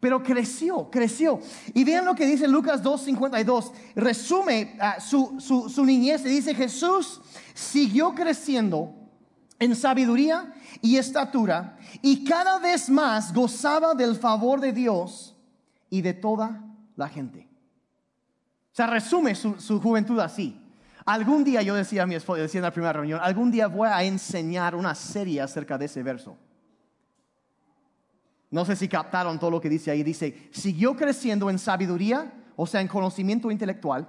Pero 0.00 0.22
creció, 0.22 0.90
creció. 0.90 1.40
Y 1.74 1.84
vean 1.84 2.06
lo 2.06 2.14
que 2.14 2.26
dice 2.26 2.48
Lucas 2.48 2.82
2.52. 2.82 3.72
Resume 3.94 4.76
ah, 4.80 4.98
su, 4.98 5.36
su, 5.38 5.68
su 5.68 5.84
niñez 5.84 6.24
y 6.24 6.30
dice, 6.30 6.54
Jesús 6.54 7.20
siguió 7.54 8.14
creciendo 8.14 8.94
en 9.58 9.76
sabiduría 9.76 10.54
y 10.80 10.96
estatura 10.96 11.76
y 12.02 12.24
cada 12.24 12.58
vez 12.58 12.88
más 12.88 13.32
gozaba 13.32 13.94
del 13.94 14.16
favor 14.16 14.60
de 14.60 14.72
Dios 14.72 15.36
y 15.90 16.00
de 16.00 16.14
toda 16.14 16.64
la 16.96 17.08
gente. 17.08 17.46
O 18.72 18.74
sea, 18.74 18.86
resume 18.86 19.34
su, 19.34 19.80
juventud 19.80 20.18
así. 20.20 20.56
Algún 21.04 21.44
día 21.44 21.60
yo 21.62 21.74
decía 21.74 22.04
a 22.04 22.06
mi 22.06 22.14
esposa, 22.14 22.42
decía 22.42 22.60
en 22.60 22.64
la 22.64 22.70
primera 22.70 22.92
reunión, 22.92 23.20
algún 23.22 23.50
día 23.50 23.66
voy 23.66 23.88
a 23.88 24.02
enseñar 24.04 24.74
una 24.74 24.94
serie 24.94 25.40
acerca 25.40 25.76
de 25.76 25.86
ese 25.86 26.02
verso. 26.02 26.36
No 28.50 28.64
sé 28.64 28.74
si 28.76 28.88
captaron 28.88 29.38
todo 29.38 29.50
lo 29.50 29.60
que 29.60 29.68
dice 29.68 29.90
ahí. 29.90 30.02
Dice, 30.02 30.48
siguió 30.52 30.96
creciendo 30.96 31.48
en 31.50 31.58
sabiduría, 31.58 32.32
o 32.56 32.66
sea, 32.66 32.80
en 32.80 32.88
conocimiento 32.88 33.50
intelectual, 33.50 34.08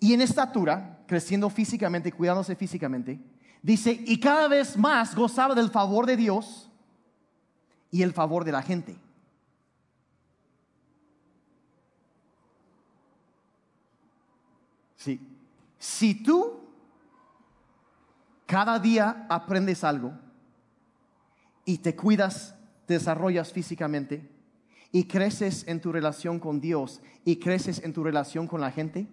y 0.00 0.12
en 0.12 0.20
estatura, 0.20 1.04
creciendo 1.06 1.48
físicamente, 1.48 2.12
cuidándose 2.12 2.56
físicamente. 2.56 3.20
Dice, 3.62 4.02
y 4.04 4.18
cada 4.20 4.48
vez 4.48 4.76
más 4.76 5.14
gozaba 5.14 5.54
del 5.54 5.70
favor 5.70 6.06
de 6.06 6.16
Dios 6.16 6.70
y 7.90 8.02
el 8.02 8.12
favor 8.12 8.44
de 8.44 8.52
la 8.52 8.62
gente. 8.62 8.98
Si 15.78 16.16
tú 16.16 16.68
cada 18.44 18.80
día 18.80 19.24
aprendes 19.28 19.84
algo 19.84 20.12
y 21.64 21.78
te 21.78 21.94
cuidas, 21.94 22.55
desarrollas 22.86 23.52
físicamente 23.52 24.30
y 24.92 25.04
creces 25.04 25.66
en 25.66 25.80
tu 25.80 25.92
relación 25.92 26.38
con 26.38 26.60
Dios 26.60 27.00
y 27.24 27.36
creces 27.36 27.82
en 27.82 27.92
tu 27.92 28.04
relación 28.04 28.46
con 28.46 28.60
la 28.60 28.70
gente, 28.70 29.06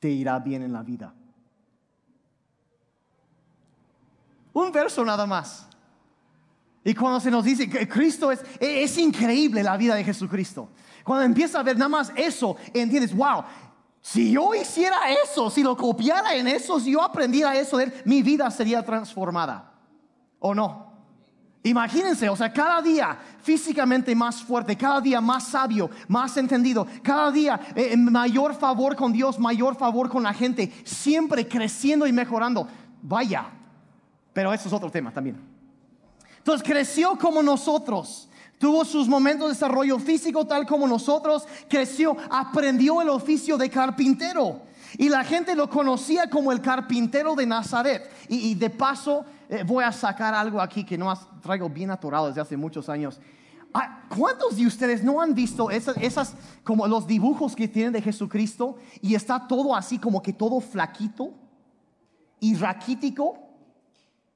te 0.00 0.08
irá 0.08 0.38
bien 0.38 0.62
en 0.62 0.72
la 0.72 0.82
vida. 0.82 1.14
Un 4.52 4.72
verso 4.72 5.04
nada 5.04 5.26
más. 5.26 5.68
Y 6.84 6.94
cuando 6.94 7.20
se 7.20 7.30
nos 7.30 7.44
dice 7.44 7.68
que 7.68 7.86
Cristo 7.86 8.32
es, 8.32 8.42
es 8.58 8.96
increíble 8.98 9.62
la 9.62 9.76
vida 9.76 9.94
de 9.94 10.04
Jesucristo. 10.04 10.70
Cuando 11.04 11.24
empieza 11.24 11.60
a 11.60 11.62
ver 11.62 11.76
nada 11.76 11.88
más 11.88 12.12
eso, 12.16 12.56
entiendes, 12.72 13.14
wow, 13.14 13.44
si 14.00 14.32
yo 14.32 14.54
hiciera 14.54 14.96
eso, 15.24 15.50
si 15.50 15.62
lo 15.62 15.76
copiara 15.76 16.34
en 16.34 16.48
eso, 16.48 16.80
si 16.80 16.92
yo 16.92 17.02
aprendiera 17.02 17.58
eso 17.58 17.76
de 17.76 17.84
él, 17.84 17.94
mi 18.04 18.22
vida 18.22 18.50
sería 18.50 18.82
transformada. 18.82 19.74
¿O 20.38 20.54
no? 20.54 20.87
Imagínense, 21.64 22.28
o 22.28 22.36
sea, 22.36 22.52
cada 22.52 22.80
día 22.80 23.18
físicamente 23.42 24.14
más 24.14 24.42
fuerte, 24.42 24.76
cada 24.76 25.00
día 25.00 25.20
más 25.20 25.48
sabio, 25.48 25.90
más 26.06 26.36
entendido, 26.36 26.86
cada 27.02 27.30
día 27.30 27.60
eh, 27.74 27.96
mayor 27.96 28.54
favor 28.54 28.94
con 28.94 29.12
Dios, 29.12 29.38
mayor 29.38 29.76
favor 29.76 30.08
con 30.08 30.22
la 30.22 30.32
gente, 30.32 30.72
siempre 30.84 31.48
creciendo 31.48 32.06
y 32.06 32.12
mejorando. 32.12 32.68
Vaya, 33.02 33.46
pero 34.32 34.52
eso 34.52 34.68
es 34.68 34.72
otro 34.72 34.90
tema 34.90 35.10
también. 35.10 35.36
Entonces 36.38 36.66
creció 36.66 37.18
como 37.18 37.42
nosotros. 37.42 38.28
Tuvo 38.58 38.84
sus 38.84 39.06
momentos 39.06 39.48
de 39.48 39.54
desarrollo 39.54 39.98
físico 39.98 40.46
tal 40.46 40.66
como 40.66 40.86
nosotros, 40.88 41.46
creció, 41.68 42.16
aprendió 42.30 43.00
el 43.02 43.08
oficio 43.08 43.56
de 43.56 43.70
carpintero. 43.70 44.62
Y 44.96 45.08
la 45.08 45.24
gente 45.24 45.54
lo 45.54 45.68
conocía 45.68 46.30
como 46.30 46.52
el 46.52 46.60
carpintero 46.60 47.34
de 47.34 47.46
Nazaret. 47.46 48.10
Y, 48.28 48.54
de 48.54 48.70
paso, 48.70 49.24
eh, 49.48 49.64
voy 49.66 49.84
a 49.84 49.92
sacar 49.92 50.34
algo 50.34 50.60
aquí 50.60 50.84
que 50.84 50.96
no 50.96 51.12
traigo 51.42 51.68
bien 51.68 51.90
atorado 51.90 52.28
desde 52.28 52.40
hace 52.40 52.56
muchos 52.56 52.88
años. 52.88 53.20
Ah, 53.74 54.04
¿Cuántos 54.08 54.56
de 54.56 54.66
ustedes 54.66 55.04
no 55.04 55.20
han 55.20 55.34
visto 55.34 55.70
esas, 55.70 56.34
como 56.64 56.86
los 56.86 57.06
dibujos 57.06 57.54
que 57.54 57.68
tienen 57.68 57.92
de 57.92 58.00
Jesucristo 58.00 58.78
y 59.02 59.14
está 59.14 59.46
todo 59.46 59.76
así 59.76 59.98
como 59.98 60.22
que 60.22 60.32
todo 60.32 60.60
flaquito 60.60 61.34
y 62.40 62.54
raquítico 62.54 63.38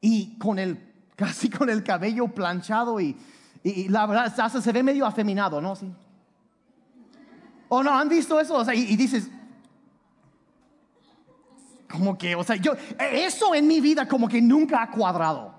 y 0.01 0.37
con 0.39 0.59
el, 0.59 0.79
casi 1.17 1.49
con 1.49 1.71
el 1.71 1.83
cabello 1.83 2.29
planchado 2.29 3.01
y, 3.01 3.17
la 3.89 4.07
verdad 4.07 4.51
se 4.51 4.73
ve 4.73 4.83
medio 4.83 5.07
afeminado, 5.07 5.61
¿no? 5.61 5.77
Sí. 5.77 5.89
¿O 7.69 7.81
no 7.83 7.97
han 7.97 8.09
visto 8.09 8.41
eso? 8.41 8.57
O 8.57 8.65
sea, 8.65 8.75
y, 8.75 8.81
y 8.81 8.97
dices, 8.97 9.31
como 11.93 12.17
que, 12.17 12.35
o 12.35 12.43
sea, 12.43 12.57
yo, 12.57 12.73
eso 12.99 13.55
en 13.55 13.67
mi 13.67 13.81
vida 13.81 14.09
como 14.09 14.27
que 14.27 14.41
nunca 14.41 14.83
ha 14.83 14.91
cuadrado. 14.91 15.55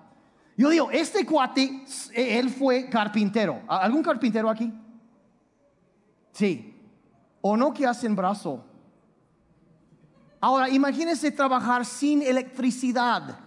Yo 0.58 0.70
digo, 0.70 0.90
este 0.92 1.26
cuate, 1.26 1.86
él 2.14 2.50
fue 2.50 2.90
carpintero. 2.90 3.62
¿Algún 3.68 4.02
carpintero 4.02 4.50
aquí? 4.50 4.74
Sí. 6.32 6.76
¿O 7.42 7.56
no 7.56 7.74
que 7.74 7.86
hacen 7.86 8.16
brazo? 8.16 8.66
Ahora, 10.42 10.70
imagínense 10.70 11.32
trabajar 11.32 11.86
sin 11.86 12.22
electricidad. 12.22 13.40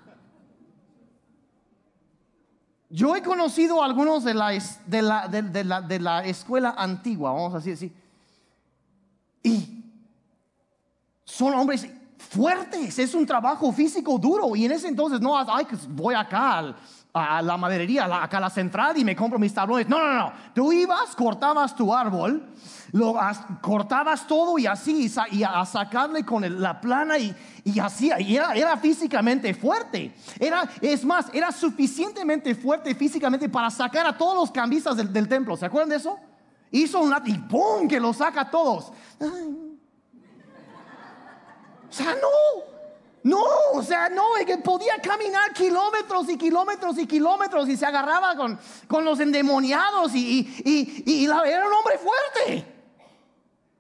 Yo 2.89 3.17
he 3.17 3.23
conocido 3.23 3.83
a 3.83 3.87
algunos 3.87 4.23
de 4.23 4.35
la, 4.35 4.51
de 4.87 5.03
la, 5.03 5.29
de, 5.29 5.65
la, 5.65 5.83
de 5.83 5.99
la 5.99 6.25
escuela 6.25 6.75
antigua, 6.79 7.33
vamos 7.33 7.53
a 7.53 7.57
decir 7.59 7.75
así. 7.75 7.93
Y 9.43 9.85
son 11.25 11.55
hombres 11.55 11.89
fuertes, 12.19 12.99
es 12.99 13.15
un 13.15 13.27
trabajo 13.27 13.73
físico 13.73 14.19
duro. 14.19 14.55
Y 14.57 14.65
en 14.65 14.73
ese 14.73 14.89
entonces 14.89 15.21
no, 15.21 15.37
ay, 15.39 15.67
voy 15.91 16.15
acá 16.15 16.75
a 17.13 17.41
la 17.41 17.57
maderería, 17.57 18.05
acá 18.23 18.37
a 18.37 18.41
la 18.41 18.51
central 18.51 18.99
y 18.99 19.05
me 19.05 19.17
compro 19.17 19.39
mis 19.39 19.55
tablones. 19.55 19.89
No, 19.89 19.99
no, 19.99 20.13
no. 20.13 20.33
Tú 20.55 20.73
ibas, 20.73 21.15
cortabas 21.17 21.75
tu 21.75 21.95
árbol, 21.95 22.47
lo 22.93 23.15
cortabas 23.63 24.27
todo 24.27 24.59
y 24.59 24.67
así, 24.67 25.11
y 25.31 25.43
a, 25.43 25.65
sacarle 25.65 26.25
con 26.25 26.61
la 26.61 26.79
plana 26.81 27.19
y, 27.19 27.35
y 27.65 27.79
así, 27.79 28.11
y 28.19 28.37
era, 28.37 28.77
físicamente 28.77 29.55
fuerte. 29.55 30.15
Era, 30.39 30.69
es 30.81 31.05
más, 31.05 31.27
era 31.33 31.51
suficientemente 31.53 32.55
fuerte 32.55 32.95
físicamente 32.95 33.49
para 33.49 33.71
sacar 33.71 34.07
a 34.07 34.17
todos 34.17 34.37
los 34.37 34.51
cambistas 34.51 34.97
del, 34.97 35.29
templo. 35.29 35.57
¿Se 35.57 35.67
acuerdan 35.67 35.91
de 35.91 35.97
eso? 35.97 36.19
Hizo 36.71 37.01
un 37.01 37.15
y 37.25 37.39
¡pum! 37.39 37.89
que 37.89 37.99
lo 37.99 38.13
saca 38.13 38.43
a 38.43 38.51
todos. 38.51 38.93
O 39.19 39.66
sea, 41.97 42.15
no. 42.15 42.77
No, 43.23 43.43
o 43.73 43.83
sea, 43.83 44.09
no, 44.09 44.23
que 44.47 44.57
podía 44.59 45.01
caminar 45.03 45.53
kilómetros 45.53 46.29
y 46.29 46.39
kilómetros 46.39 46.97
y 46.97 47.09
kilómetros 47.09 47.69
y 47.69 47.77
se 47.77 47.85
agarraba 47.85 48.37
con, 48.37 48.57
con 48.87 49.05
los 49.05 49.19
endemoniados 49.19 50.15
y, 50.15 50.47
y, 50.65 51.25
era 51.25 51.67
un 51.67 51.73
hombre 51.73 51.99
fuerte. 51.99 52.75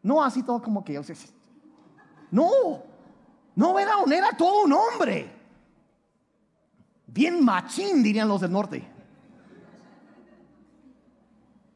No 0.03 0.21
así 0.25 0.43
todo 0.43 0.61
como 0.61 0.85
que, 0.85 0.99
o 0.99 1.05
no, 2.33 2.83
no 3.55 3.79
era, 3.79 3.95
era 4.12 4.37
todo 4.37 4.64
un 4.64 4.73
hombre. 4.73 5.33
Bien 7.07 7.45
machín, 7.45 8.03
dirían 8.03 8.29
los 8.29 8.41
del 8.41 8.51
norte. 8.51 8.85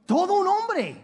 Todo 0.07 0.41
un 0.41 0.49
hombre. 0.49 1.01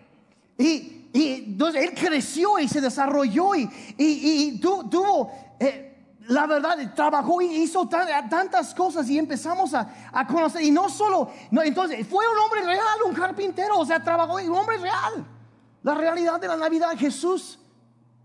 Y, 0.59 0.96
y 1.17 1.57
él 1.59 1.95
creció 1.95 2.59
y 2.59 2.69
se 2.69 2.81
desarrolló 2.81 3.55
y, 3.55 3.69
y, 3.97 4.61
tuvo... 4.61 5.33
Eh, 5.59 5.83
la 6.29 6.45
verdad, 6.47 6.93
trabajó 6.95 7.41
y 7.41 7.47
hizo 7.47 7.89
tantas 7.89 8.75
cosas 8.75 9.09
y 9.09 9.17
empezamos 9.17 9.73
a, 9.75 10.27
conocer. 10.27 10.63
Y 10.63 10.73
no 10.73 10.89
solo, 10.89 11.31
no, 11.53 11.63
entonces 11.63 12.07
fue 12.07 12.25
un 12.29 12.37
hombre 12.37 12.63
real, 12.63 12.99
un 13.07 13.15
carpintero, 13.15 13.79
o 13.79 13.87
sea, 13.87 14.03
trabajó 14.03 14.41
y 14.41 14.49
un 14.49 14.57
hombre 14.57 14.77
real. 14.79 15.25
La 15.85 15.95
realidad 15.95 16.41
de 16.41 16.49
la 16.49 16.57
Navidad, 16.57 16.97
Jesús, 16.99 17.61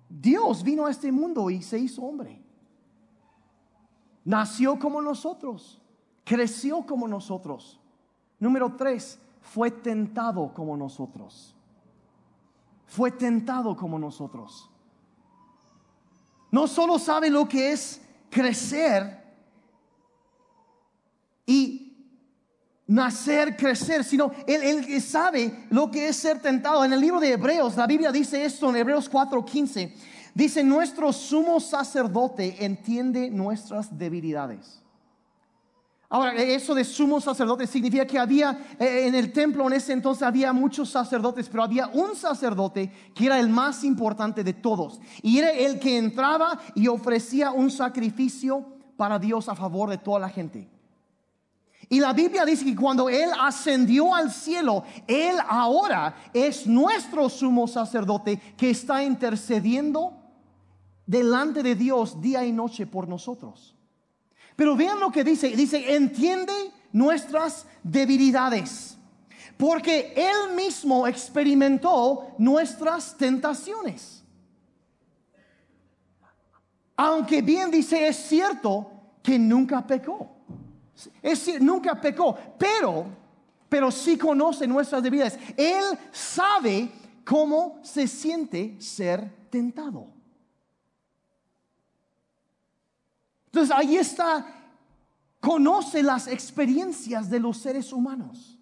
Dios 0.10 0.64
vino 0.64 0.88
a 0.88 0.92
este 0.92 1.12
mundo 1.12 1.52
y 1.52 1.62
se 1.62 1.78
hizo 1.78 2.02
hombre. 2.02 2.42
Nació 4.26 4.80
como 4.80 5.00
nosotros, 5.00 5.80
creció 6.24 6.84
como 6.88 7.08
nosotros. 7.08 7.80
Número 8.40 8.76
tres, 8.76 9.20
fue 9.42 9.70
tentado 9.70 10.52
como 10.56 10.76
nosotros. 10.76 11.56
Fue 12.92 13.12
tentado 13.12 13.76
como 13.76 13.98
nosotros 13.98 14.72
no 16.52 16.68
solo 16.68 17.00
sabe 17.00 17.30
lo 17.30 17.48
que 17.48 17.72
es 17.72 18.02
crecer 18.30 19.20
y 21.46 21.96
nacer, 22.86 23.56
crecer, 23.56 24.04
sino 24.04 24.32
él, 24.46 25.02
sabe 25.02 25.66
lo 25.70 25.90
que 25.90 26.10
es 26.10 26.18
ser 26.18 26.42
tentado. 26.42 26.84
En 26.84 26.92
el 26.92 27.00
libro 27.00 27.22
de 27.22 27.32
Hebreos, 27.32 27.78
la 27.78 27.88
Biblia 27.88 28.12
dice 28.12 28.44
esto 28.44 28.70
en 28.70 28.76
Hebreos 28.76 29.10
4:15. 29.10 29.94
Dice, 30.34 30.64
nuestro 30.64 31.12
sumo 31.12 31.60
sacerdote 31.60 32.64
entiende 32.64 33.30
nuestras 33.30 33.98
debilidades. 33.98 34.81
Ahora, 36.14 36.34
eso 36.34 36.76
de 36.76 36.84
sumo 36.84 37.22
sacerdote 37.22 37.66
significa 37.66 38.06
que 38.06 38.20
había 38.20 38.76
eh, 38.78 39.08
en 39.08 39.16
el 39.16 39.32
templo 39.32 39.66
en 39.68 39.72
ese 39.72 39.94
entonces 39.94 40.24
había 40.24 40.52
muchos 40.52 40.90
sacerdotes, 40.90 41.48
pero 41.48 41.64
había 41.64 41.88
un 41.88 42.18
sacerdote 42.18 42.92
que 43.16 43.28
era 43.28 43.40
el 43.40 43.48
más 43.48 43.86
importante 43.86 44.44
de 44.44 44.52
todos. 44.52 45.00
Y 45.22 45.38
era 45.38 45.52
el 45.52 45.80
que 45.80 45.98
entraba 45.98 46.60
y 46.76 46.90
ofrecía 46.90 47.52
un 47.52 47.72
sacrificio 47.72 48.66
para 48.98 49.20
Dios 49.20 49.48
a 49.48 49.56
favor 49.56 49.90
de 49.90 50.00
toda 50.00 50.20
la 50.20 50.28
gente. 50.28 50.70
Y 51.88 52.02
la 52.02 52.12
Biblia 52.12 52.44
dice 52.44 52.66
que 52.66 52.76
cuando 52.76 53.08
Él 53.08 53.30
ascendió 53.40 54.14
al 54.14 54.32
cielo, 54.32 54.84
Él 55.08 55.38
ahora 55.48 56.14
es 56.34 56.68
nuestro 56.68 57.30
sumo 57.30 57.70
sacerdote 57.70 58.38
que 58.58 58.70
está 58.70 59.02
intercediendo 59.02 60.18
delante 61.06 61.64
de 61.64 61.74
Dios 61.74 62.20
día 62.20 62.46
y 62.46 62.52
noche 62.52 62.86
por 62.86 63.08
nosotros. 63.08 63.78
Pero 64.62 64.76
vean 64.76 65.00
lo 65.00 65.12
que 65.12 65.24
dice. 65.24 65.50
Dice, 65.56 65.96
entiende 65.96 66.54
nuestras 66.92 67.66
debilidades. 67.82 68.96
Porque 69.58 70.14
Él 70.16 70.54
mismo 70.56 71.08
experimentó 71.08 72.36
nuestras 72.38 73.18
tentaciones. 73.18 74.24
Aunque 76.96 77.42
bien 77.42 77.72
dice, 77.72 78.08
es 78.08 78.18
cierto 78.18 78.92
que 79.24 79.40
nunca 79.40 79.82
pecó. 79.88 80.30
Es 81.24 81.44
decir, 81.44 81.60
nunca 81.60 82.00
pecó, 82.00 82.38
pero, 82.60 83.08
pero 83.68 83.90
sí 83.90 84.16
conoce 84.16 84.68
nuestras 84.68 85.02
debilidades. 85.02 85.40
Él 85.58 85.98
sabe 86.12 86.88
cómo 87.26 87.80
se 87.82 88.08
siente 88.08 88.80
ser 88.80 89.28
tentado. 89.50 90.21
Entonces 93.52 93.76
ahí 93.76 93.98
está, 93.98 94.46
conoce 95.42 96.02
las 96.02 96.28
experiencias 96.28 97.30
de 97.30 97.40
los 97.40 97.58
seres 97.58 97.92
humanos. 97.92 98.58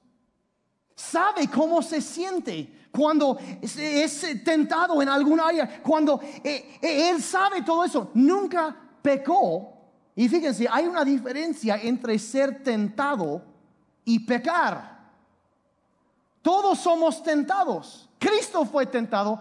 Sabe 0.95 1.47
cómo 1.47 1.83
se 1.83 2.01
siente 2.01 2.87
cuando 2.91 3.37
es, 3.61 4.43
tentado 4.43 4.99
en 4.99 5.09
algún 5.09 5.39
área, 5.39 5.81
cuando 5.83 6.19
eh, 6.43 6.79
eh, 6.81 7.09
él 7.11 7.21
sabe 7.21 7.61
todo 7.61 7.83
eso. 7.83 8.09
Nunca 8.15 8.75
pecó. 9.01 9.75
Y 10.15 10.27
fíjense, 10.27 10.67
hay 10.69 10.87
una 10.87 11.05
diferencia 11.05 11.77
entre 11.77 12.17
ser 12.17 12.63
tentado 12.63 13.43
y 14.03 14.19
pecar. 14.19 15.11
Todos 16.41 16.79
somos 16.79 17.21
tentados. 17.21 18.09
Cristo 18.17 18.65
fue 18.65 18.87
tentado, 18.87 19.39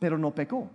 pero 0.00 0.18
no 0.18 0.34
pecó. 0.34 0.68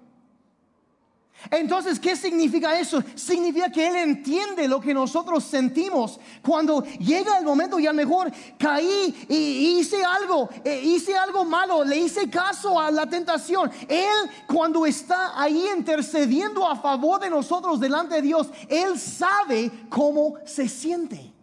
Entonces, 1.52 2.00
¿qué 2.00 2.16
significa 2.16 2.80
eso? 2.80 3.04
Significa 3.16 3.70
que 3.70 3.88
Él 3.88 3.96
entiende 3.96 4.68
lo 4.68 4.80
que 4.80 4.94
nosotros 4.94 5.44
sentimos. 5.44 6.20
Cuando 6.42 6.84
llega 6.84 7.38
el 7.38 7.44
momento 7.44 7.80
y 7.80 7.88
a 7.88 7.92
lo 7.92 7.98
mejor 7.98 8.32
caí 8.58 9.26
y 9.28 9.80
hice 9.80 10.04
algo, 10.04 10.50
e 10.64 10.82
hice 10.82 11.16
algo 11.18 11.44
malo, 11.44 11.84
le 11.84 11.98
hice 11.98 12.30
caso 12.30 12.80
a 12.80 12.90
la 12.92 13.08
tentación. 13.08 13.70
Él 13.90 14.30
cuando 14.48 14.86
está 14.86 15.40
ahí 15.40 15.68
intercediendo 15.76 16.66
a 16.66 16.76
favor 16.76 17.20
de 17.20 17.30
nosotros 17.30 17.80
delante 17.80 18.16
de 18.16 18.22
Dios, 18.22 18.50
Él 18.70 18.98
sabe 18.98 19.70
cómo 19.90 20.36
se 20.46 20.70
siente. 20.70 21.34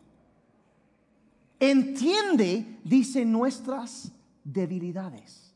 Entiende, 1.58 2.78
dice, 2.84 3.24
nuestras 3.26 4.10
debilidades. 4.42 5.49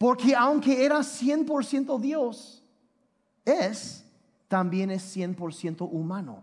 Porque 0.00 0.34
aunque 0.34 0.82
era 0.82 1.00
100% 1.00 2.00
Dios, 2.00 2.64
es, 3.44 4.10
también 4.48 4.90
es 4.90 5.14
100% 5.14 5.86
humano. 5.92 6.42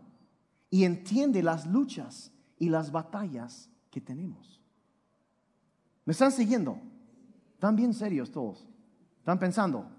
Y 0.70 0.84
entiende 0.84 1.42
las 1.42 1.66
luchas 1.66 2.32
y 2.60 2.70
las 2.70 2.92
batallas 2.92 3.68
que 3.90 4.00
tenemos. 4.00 4.62
¿Me 6.06 6.12
están 6.12 6.32
siguiendo? 6.32 6.80
Están 7.56 7.76
bien 7.76 7.96
serios 7.96 8.30
todos. 8.30 8.64
¿Están 9.18 9.40
pensando? 9.40 9.90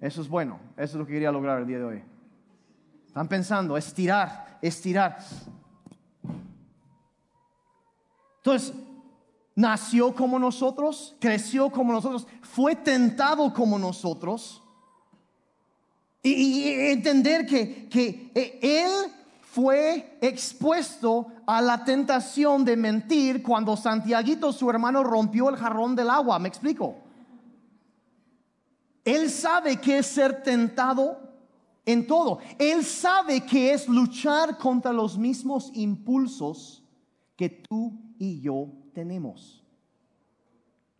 Eso 0.00 0.22
es 0.22 0.28
bueno. 0.28 0.60
Eso 0.76 0.92
es 0.92 0.94
lo 0.94 1.04
que 1.04 1.14
quería 1.14 1.32
lograr 1.32 1.62
el 1.62 1.66
día 1.66 1.78
de 1.78 1.84
hoy. 1.84 2.02
Están 3.08 3.26
pensando, 3.26 3.76
estirar, 3.76 4.60
estirar. 4.62 5.18
Entonces, 8.36 8.72
nació 9.54 10.14
como 10.14 10.38
nosotros, 10.38 11.14
creció 11.20 11.70
como 11.70 11.92
nosotros, 11.92 12.26
fue 12.42 12.74
tentado 12.74 13.52
como 13.52 13.78
nosotros. 13.78 14.62
Y, 16.22 16.68
entender 16.68 17.46
que, 17.46 17.88
que 17.88 18.30
eh, 18.34 18.58
Él 18.62 19.12
fue 19.42 20.18
expuesto 20.20 21.26
a 21.46 21.60
la 21.60 21.84
tentación 21.84 22.64
de 22.64 22.76
mentir 22.76 23.42
cuando 23.42 23.76
Santiaguito, 23.76 24.52
su 24.52 24.70
hermano, 24.70 25.02
rompió 25.02 25.48
el 25.48 25.56
jarrón 25.56 25.96
del 25.96 26.10
agua. 26.10 26.38
¿Me 26.38 26.48
explico? 26.48 26.96
Él 29.04 29.30
sabe 29.30 29.80
que 29.80 29.98
es 29.98 30.06
ser 30.06 30.44
tentado 30.44 31.18
en 31.84 32.06
todo. 32.06 32.38
Él 32.58 32.84
sabe 32.84 33.44
que 33.44 33.72
es 33.72 33.88
luchar 33.88 34.56
contra 34.58 34.92
los 34.92 35.18
mismos 35.18 35.72
impulsos 35.74 36.84
que 37.36 37.50
tú 37.50 37.98
y 38.18 38.40
yo 38.40 38.81
tenemos. 38.92 39.64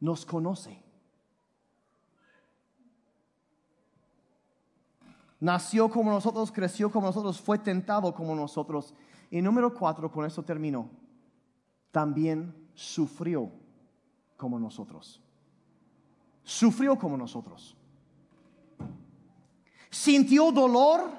Nos 0.00 0.26
conoce. 0.26 0.82
Nació 5.38 5.90
como 5.90 6.10
nosotros, 6.10 6.52
creció 6.52 6.90
como 6.90 7.08
nosotros, 7.08 7.40
fue 7.40 7.58
tentado 7.58 8.14
como 8.14 8.34
nosotros. 8.34 8.94
Y 9.30 9.42
número 9.42 9.74
cuatro, 9.74 10.10
con 10.10 10.24
eso 10.24 10.42
termino. 10.42 10.88
También 11.90 12.68
sufrió 12.74 13.50
como 14.36 14.58
nosotros. 14.58 15.20
Sufrió 16.44 16.98
como 16.98 17.16
nosotros 17.16 17.76
sintió 19.92 20.50
dolor 20.50 21.12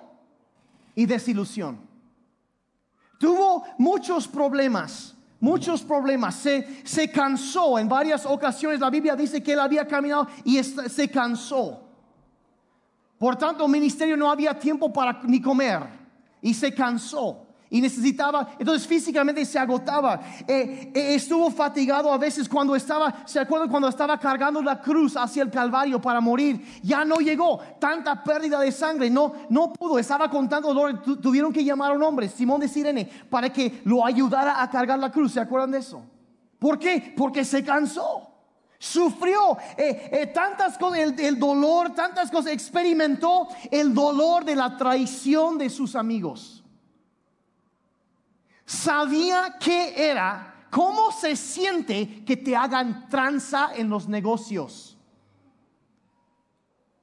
y 0.96 1.06
desilusión. 1.06 1.80
Tuvo 3.20 3.64
muchos 3.78 4.28
problemas, 4.28 5.16
muchos 5.44 5.82
problemas. 5.82 6.36
Se, 6.36 6.82
se 6.86 7.12
cansó 7.12 7.78
en 7.78 7.90
varias 7.90 8.26
ocasiones. 8.26 8.80
La 8.80 8.90
Biblia 8.90 9.14
dice 9.14 9.44
que 9.44 9.52
él 9.52 9.60
había 9.60 9.86
caminado 9.86 10.26
y 10.46 10.64
se 10.64 11.10
cansó. 11.10 11.82
Por 13.18 13.36
tanto, 13.36 13.68
ministerio 13.68 14.16
no 14.16 14.32
había 14.32 14.58
tiempo 14.58 14.92
para 14.92 15.22
ni 15.24 15.42
comer 15.42 15.82
y 16.42 16.54
se 16.54 16.74
cansó 16.74 17.43
y 17.74 17.82
necesitaba, 17.82 18.50
entonces 18.60 18.88
físicamente 18.88 19.44
se 19.44 19.58
agotaba. 19.58 20.22
Eh, 20.48 20.92
eh, 20.94 21.16
estuvo 21.16 21.50
fatigado 21.50 22.14
a 22.14 22.20
veces 22.20 22.48
cuando 22.48 22.76
estaba, 22.76 23.24
¿se 23.26 23.40
acuerdan 23.40 23.68
cuando 23.68 23.88
estaba 23.88 24.20
cargando 24.20 24.62
la 24.62 24.80
cruz 24.80 25.18
hacia 25.18 25.42
el 25.42 25.50
Calvario 25.50 26.00
para 26.00 26.22
morir? 26.22 26.64
Ya 26.84 27.04
no 27.04 27.16
llegó, 27.16 27.60
tanta 27.80 28.24
pérdida 28.24 28.60
de 28.60 28.72
sangre, 28.72 29.10
no, 29.10 29.34
no 29.50 29.74
pudo, 29.74 29.98
estaba 29.98 30.30
contando 30.30 30.72
dolor, 30.72 31.02
tuvieron 31.20 31.52
que 31.52 31.64
llamar 31.64 31.90
a 31.90 31.96
un 31.96 32.04
hombre, 32.04 32.30
Simón 32.30 32.62
de 32.62 32.68
Sirene, 32.68 33.10
para 33.28 33.52
que 33.52 33.82
lo 33.86 34.06
ayudara 34.06 34.62
a 34.62 34.70
cargar 34.70 35.00
la 35.00 35.12
cruz, 35.12 35.32
¿se 35.32 35.40
acuerdan 35.40 35.72
de 35.72 35.80
eso? 35.80 36.04
¿Por 36.60 36.78
qué? 36.78 37.16
Porque 37.18 37.44
se 37.44 37.64
cansó. 37.64 38.30
Sufrió. 38.78 39.58
Eh, 39.78 40.30
tantas 40.32 40.78
cosas, 40.78 41.00
el, 41.00 41.40
dolor, 41.40 41.96
tantas 41.96 42.30
cosas, 42.30 42.52
experimentó 42.52 43.48
el 43.72 43.96
dolor 43.96 44.46
de 44.46 44.56
la 44.56 44.78
traición 44.78 45.58
de 45.58 45.72
sus 45.72 45.96
amigos 45.96 46.53
sabía 48.74 49.56
qué 49.60 50.10
era, 50.10 50.66
cómo 50.70 51.12
se 51.12 51.36
siente 51.36 52.26
que 52.26 52.36
te 52.36 52.56
hagan 52.56 53.08
tranza 53.08 53.72
en 53.76 53.90
los 53.90 54.08
negocios. 54.08 54.98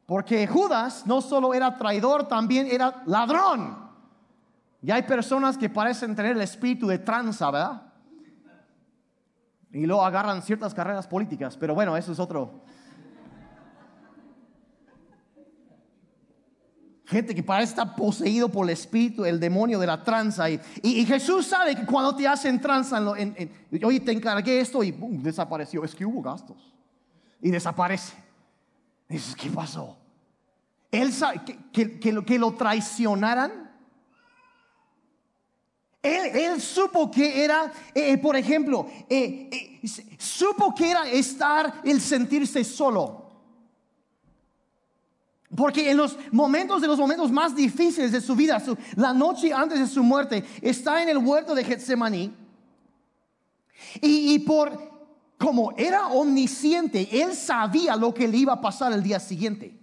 Porque 0.06 0.46
Judas 0.46 1.06
no 1.06 1.20
solo 1.20 1.54
era 1.54 1.76
traidor, 1.76 2.26
también 2.26 2.66
era 2.70 3.02
ladrón. 3.06 3.88
Y 4.82 4.90
hay 4.90 5.02
personas 5.02 5.56
que 5.56 5.70
parecen 5.70 6.16
tener 6.16 6.32
el 6.32 6.42
espíritu 6.42 6.88
de 6.88 6.98
tranza, 6.98 7.50
¿verdad? 7.50 7.82
Y 9.72 9.86
luego 9.86 10.04
agarran 10.04 10.42
ciertas 10.42 10.74
carreras 10.74 11.06
políticas, 11.06 11.56
pero 11.56 11.74
bueno, 11.74 11.96
eso 11.96 12.10
es 12.10 12.18
otro. 12.18 12.64
Gente 17.10 17.34
que 17.34 17.42
parece 17.42 17.70
estar 17.70 17.96
poseído 17.96 18.48
por 18.48 18.64
el 18.66 18.70
espíritu, 18.70 19.24
el 19.24 19.40
demonio 19.40 19.80
de 19.80 19.86
la 19.88 20.04
tranza. 20.04 20.48
Y, 20.48 21.04
Jesús 21.04 21.44
sabe 21.44 21.74
que 21.74 21.84
cuando 21.84 22.14
te 22.14 22.28
hacen 22.28 22.60
tranza, 22.60 22.98
en, 23.18 23.34
te 23.34 24.12
encargué 24.12 24.60
esto 24.60 24.84
y 24.84 24.92
desapareció. 24.92 25.82
Es 25.82 25.92
que 25.92 26.06
hubo 26.06 26.22
gastos. 26.22 26.56
Y 27.42 27.50
desaparece. 27.50 28.14
dices, 29.08 29.34
¿qué 29.34 29.50
pasó? 29.50 29.96
Él 30.92 31.12
sabe 31.12 31.40
que, 31.72 32.38
lo, 32.38 32.54
traicionaran. 32.54 33.72
Él, 36.00 36.60
supo 36.60 37.10
que 37.10 37.42
era, 37.44 37.72
eh, 37.92 38.18
por 38.18 38.36
ejemplo, 38.36 38.86
eh, 39.08 39.50
eh, 39.50 40.16
supo 40.16 40.72
que 40.76 40.92
era 40.92 41.10
estar, 41.10 41.80
el 41.82 42.00
sentirse 42.00 42.62
solo. 42.62 43.19
Porque 45.56 45.90
en 45.90 45.96
los 45.96 46.16
momentos 46.30 46.80
de 46.80 46.86
los 46.86 46.98
momentos 46.98 47.32
más 47.32 47.56
difíciles 47.56 48.12
de 48.12 48.20
su 48.20 48.36
vida, 48.36 48.62
la 48.96 49.12
noche 49.12 49.52
antes 49.52 49.80
de 49.80 49.86
su 49.86 50.02
muerte, 50.02 50.44
está 50.62 51.02
en 51.02 51.08
el 51.08 51.18
huerto 51.18 51.54
de 51.54 51.64
Getsemaní. 51.64 52.32
Y, 54.00 54.34
y 54.34 54.38
por 54.40 54.90
como 55.38 55.72
era 55.78 56.08
omnisciente, 56.08 57.08
él 57.22 57.34
sabía 57.34 57.96
lo 57.96 58.12
que 58.12 58.28
le 58.28 58.36
iba 58.36 58.52
a 58.52 58.60
pasar 58.60 58.92
el 58.92 59.02
día 59.02 59.18
siguiente. 59.18 59.79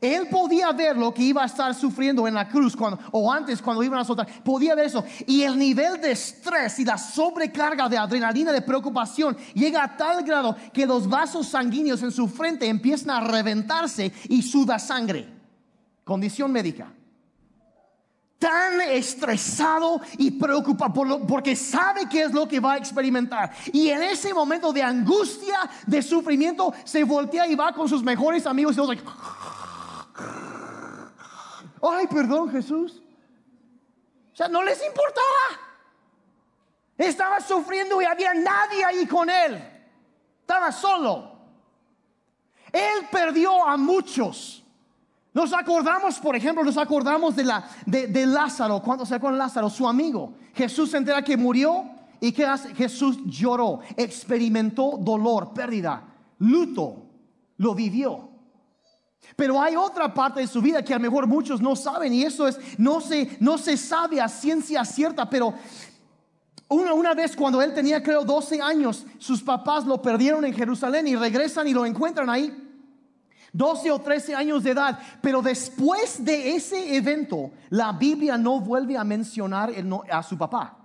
Él 0.00 0.28
podía 0.28 0.72
ver 0.72 0.96
lo 0.96 1.12
que 1.14 1.22
iba 1.22 1.42
a 1.42 1.46
estar 1.46 1.74
sufriendo 1.74 2.26
en 2.26 2.34
la 2.34 2.48
cruz 2.48 2.76
o 3.12 3.32
antes 3.32 3.62
cuando 3.62 3.82
iban 3.82 4.00
a 4.00 4.04
soltar. 4.04 4.26
Podía 4.42 4.74
ver 4.74 4.86
eso. 4.86 5.04
Y 5.26 5.42
el 5.42 5.58
nivel 5.58 6.00
de 6.00 6.12
estrés 6.12 6.78
y 6.78 6.84
la 6.84 6.98
sobrecarga 6.98 7.88
de 7.88 7.96
adrenalina, 7.96 8.52
de 8.52 8.62
preocupación, 8.62 9.36
llega 9.54 9.82
a 9.82 9.96
tal 9.96 10.22
grado 10.24 10.56
que 10.72 10.86
los 10.86 11.08
vasos 11.08 11.48
sanguíneos 11.48 12.02
en 12.02 12.12
su 12.12 12.28
frente 12.28 12.66
empiezan 12.66 13.10
a 13.10 13.20
reventarse 13.20 14.12
y 14.28 14.42
suda 14.42 14.78
sangre. 14.78 15.28
Condición 16.04 16.52
médica. 16.52 16.92
Tan 18.38 18.82
estresado 18.82 20.00
y 20.18 20.32
preocupado 20.32 21.26
porque 21.26 21.56
sabe 21.56 22.06
qué 22.08 22.24
es 22.24 22.32
lo 22.32 22.46
que 22.46 22.60
va 22.60 22.74
a 22.74 22.76
experimentar. 22.76 23.50
Y 23.72 23.88
en 23.88 24.02
ese 24.02 24.34
momento 24.34 24.74
de 24.74 24.82
angustia, 24.82 25.58
de 25.86 26.02
sufrimiento, 26.02 26.74
se 26.84 27.02
voltea 27.02 27.46
y 27.46 27.54
va 27.54 27.72
con 27.72 27.88
sus 27.88 28.02
mejores 28.02 28.46
amigos 28.46 28.74
y 28.74 28.78
los 28.78 28.90
Ay, 31.82 32.06
perdón, 32.06 32.50
Jesús. 32.50 33.02
O 34.32 34.36
sea, 34.36 34.48
no 34.48 34.62
les 34.62 34.84
importaba. 34.84 35.66
Estaba 36.98 37.40
sufriendo 37.40 38.00
y 38.00 38.04
había 38.04 38.34
nadie 38.34 38.84
ahí 38.84 39.06
con 39.06 39.28
él. 39.28 39.62
Estaba 40.40 40.72
solo. 40.72 41.32
Él 42.72 43.06
perdió 43.10 43.66
a 43.66 43.76
muchos. 43.76 44.62
Nos 45.32 45.52
acordamos, 45.52 46.18
por 46.18 46.34
ejemplo, 46.34 46.64
nos 46.64 46.78
acordamos 46.78 47.36
de, 47.36 47.44
la, 47.44 47.68
de, 47.84 48.26
Lázaro. 48.26 48.80
Cuando 48.82 49.04
se 49.04 49.20
con 49.20 49.36
Lázaro, 49.36 49.68
su 49.68 49.86
amigo. 49.86 50.32
Jesús 50.54 50.90
se 50.90 50.96
entera 50.96 51.22
que 51.22 51.36
murió 51.36 51.84
y 52.20 52.32
que 52.32 52.46
Jesús 52.74 53.18
lloró, 53.26 53.80
experimentó 53.96 54.96
dolor, 54.98 55.52
pérdida, 55.52 56.02
luto, 56.38 57.02
lo 57.58 57.74
vivió. 57.74 58.30
Pero 59.34 59.60
hay 59.60 59.76
otra 59.76 60.12
parte 60.14 60.40
de 60.40 60.46
su 60.46 60.62
vida 60.62 60.82
que 60.82 60.94
a 60.94 60.98
lo 60.98 61.02
mejor 61.02 61.26
muchos 61.26 61.60
no 61.60 61.74
saben 61.74 62.12
y 62.12 62.22
eso 62.22 62.46
es, 62.46 62.58
no 62.78 63.00
se, 63.00 63.36
no 63.40 63.58
se 63.58 63.76
sabe 63.76 64.20
a 64.20 64.28
ciencia 64.28 64.84
cierta, 64.84 65.28
pero 65.28 65.54
una, 66.68 66.94
una, 66.94 67.14
vez 67.14 67.36
cuando 67.36 67.60
él 67.60 67.74
tenía 67.74 68.02
creo 68.02 68.24
12 68.24 68.60
años, 68.60 69.04
sus 69.18 69.42
papás 69.42 69.84
lo 69.84 70.00
perdieron 70.00 70.44
en 70.44 70.54
Jerusalén 70.54 71.06
y 71.06 71.16
regresan 71.16 71.66
y 71.68 71.74
lo 71.74 71.84
encuentran 71.84 72.30
ahí. 72.30 72.62
12 73.52 73.90
o 73.90 73.98
13 73.98 74.34
años 74.34 74.62
de 74.64 74.72
edad, 74.72 74.98
pero 75.22 75.40
después 75.40 76.22
de 76.24 76.54
ese 76.54 76.94
evento, 76.94 77.52
la 77.70 77.92
Biblia 77.92 78.36
no 78.36 78.60
vuelve 78.60 78.98
a 78.98 79.04
mencionar 79.04 79.72
a 80.10 80.22
su 80.22 80.36
papá. 80.36 80.76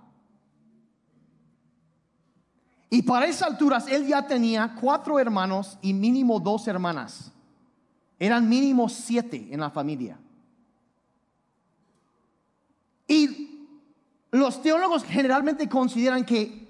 Y 2.88 3.02
para 3.02 3.24
esas 3.26 3.48
alturas 3.48 3.88
él 3.88 4.06
ya 4.06 4.26
tenía 4.26 4.76
cuatro 4.78 5.18
hermanos 5.18 5.78
y 5.80 5.94
mínimo 5.94 6.38
dos 6.38 6.68
hermanas. 6.68 7.31
Eran 8.22 8.48
mínimo 8.48 8.88
siete 8.88 9.48
en 9.50 9.58
la 9.58 9.68
familia. 9.68 10.16
Y 13.08 13.66
los 14.30 14.62
teólogos 14.62 15.02
generalmente 15.02 15.68
consideran 15.68 16.24
que, 16.24 16.68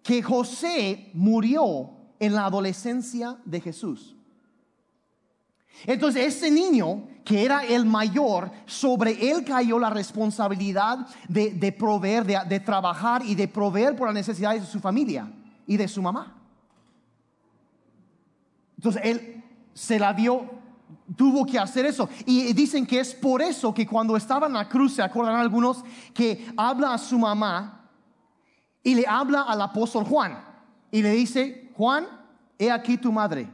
que 0.00 0.22
José 0.22 1.10
murió 1.12 1.90
en 2.20 2.34
la 2.34 2.44
adolescencia 2.44 3.36
de 3.44 3.60
Jesús. 3.60 4.14
Entonces, 5.86 6.36
ese 6.36 6.52
niño 6.52 7.08
que 7.24 7.44
era 7.44 7.66
el 7.66 7.84
mayor, 7.84 8.52
sobre 8.66 9.28
él 9.28 9.44
cayó 9.44 9.80
la 9.80 9.90
responsabilidad 9.90 11.08
de, 11.28 11.72
proveer, 11.76 12.24
de, 12.24 12.38
de, 12.48 12.60
trabajar 12.60 13.26
y 13.26 13.34
de 13.34 13.48
proveer 13.48 13.96
por 13.96 14.06
las 14.06 14.14
necesidades 14.14 14.62
de 14.62 14.68
su 14.68 14.78
familia 14.78 15.32
y 15.66 15.76
de 15.76 15.88
su 15.88 16.00
mamá. 16.00 16.40
Entonces, 18.76 19.02
él 19.04 19.42
se 19.74 19.98
la 19.98 20.12
dio 20.12 20.61
tuvo 21.16 21.44
que 21.44 21.58
hacer 21.58 21.86
eso. 21.86 22.08
Y 22.26 22.52
dicen 22.52 22.86
que 22.86 23.00
es 23.00 23.14
por 23.14 23.42
eso 23.42 23.72
que 23.72 23.86
cuando 23.86 24.16
estaba 24.16 24.46
en 24.46 24.54
la 24.54 24.68
cruz, 24.68 24.94
se 24.94 25.02
acuerdan 25.02 25.36
algunos, 25.36 25.84
que 26.14 26.52
habla 26.56 26.94
a 26.94 26.98
su 26.98 27.18
mamá 27.18 27.90
y 28.82 28.94
le 28.94 29.06
habla 29.06 29.42
al 29.42 29.60
apóstol 29.60 30.04
Juan. 30.04 30.38
y 30.90 31.00
le 31.02 31.10
dice, 31.10 31.70
Juan, 31.74 32.06
he 32.58 32.70
aquí 32.70 32.98
tu 32.98 33.10
madre 33.10 33.48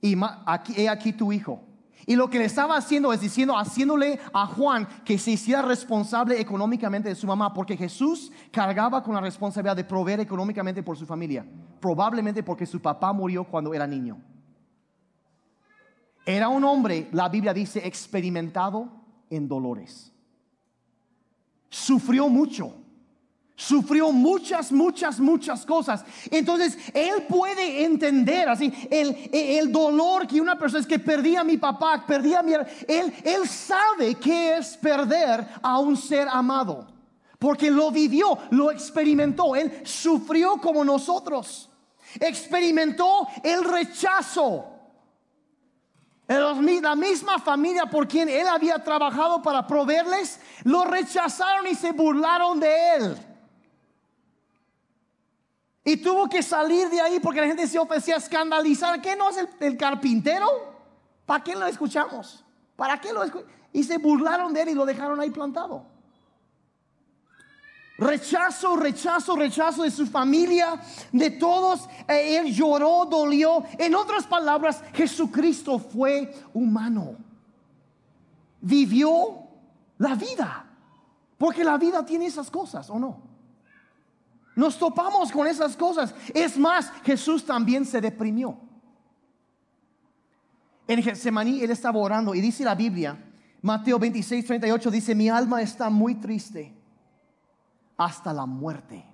y 0.00 0.16
aquí, 0.44 0.74
he 0.76 0.88
aquí 0.88 1.12
tu 1.12 1.32
hijo. 1.32 1.62
Y 2.06 2.16
lo 2.16 2.28
que 2.28 2.38
le 2.38 2.44
estaba 2.44 2.76
haciendo 2.76 3.12
es 3.12 3.20
diciendo, 3.20 3.56
haciéndole 3.56 4.20
a 4.32 4.46
Juan 4.46 4.86
que 5.04 5.16
se 5.16 5.30
hiciera 5.30 5.62
responsable 5.62 6.38
económicamente 6.38 7.08
de 7.08 7.14
su 7.14 7.26
mamá, 7.26 7.54
porque 7.54 7.76
Jesús 7.76 8.30
cargaba 8.50 9.02
con 9.02 9.14
la 9.14 9.20
responsabilidad 9.20 9.76
de 9.76 9.84
proveer 9.84 10.20
económicamente 10.20 10.82
por 10.82 10.98
su 10.98 11.06
familia, 11.06 11.46
probablemente 11.80 12.42
porque 12.42 12.66
su 12.66 12.82
papá 12.82 13.12
murió 13.12 13.44
cuando 13.44 13.72
era 13.72 13.86
niño. 13.86 14.20
Era 16.26 16.48
un 16.48 16.64
hombre, 16.64 17.08
la 17.12 17.28
Biblia 17.28 17.52
dice, 17.52 17.86
experimentado 17.86 18.90
en 19.30 19.46
dolores. 19.46 20.12
Sufrió 21.68 22.28
mucho 22.28 22.84
Sufrió 23.56 24.10
muchas, 24.10 24.72
muchas, 24.72 25.20
muchas 25.20 25.64
cosas. 25.64 26.04
Entonces, 26.28 26.76
él 26.92 27.22
puede 27.28 27.84
entender 27.84 28.48
así 28.48 28.72
el, 28.90 29.30
el, 29.32 29.70
dolor 29.70 30.26
que 30.26 30.40
una 30.40 30.58
persona 30.58 30.80
es 30.80 30.86
que 30.88 30.98
perdí 30.98 31.36
a 31.36 31.44
mi 31.44 31.56
papá, 31.56 32.04
perdí 32.04 32.34
a 32.34 32.42
mi... 32.42 32.52
Él, 32.52 33.14
él 33.22 33.48
sabe 33.48 34.16
qué 34.16 34.56
es 34.56 34.76
perder 34.76 35.46
a 35.62 35.78
un 35.78 35.96
ser 35.96 36.26
amado. 36.28 36.88
Porque 37.38 37.70
lo 37.70 37.92
vivió, 37.92 38.36
lo 38.50 38.72
experimentó. 38.72 39.54
Él 39.54 39.82
sufrió 39.84 40.56
como 40.60 40.84
nosotros. 40.84 41.70
Experimentó 42.18 43.28
el 43.44 43.62
rechazo. 43.62 44.73
La 46.26 46.94
misma 46.94 47.38
familia 47.38 47.86
por 47.86 48.08
quien 48.08 48.28
él 48.28 48.46
había 48.48 48.82
trabajado 48.82 49.42
para 49.42 49.66
proveerles, 49.66 50.40
lo 50.64 50.84
rechazaron 50.84 51.66
y 51.66 51.74
se 51.74 51.92
burlaron 51.92 52.58
de 52.60 52.94
él. 52.94 53.16
Y 55.84 55.98
tuvo 55.98 56.28
que 56.28 56.42
salir 56.42 56.88
de 56.88 57.00
ahí 57.00 57.20
porque 57.20 57.42
la 57.42 57.46
gente 57.46 57.66
se 57.66 57.78
ofrecía 57.78 58.14
a 58.14 58.18
escandalizar. 58.18 59.02
¿Qué 59.02 59.14
no 59.16 59.28
es 59.28 59.46
el, 59.60 59.76
carpintero? 59.76 60.46
¿Para 61.26 61.44
qué 61.44 61.54
lo 61.54 61.66
escuchamos? 61.66 62.42
¿Para 62.74 62.98
qué 62.98 63.12
lo 63.12 63.22
escuchamos? 63.22 63.52
Y 63.72 63.84
se 63.84 63.98
burlaron 63.98 64.54
de 64.54 64.62
él 64.62 64.68
y 64.70 64.74
lo 64.74 64.86
dejaron 64.86 65.20
ahí 65.20 65.30
plantado. 65.30 65.84
Rechazo, 67.96 68.74
rechazo, 68.76 69.36
rechazo 69.36 69.84
de 69.84 69.90
su 69.90 70.06
familia, 70.06 70.80
de 71.12 71.30
todos. 71.30 71.88
Eh, 72.08 72.38
él 72.38 72.52
lloró, 72.52 73.06
dolió. 73.06 73.64
En 73.78 73.94
otras 73.94 74.26
palabras, 74.26 74.82
Jesucristo 74.92 75.78
fue 75.78 76.34
humano. 76.52 77.16
Vivió 78.60 79.46
la 79.98 80.16
vida. 80.16 80.66
Porque 81.38 81.62
la 81.62 81.78
vida 81.78 82.04
tiene 82.04 82.26
esas 82.26 82.50
cosas, 82.50 82.90
¿o 82.90 82.98
no? 82.98 83.22
Nos 84.56 84.76
topamos 84.78 85.30
con 85.30 85.46
esas 85.46 85.76
cosas. 85.76 86.14
Es 86.32 86.58
más, 86.58 86.90
Jesús 87.04 87.44
también 87.44 87.84
se 87.84 88.00
deprimió. 88.00 88.58
En 90.86 91.02
Getsemaní 91.02 91.60
él 91.62 91.70
estaba 91.70 91.98
orando 91.98 92.34
y 92.34 92.40
dice 92.40 92.64
la 92.64 92.74
Biblia, 92.74 93.16
Mateo 93.62 93.98
26, 93.98 94.44
38 94.44 94.90
dice, 94.90 95.14
mi 95.14 95.28
alma 95.28 95.62
está 95.62 95.88
muy 95.88 96.16
triste 96.16 96.73
hasta 97.96 98.32
la 98.32 98.46
muerte. 98.46 99.04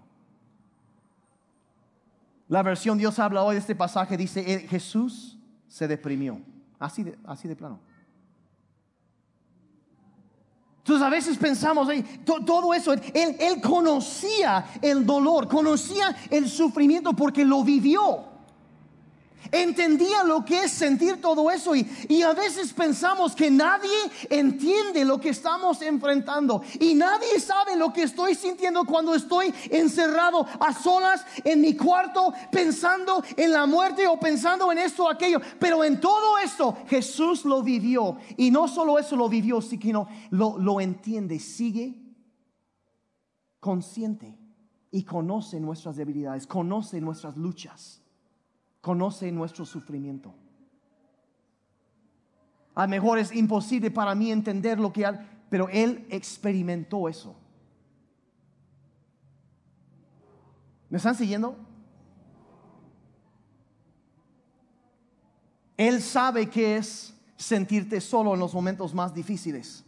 La 2.48 2.62
versión 2.62 2.98
Dios 2.98 3.18
habla 3.18 3.42
hoy 3.42 3.54
de 3.54 3.60
este 3.60 3.76
pasaje 3.76 4.16
dice, 4.16 4.42
Jesús 4.68 5.38
se 5.68 5.86
deprimió. 5.86 6.40
Así 6.78 7.04
de, 7.04 7.18
así 7.24 7.46
de 7.46 7.54
plano. 7.54 7.78
Entonces 10.78 11.06
a 11.06 11.10
veces 11.10 11.38
pensamos, 11.38 11.88
todo 12.24 12.74
eso, 12.74 12.92
él, 12.92 13.02
él 13.14 13.60
conocía 13.60 14.64
el 14.82 15.06
dolor, 15.06 15.46
conocía 15.46 16.16
el 16.30 16.48
sufrimiento 16.48 17.12
porque 17.12 17.44
lo 17.44 17.62
vivió. 17.62 18.24
Entendía 19.52 20.22
lo 20.22 20.44
que 20.44 20.64
es 20.64 20.70
sentir 20.70 21.20
todo 21.20 21.50
eso 21.50 21.74
y, 21.74 22.22
a 22.22 22.34
veces 22.34 22.72
pensamos 22.72 23.34
que 23.34 23.50
nadie 23.50 23.96
entiende 24.28 25.04
lo 25.04 25.18
que 25.18 25.30
estamos 25.30 25.80
enfrentando 25.82 26.62
y 26.78 26.94
nadie 26.94 27.40
sabe 27.40 27.76
lo 27.76 27.92
que 27.92 28.02
estoy 28.02 28.34
sintiendo 28.34 28.84
cuando 28.84 29.14
estoy 29.14 29.52
encerrado 29.70 30.46
a 30.60 30.72
solas 30.72 31.24
en 31.42 31.62
mi 31.62 31.74
cuarto 31.74 32.32
pensando 32.52 33.24
en 33.36 33.52
la 33.52 33.66
muerte 33.66 34.06
o 34.06 34.20
pensando 34.20 34.70
en 34.70 34.78
esto 34.78 35.04
o 35.04 35.10
aquello. 35.10 35.40
Pero 35.58 35.82
en 35.82 36.00
todo 36.00 36.38
esto 36.38 36.76
Jesús 36.86 37.44
lo 37.44 37.62
vivió 37.62 38.18
y 38.36 38.50
no 38.50 38.68
solo 38.68 38.98
eso 38.98 39.16
lo 39.16 39.28
vivió, 39.28 39.60
sino 39.62 40.06
lo, 40.30 40.58
lo 40.58 40.80
entiende, 40.80 41.38
sigue 41.38 41.96
consciente 43.58 44.38
y 44.90 45.02
conoce 45.02 45.58
nuestras 45.58 45.96
debilidades, 45.96 46.46
conoce 46.46 47.00
nuestras 47.00 47.36
luchas 47.36 48.00
conoce 48.80 49.30
nuestro 49.30 49.64
sufrimiento. 49.64 50.34
A 52.74 52.84
lo 52.84 52.88
mejor 52.88 53.18
es 53.18 53.34
imposible 53.34 53.90
para 53.90 54.14
mí 54.14 54.30
entender 54.30 54.78
lo 54.78 54.92
que, 54.92 55.06
pero 55.48 55.68
Él 55.68 56.06
experimentó 56.10 57.08
eso. 57.08 57.36
¿Me 60.88 60.96
están 60.98 61.14
siguiendo? 61.14 61.56
Él 65.76 66.02
sabe 66.02 66.48
que 66.48 66.76
es 66.76 67.14
sentirte 67.36 68.00
solo 68.00 68.34
en 68.34 68.40
los 68.40 68.52
momentos 68.52 68.92
más 68.92 69.14
difíciles. 69.14 69.84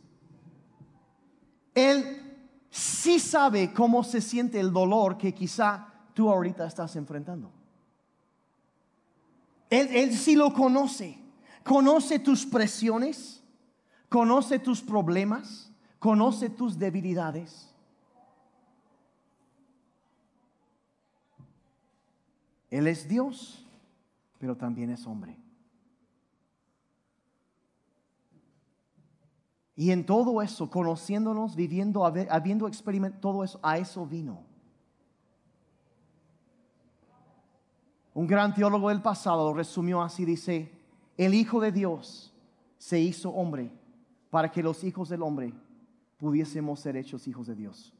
Él 1.74 2.36
sí 2.70 3.18
sabe 3.18 3.72
cómo 3.72 4.02
se 4.02 4.20
siente 4.20 4.58
el 4.58 4.72
dolor 4.72 5.18
que 5.18 5.34
quizá 5.34 5.86
tú 6.14 6.30
ahorita 6.30 6.66
estás 6.66 6.96
enfrentando. 6.96 7.61
Él, 9.72 10.12
sí 10.12 10.36
lo 10.36 10.52
conoce. 10.52 11.18
Conoce 11.64 12.18
tus 12.18 12.44
presiones, 12.44 13.42
conoce 14.10 14.58
tus 14.58 14.82
problemas, 14.82 15.72
conoce 15.98 16.50
tus 16.50 16.78
debilidades. 16.78 17.72
Él 22.68 22.86
es 22.86 23.08
Dios, 23.08 23.64
pero 24.38 24.56
también 24.56 24.90
es 24.90 25.06
hombre. 25.06 25.38
Y 29.74 29.90
en 29.90 30.04
todo 30.04 30.42
eso, 30.42 30.68
conociéndonos, 30.68 31.56
viviendo, 31.56 32.04
habiendo 32.04 32.68
experimentado 32.68 33.20
todo 33.20 33.44
eso, 33.44 33.58
a 33.62 33.78
eso 33.78 34.04
vino. 34.04 34.51
Un 38.14 38.26
gran 38.26 38.54
teólogo 38.54 38.90
del 38.90 39.00
pasado 39.00 39.48
lo 39.48 39.54
resumió 39.54 40.02
así, 40.02 40.24
dice, 40.24 40.70
el 41.16 41.34
Hijo 41.34 41.60
de 41.60 41.72
Dios 41.72 42.32
se 42.78 43.00
hizo 43.00 43.30
hombre 43.30 43.70
para 44.30 44.50
que 44.50 44.62
los 44.62 44.84
hijos 44.84 45.08
del 45.08 45.22
hombre 45.22 45.52
pudiésemos 46.18 46.80
ser 46.80 46.96
hechos 46.96 47.26
hijos 47.26 47.46
de 47.46 47.54
Dios. 47.54 47.92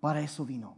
Para 0.00 0.20
eso 0.20 0.44
vino. 0.44 0.76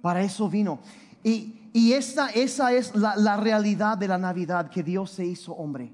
Para 0.00 0.22
eso 0.22 0.48
vino. 0.48 0.78
Y, 1.22 1.70
y 1.72 1.92
esa, 1.92 2.28
esa 2.30 2.72
es 2.72 2.94
la, 2.94 3.16
la 3.16 3.36
realidad 3.36 3.98
de 3.98 4.08
la 4.08 4.18
Navidad, 4.18 4.70
que 4.70 4.82
Dios 4.82 5.10
se 5.10 5.26
hizo 5.26 5.52
hombre. 5.52 5.92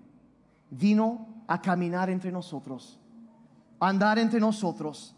Vino 0.70 1.26
a 1.46 1.60
caminar 1.60 2.10
entre 2.10 2.30
nosotros, 2.30 2.98
a 3.78 3.88
andar 3.88 4.18
entre 4.18 4.40
nosotros. 4.40 5.14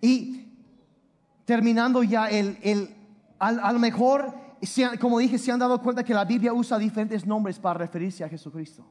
Y 0.00 0.48
terminando 1.44 2.02
ya 2.02 2.28
el, 2.28 2.58
el 2.62 2.94
a, 3.38 3.72
lo 3.72 3.78
mejor, 3.78 4.34
como 5.00 5.18
dije, 5.18 5.38
se 5.38 5.52
han 5.52 5.58
dado 5.58 5.80
cuenta 5.80 6.04
que 6.04 6.14
la 6.14 6.24
Biblia 6.24 6.52
usa 6.52 6.78
diferentes 6.78 7.26
nombres 7.26 7.58
para 7.58 7.78
referirse 7.78 8.24
a 8.24 8.28
Jesucristo. 8.28 8.84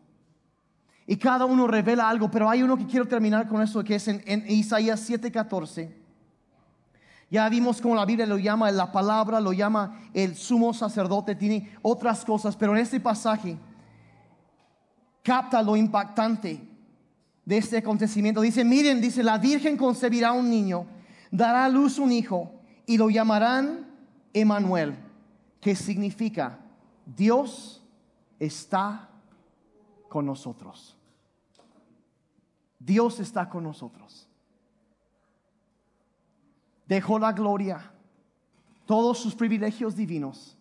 Y 1.06 1.18
cada 1.18 1.46
uno 1.46 1.68
revela 1.68 2.10
algo, 2.10 2.30
pero 2.30 2.50
hay 2.50 2.64
uno 2.64 2.78
que 2.78 2.86
quiero 2.86 3.08
terminar 3.08 3.48
con 3.48 3.62
eso, 3.62 3.84
que 3.84 3.96
es 3.96 4.08
en, 4.08 4.24
en 4.26 4.50
Isaías 4.50 5.10
7:14. 5.10 5.94
Ya 7.30 7.50
vimos 7.50 7.82
cómo 7.82 7.96
la 7.96 8.06
Biblia 8.06 8.28
lo 8.28 8.38
llama 8.38 8.72
la 8.72 8.91
palabra, 8.91 9.39
lo 9.39 9.54
llama 9.54 10.00
el 10.14 10.36
sumo 10.36 10.74
sacerdote, 10.74 11.36
tiene 11.36 11.76
otras 11.82 12.24
cosas, 12.24 12.56
pero 12.56 12.74
en 12.74 12.84
este 12.84 13.00
pasaje 13.00 13.58
capta 15.24 15.64
lo 15.64 15.76
impactante 15.76 16.62
de 17.46 17.58
este 17.58 17.78
acontecimiento. 17.78 18.41
Dice, 18.41 18.64
miren, 18.64 19.02
dice, 19.02 19.24
la 19.24 19.38
Virgen 19.38 19.78
concebirá 19.78 20.32
un 20.32 20.50
niño, 20.50 20.86
dará 21.32 21.66
a 21.66 21.70
luz 21.70 21.98
un 21.98 22.12
hijo 22.12 22.52
y 22.86 22.98
lo 22.98 23.10
llamarán 23.10 23.83
Emanuel, 24.34 24.96
que 25.62 25.76
significa 25.76 26.60
Dios 27.06 27.84
está 28.40 29.10
con 30.10 30.26
nosotros. 30.26 30.98
Dios 32.80 33.20
está 33.20 33.50
con 33.50 33.64
nosotros. 33.64 34.28
Dejó 36.86 37.18
la 37.18 37.32
gloria, 37.32 37.92
todos 38.86 39.18
sus 39.18 39.36
privilegios 39.36 39.96
divinos, 39.96 40.58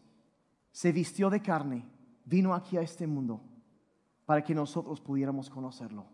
se 0.70 0.92
vistió 0.92 1.28
de 1.28 1.42
carne, 1.42 1.84
vino 2.24 2.54
aquí 2.54 2.76
a 2.76 2.82
este 2.82 3.06
mundo 3.06 3.40
para 4.24 4.42
que 4.42 4.54
nosotros 4.54 5.00
pudiéramos 5.00 5.50
conocerlo 5.50 6.06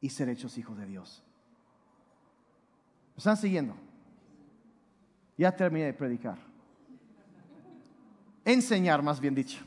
y 0.00 0.10
ser 0.10 0.28
hechos 0.28 0.58
hijos 0.58 0.76
de 0.76 0.86
Dios. 0.86 1.22
¿Me 3.14 3.18
están 3.18 3.36
siguiendo? 3.36 3.76
Ya 5.36 5.54
terminé 5.54 5.86
de 5.86 5.94
predicar. 5.94 6.38
Enseñar, 8.44 9.02
más 9.02 9.18
bien 9.18 9.34
dicho. 9.34 9.64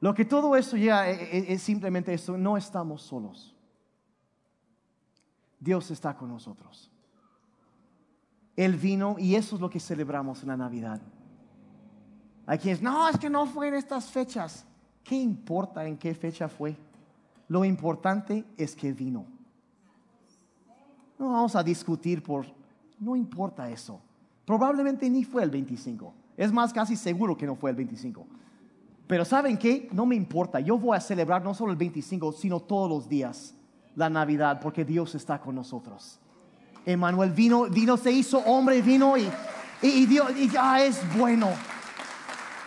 Lo 0.00 0.12
que 0.14 0.24
todo 0.24 0.56
esto 0.56 0.76
llega 0.76 1.08
e, 1.08 1.14
e, 1.14 1.52
es 1.54 1.62
simplemente 1.62 2.12
esto, 2.12 2.36
no 2.36 2.56
estamos 2.56 3.02
solos. 3.02 3.54
Dios 5.60 5.90
está 5.92 6.16
con 6.16 6.28
nosotros. 6.28 6.90
Él 8.56 8.76
vino 8.76 9.16
y 9.18 9.36
eso 9.36 9.54
es 9.54 9.60
lo 9.60 9.70
que 9.70 9.78
celebramos 9.78 10.42
en 10.42 10.48
la 10.48 10.56
Navidad. 10.56 11.00
Hay 12.46 12.58
quienes, 12.58 12.82
no, 12.82 13.08
es 13.08 13.16
que 13.16 13.30
no 13.30 13.46
fue 13.46 13.68
en 13.68 13.74
estas 13.74 14.10
fechas. 14.10 14.66
¿Qué 15.04 15.14
importa 15.14 15.86
en 15.86 15.96
qué 15.96 16.14
fecha 16.14 16.48
fue? 16.48 16.76
Lo 17.48 17.64
importante 17.64 18.44
es 18.56 18.74
que 18.74 18.92
vino. 18.92 19.24
No 21.22 21.30
vamos 21.30 21.54
a 21.54 21.62
discutir 21.62 22.20
por, 22.20 22.44
no 22.98 23.14
importa 23.14 23.70
eso. 23.70 24.00
Probablemente 24.44 25.08
ni 25.08 25.22
fue 25.22 25.44
el 25.44 25.50
25. 25.50 26.12
Es 26.36 26.52
más, 26.52 26.72
casi 26.72 26.96
seguro 26.96 27.36
que 27.36 27.46
no 27.46 27.54
fue 27.54 27.70
el 27.70 27.76
25. 27.76 28.26
Pero 29.06 29.24
¿saben 29.24 29.56
qué? 29.56 29.88
No 29.92 30.04
me 30.04 30.16
importa. 30.16 30.58
Yo 30.58 30.76
voy 30.76 30.96
a 30.96 31.00
celebrar 31.00 31.44
no 31.44 31.54
solo 31.54 31.70
el 31.70 31.78
25, 31.78 32.32
sino 32.32 32.58
todos 32.58 32.90
los 32.90 33.08
días 33.08 33.54
la 33.94 34.10
Navidad, 34.10 34.58
porque 34.60 34.84
Dios 34.84 35.14
está 35.14 35.40
con 35.40 35.54
nosotros. 35.54 36.18
Emanuel 36.84 37.30
vino, 37.30 37.66
vino, 37.70 37.96
se 37.96 38.10
hizo 38.10 38.38
hombre, 38.38 38.82
vino 38.82 39.16
y, 39.16 39.30
y, 39.80 40.06
Dios 40.06 40.28
y 40.36 40.48
ya 40.48 40.82
es 40.82 41.00
bueno. 41.16 41.50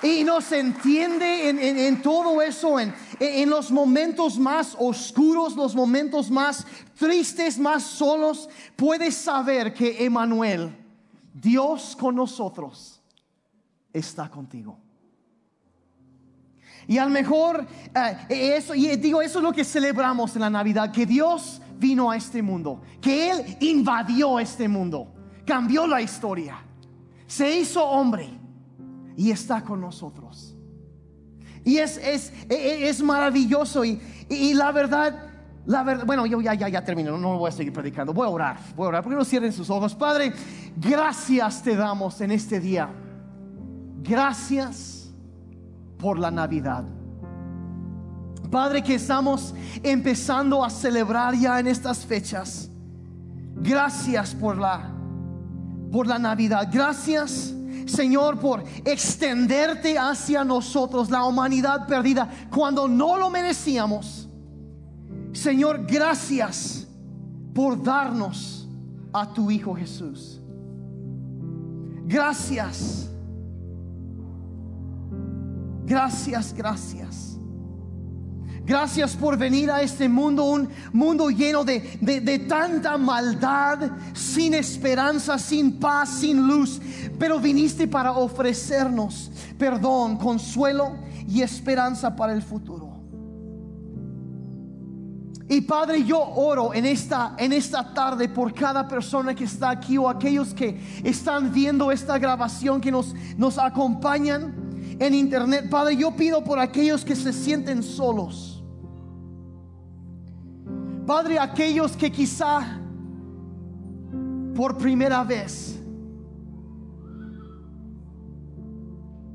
Y 0.04 0.24
nos 0.24 0.52
entiende 0.52 1.50
en, 1.88 2.02
todo 2.02 2.42
eso, 2.42 2.80
en, 2.80 2.94
en, 3.20 3.50
los 3.50 3.72
momentos 3.72 4.38
más 4.38 4.76
oscuros, 4.78 5.56
los 5.56 5.76
momentos 5.76 6.30
más 6.30 6.66
tristes, 6.98 7.58
más 7.58 7.84
solos. 7.84 8.50
Puedes 8.76 9.16
saber 9.16 9.74
que 9.74 10.04
Emanuel, 10.06 10.76
Dios 11.34 11.96
con 12.00 12.16
nosotros, 12.16 13.02
está 13.94 14.30
contigo. 14.30 14.78
Y 16.88 16.98
a 16.98 17.06
lo 17.06 17.12
mejor, 17.12 17.66
eh, 18.30 18.56
eso, 18.58 18.76
y 18.76 18.96
digo, 18.98 19.22
eso 19.22 19.40
es 19.40 19.44
lo 19.44 19.52
que 19.52 19.64
celebramos 19.64 20.36
en 20.36 20.42
la 20.42 20.50
Navidad, 20.50 20.92
que 20.92 21.06
Dios 21.06 21.62
vino 21.78 22.12
a 22.12 22.18
este 22.18 22.42
mundo, 22.42 22.82
que 23.02 23.32
Él 23.32 23.58
invadió 23.62 24.40
este 24.40 24.68
mundo, 24.68 25.12
cambió 25.46 25.88
la 25.88 26.02
historia, 26.02 26.58
se 27.26 27.60
hizo 27.60 27.84
hombre 27.84 28.45
y 29.16 29.32
está 29.32 29.64
con 29.64 29.82
nosotros. 29.82 30.56
Y 31.64 31.78
es, 31.78 31.98
es, 31.98 32.32
es 32.50 33.02
maravilloso 33.02 33.84
y, 33.84 34.00
y, 34.30 34.54
la 34.54 34.72
verdad, 34.72 35.16
la 35.66 35.84
verdad, 35.84 36.06
bueno, 36.06 36.26
yo 36.28 36.40
ya, 36.42 36.54
ya, 36.54 36.70
ya 36.70 36.84
termino, 36.84 37.18
no 37.18 37.40
voy 37.40 37.50
a 37.50 37.52
seguir 37.52 37.74
predicando, 37.74 38.14
voy 38.14 38.28
a 38.28 38.30
orar, 38.30 38.60
voy 38.76 38.86
a 38.86 38.90
orar, 38.90 39.04
porque 39.04 39.18
no 39.18 39.26
cierren 39.26 39.52
sus 39.52 39.70
ojos. 39.70 39.96
Padre, 39.96 40.32
gracias 40.78 41.64
te 41.64 41.76
damos 41.76 42.22
en 42.22 42.32
este 42.32 42.60
día. 42.60 42.90
Gracias 44.04 45.12
por 45.98 46.20
la 46.20 46.30
Navidad. 46.30 46.84
Padre, 48.52 48.84
que 48.84 48.96
estamos 48.96 49.56
empezando 49.82 50.64
a 50.64 50.70
celebrar 50.70 51.34
ya 51.34 51.60
en 51.60 51.66
estas 51.66 52.06
fechas. 52.06 52.70
Gracias 53.56 54.36
por 54.36 54.58
la 54.58 54.92
por 55.92 56.08
la 56.08 56.20
Navidad. 56.20 56.68
Gracias, 56.72 57.55
Señor, 57.86 58.40
por 58.40 58.64
extenderte 58.84 59.98
hacia 59.98 60.44
nosotros, 60.44 61.10
la 61.10 61.24
humanidad 61.24 61.88
perdida, 61.88 62.30
cuando 62.50 62.88
no 62.88 63.18
lo 63.18 63.30
merecíamos. 63.30 64.28
Señor, 65.34 65.86
gracias 65.86 66.88
por 67.54 67.82
darnos 67.82 68.68
a 69.14 69.32
tu 69.32 69.52
Hijo 69.52 69.76
Jesús. 69.76 70.42
Gracias. 72.06 73.10
Gracias, 75.86 76.54
gracias. 76.54 77.35
Gracias 78.66 79.16
por 79.16 79.38
venir 79.38 79.70
a 79.70 79.82
este 79.84 80.10
mundo, 80.10 80.46
un 80.46 80.68
mundo 80.92 81.30
lleno 81.30 81.64
de, 81.64 82.46
tanta 82.50 82.98
maldad, 82.98 83.92
sin 84.14 84.56
esperanza, 84.56 85.38
sin 85.38 85.80
paz, 85.80 86.10
sin 86.10 86.48
luz. 86.48 86.82
Pero 87.20 87.40
viniste 87.40 87.88
para 87.88 88.12
ofrecernos 88.14 89.32
perdón, 89.58 90.18
consuelo 90.18 90.96
y 91.28 91.42
esperanza 91.42 92.16
para 92.16 92.34
el 92.34 92.42
futuro. 92.42 92.94
Y 95.48 95.62
Padre, 95.62 96.04
yo 96.04 96.20
oro 96.20 96.74
en 96.74 96.86
esta, 96.86 97.36
en 97.38 97.54
esta 97.54 97.94
tarde 97.94 98.28
por 98.28 98.52
cada 98.52 98.88
persona 98.88 99.36
que 99.36 99.44
está 99.44 99.70
aquí 99.70 99.96
o 99.96 100.10
aquellos 100.10 100.56
que 100.56 101.02
están 101.04 101.54
viendo 101.54 101.92
esta 101.92 102.18
grabación, 102.18 102.82
que 102.82 102.92
nos, 102.92 103.14
nos 103.38 103.60
acompañan 103.60 104.56
en 105.00 105.14
internet. 105.14 105.70
Padre, 105.70 105.98
yo 105.98 106.16
pido 106.16 106.44
por 106.44 106.58
aquellos 106.58 107.06
que 107.06 107.16
se 107.16 107.32
sienten 107.32 107.84
solos 107.84 108.55
Padre, 111.06 111.38
aquellos 111.38 111.96
que 111.96 112.12
quizá 112.12 112.80
por 114.56 114.78
primera 114.78 115.24
vez 115.24 115.80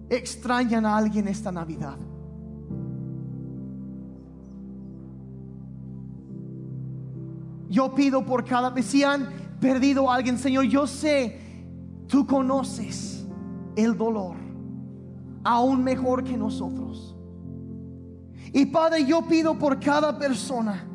extrañan 0.09 0.85
a 0.85 0.97
alguien 0.97 1.29
esta 1.29 1.53
Navidad. 1.53 1.97
Yo 7.69 7.95
pido 7.95 8.27
por 8.27 8.45
cada 8.45 8.71
vez, 8.71 8.87
si 8.87 9.05
han 9.05 9.29
perdido 9.61 10.11
a 10.11 10.17
alguien, 10.17 10.39
Señor, 10.39 10.65
yo 10.65 10.89
sé, 10.89 11.39
tú 12.09 12.27
conoces 12.27 13.25
el 13.77 13.97
dolor 13.97 14.35
aún 15.45 15.85
mejor 15.85 16.25
que 16.25 16.37
nosotros. 16.37 17.15
Y 18.53 18.67
Padre, 18.67 19.05
yo 19.05 19.23
pido 19.23 19.57
por 19.57 19.79
cada 19.79 20.19
persona 20.19 20.90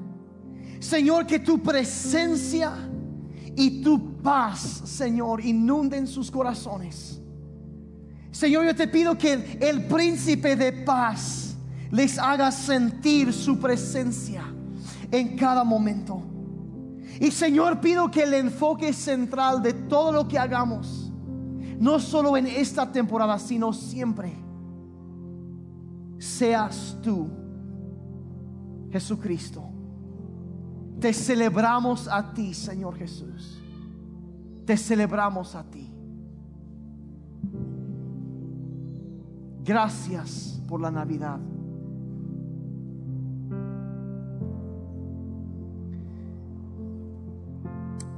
Señor, 0.79 1.25
que 1.25 1.39
tu 1.39 1.61
presencia 1.61 2.73
y 3.55 3.81
tu 3.81 4.21
paz, 4.21 4.81
Señor, 4.85 5.43
inunden 5.43 6.07
sus 6.07 6.29
corazones. 6.29 7.21
Señor, 8.31 8.65
yo 8.65 8.75
te 8.75 8.87
pido 8.87 9.17
que 9.17 9.57
el 9.61 9.85
príncipe 9.85 10.55
de 10.55 10.73
paz 10.73 11.55
les 11.91 12.19
haga 12.19 12.51
sentir 12.51 13.31
su 13.31 13.57
presencia 13.59 14.43
en 15.11 15.37
cada 15.37 15.63
momento. 15.63 16.21
Y 17.19 17.31
Señor, 17.31 17.79
pido 17.79 18.11
que 18.11 18.23
el 18.23 18.33
enfoque 18.33 18.91
central 18.91 19.61
de 19.61 19.73
todo 19.73 20.11
lo 20.11 20.27
que 20.27 20.37
hagamos, 20.37 21.11
no 21.79 21.99
solo 21.99 22.35
en 22.35 22.47
esta 22.47 22.91
temporada, 22.91 23.39
sino 23.39 23.71
siempre, 23.71 24.33
seas 26.17 26.97
tú, 27.01 27.29
Jesucristo. 28.91 29.74
Te 30.99 31.13
celebramos 31.13 32.07
a 32.07 32.33
ti, 32.33 32.53
Señor 32.53 32.95
Jesús. 32.95 33.61
Te 34.65 34.77
celebramos 34.77 35.55
a 35.55 35.63
ti. 35.63 35.91
Gracias 39.63 40.61
por 40.67 40.79
la 40.79 40.91
Navidad. 40.91 41.39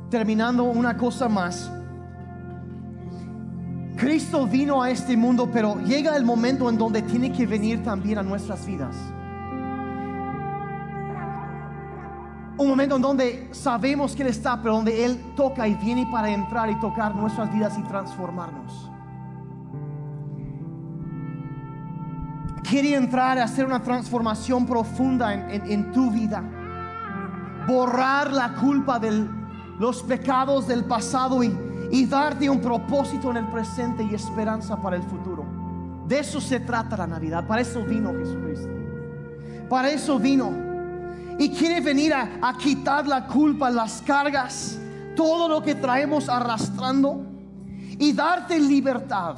Terminando 0.09 0.63
una 0.63 0.95
cosa 0.97 1.28
más. 1.28 1.71
Cristo 3.97 4.45
vino 4.45 4.82
a 4.82 4.91
este 4.91 5.17
mundo, 5.17 5.49
pero 5.51 5.82
llega 5.82 6.15
el 6.15 6.23
momento 6.23 6.69
en 6.69 6.78
donde 6.78 7.01
tiene 7.01 7.32
que 7.32 7.45
venir 7.45 7.84
también 7.84 8.19
a 8.19 8.23
nuestras 8.23 8.65
vidas. 8.65 8.95
Un 12.58 12.70
momento 12.70 12.95
en 12.95 13.01
donde 13.01 13.49
sabemos 13.51 14.16
que 14.16 14.24
Él 14.24 14.30
está, 14.30 14.60
pero 14.62 14.76
donde 14.76 15.05
Él 15.05 15.34
toca 15.36 15.68
y 15.68 15.76
viene 15.76 16.08
para 16.12 16.30
entrar 16.30 16.70
y 16.72 16.80
tocar 16.80 17.16
nuestras 17.16 17.53
vidas 17.53 17.78
y 17.78 17.84
transformarnos. 17.84 18.89
Quiere 22.68 22.95
entrar 22.95 23.38
a 23.38 23.43
hacer 23.43 23.66
una 23.66 23.82
transformación 23.82 24.66
profunda 24.66 25.34
en, 25.34 25.91
tu 25.91 26.12
vida. 26.12 26.43
Borrar 27.68 28.34
la 28.34 28.55
culpa 28.55 28.97
de 28.99 29.28
los 29.80 30.01
pecados 30.03 30.68
del 30.68 30.84
pasado 30.84 31.43
y, 31.43 31.55
y 31.91 32.05
darte 32.08 32.49
un 32.49 32.60
propósito 32.60 33.30
en 33.30 33.38
el 33.38 33.47
presente 33.47 34.03
y 34.03 34.16
esperanza 34.16 34.82
para 34.82 34.95
el 34.95 35.03
futuro. 35.03 35.45
De 36.08 36.20
eso 36.20 36.41
se 36.41 36.60
trata 36.60 36.97
la 36.97 37.08
Navidad. 37.08 37.45
Para 37.45 37.62
eso 37.62 37.84
vino 37.84 38.14
Jesucristo. 38.14 38.70
Para 39.70 39.89
eso 39.91 40.18
vino 40.18 40.66
y 41.40 41.50
quiere 41.50 41.82
venir 41.82 42.14
a, 42.14 42.56
quitar 42.58 43.06
la 43.08 43.28
culpa, 43.28 43.70
las 43.70 44.02
cargas, 44.02 44.78
todo 45.16 45.48
lo 45.48 45.62
que 45.62 45.76
traemos 45.76 46.30
arrastrando 46.30 47.24
y 48.00 48.14
darte 48.14 48.60
libertad. 48.60 49.36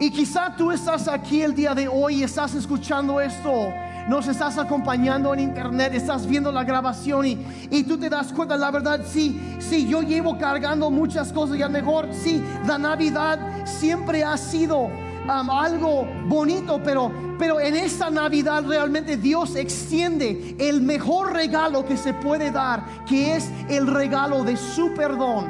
Y 0.00 0.10
quizá 0.10 0.54
tú 0.56 0.70
estás 0.70 1.08
aquí 1.08 1.42
el 1.42 1.54
día 1.54 1.74
de 1.74 1.88
hoy 1.88 2.16
y 2.16 2.22
estás 2.24 2.54
escuchando 2.54 3.20
esto 3.20 3.72
nos 4.08 4.28
estás 4.28 4.58
acompañando 4.58 5.32
en 5.32 5.40
internet, 5.40 5.94
estás 5.94 6.26
viendo 6.26 6.52
la 6.52 6.64
grabación 6.64 7.26
y, 7.26 7.38
y 7.70 7.84
tú 7.84 7.96
te 7.98 8.10
das 8.10 8.32
cuenta, 8.32 8.56
la 8.56 8.70
verdad, 8.70 9.00
sí, 9.06 9.56
sí, 9.58 9.88
yo 9.88 10.02
llevo 10.02 10.36
cargando 10.36 10.90
muchas 10.90 11.32
cosas 11.32 11.56
y 11.56 11.62
a 11.62 11.66
lo 11.66 11.72
mejor, 11.72 12.08
sí, 12.12 12.42
la 12.66 12.76
Navidad 12.76 13.38
siempre 13.64 14.22
ha 14.22 14.36
sido 14.36 14.90
um, 15.24 15.50
algo 15.50 16.06
bonito, 16.26 16.80
pero, 16.82 17.10
pero 17.38 17.60
en 17.60 17.76
esta 17.76 18.10
Navidad 18.10 18.64
realmente 18.66 19.16
Dios 19.16 19.56
extiende 19.56 20.56
el 20.58 20.82
mejor 20.82 21.32
regalo 21.32 21.84
que 21.84 21.96
se 21.96 22.14
puede 22.14 22.50
dar, 22.50 22.84
que 23.06 23.36
es 23.36 23.50
el 23.68 23.86
regalo 23.86 24.44
de 24.44 24.56
su 24.56 24.92
perdón 24.94 25.48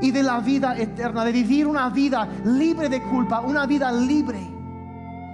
y 0.00 0.10
de 0.10 0.22
la 0.22 0.40
vida 0.40 0.76
eterna, 0.76 1.24
de 1.24 1.32
vivir 1.32 1.66
una 1.66 1.88
vida 1.88 2.28
libre 2.44 2.88
de 2.88 3.02
culpa, 3.02 3.40
una 3.40 3.66
vida 3.66 3.90
libre 3.90 4.54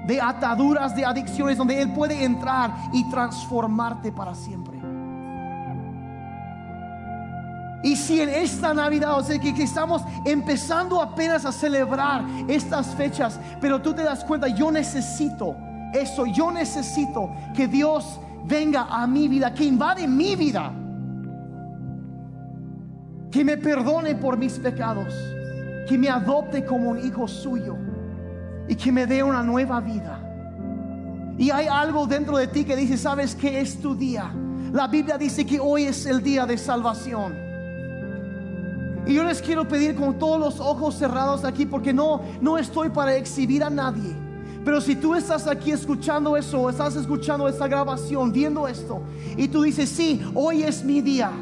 de 0.07 0.20
ataduras, 0.20 0.94
de 0.96 1.05
adicciones, 1.05 1.59
donde 1.59 1.80
Él 1.80 1.92
puede 1.92 2.24
entrar 2.24 2.74
y 2.92 3.09
transformarte 3.11 4.12
para 4.12 4.34
siempre. 4.34 4.69
Y 7.83 7.97
si 7.97 8.20
en 8.20 8.28
esta 8.28 8.74
Navidad, 8.74 9.18
o 9.18 9.22
sea, 9.22 9.39
que, 9.39 9.51
estamos 9.62 10.03
empezando 10.26 11.01
apenas 11.01 11.45
a 11.47 11.53
celebrar 11.53 12.24
estas 12.47 12.95
fechas, 12.95 13.41
pero 13.61 13.81
tú 13.81 13.95
te 13.95 14.03
das 14.03 14.24
cuenta, 14.24 14.49
yo 14.49 14.70
necesito 14.70 15.57
eso, 15.95 16.26
yo 16.26 16.51
necesito 16.51 17.31
que 17.55 17.66
Dios 17.66 18.20
venga 18.45 18.83
a 18.83 19.07
mi 19.07 19.28
vida, 19.28 19.53
que 19.55 19.64
invade 19.64 20.07
mi 20.07 20.37
vida 20.37 20.72
que 23.31 23.45
me 23.45 23.57
perdone 23.57 24.14
por 24.14 24.37
mis 24.37 24.59
pecados, 24.59 25.14
que 25.89 25.97
me 25.97 26.09
adopte 26.09 26.64
como 26.64 26.91
un 26.91 26.99
hijo 26.99 27.28
suyo 27.28 27.76
y 28.68 28.74
que 28.74 28.91
me 28.91 29.07
dé 29.07 29.22
una 29.22 29.43
nueva 29.43 29.81
vida. 29.81 30.18
Y 31.39 31.51
hay 31.51 31.66
algo 31.68 32.07
dentro 32.07 32.37
de 32.37 32.49
ti 32.49 32.64
que 32.64 32.76
dice, 32.76 32.97
¿sabes 32.97 33.35
que 33.35 33.61
es 33.61 33.81
tu 33.81 33.95
día? 33.95 34.31
La 34.72 34.89
Biblia 34.89 35.16
dice 35.16 35.47
que 35.47 35.59
hoy 35.59 35.85
es 35.85 36.07
el 36.07 36.22
día 36.22 36.45
de 36.45 36.59
salvación. 36.59 37.49
Y 39.07 39.14
yo 39.14 39.24
les 39.24 39.40
quiero 39.40 39.66
pedir 39.66 39.94
con 39.94 40.18
todos 40.18 40.38
los 40.38 40.61
ojos 40.61 40.94
cerrados 40.94 41.44
aquí, 41.44 41.66
porque 41.66 41.92
no, 41.92 42.22
no 42.40 42.59
estoy 42.59 42.90
para 42.90 43.16
exhibir 43.16 43.64
a 43.64 43.70
nadie. 43.70 44.14
Pero 44.64 44.80
si 44.80 44.94
tú 44.94 45.14
estás 45.14 45.46
aquí 45.46 45.72
escuchando 45.72 46.36
eso, 46.36 46.68
estás 46.68 46.94
escuchando 46.96 47.48
esta 47.48 47.66
grabación, 47.66 48.30
viendo 48.30 48.68
esto, 48.68 49.01
y 49.36 49.48
tú 49.48 49.62
dices, 49.62 49.88
sí, 49.88 50.20
hoy 50.34 50.62
es 50.62 50.84
mi 50.84 51.01
día 51.01 51.32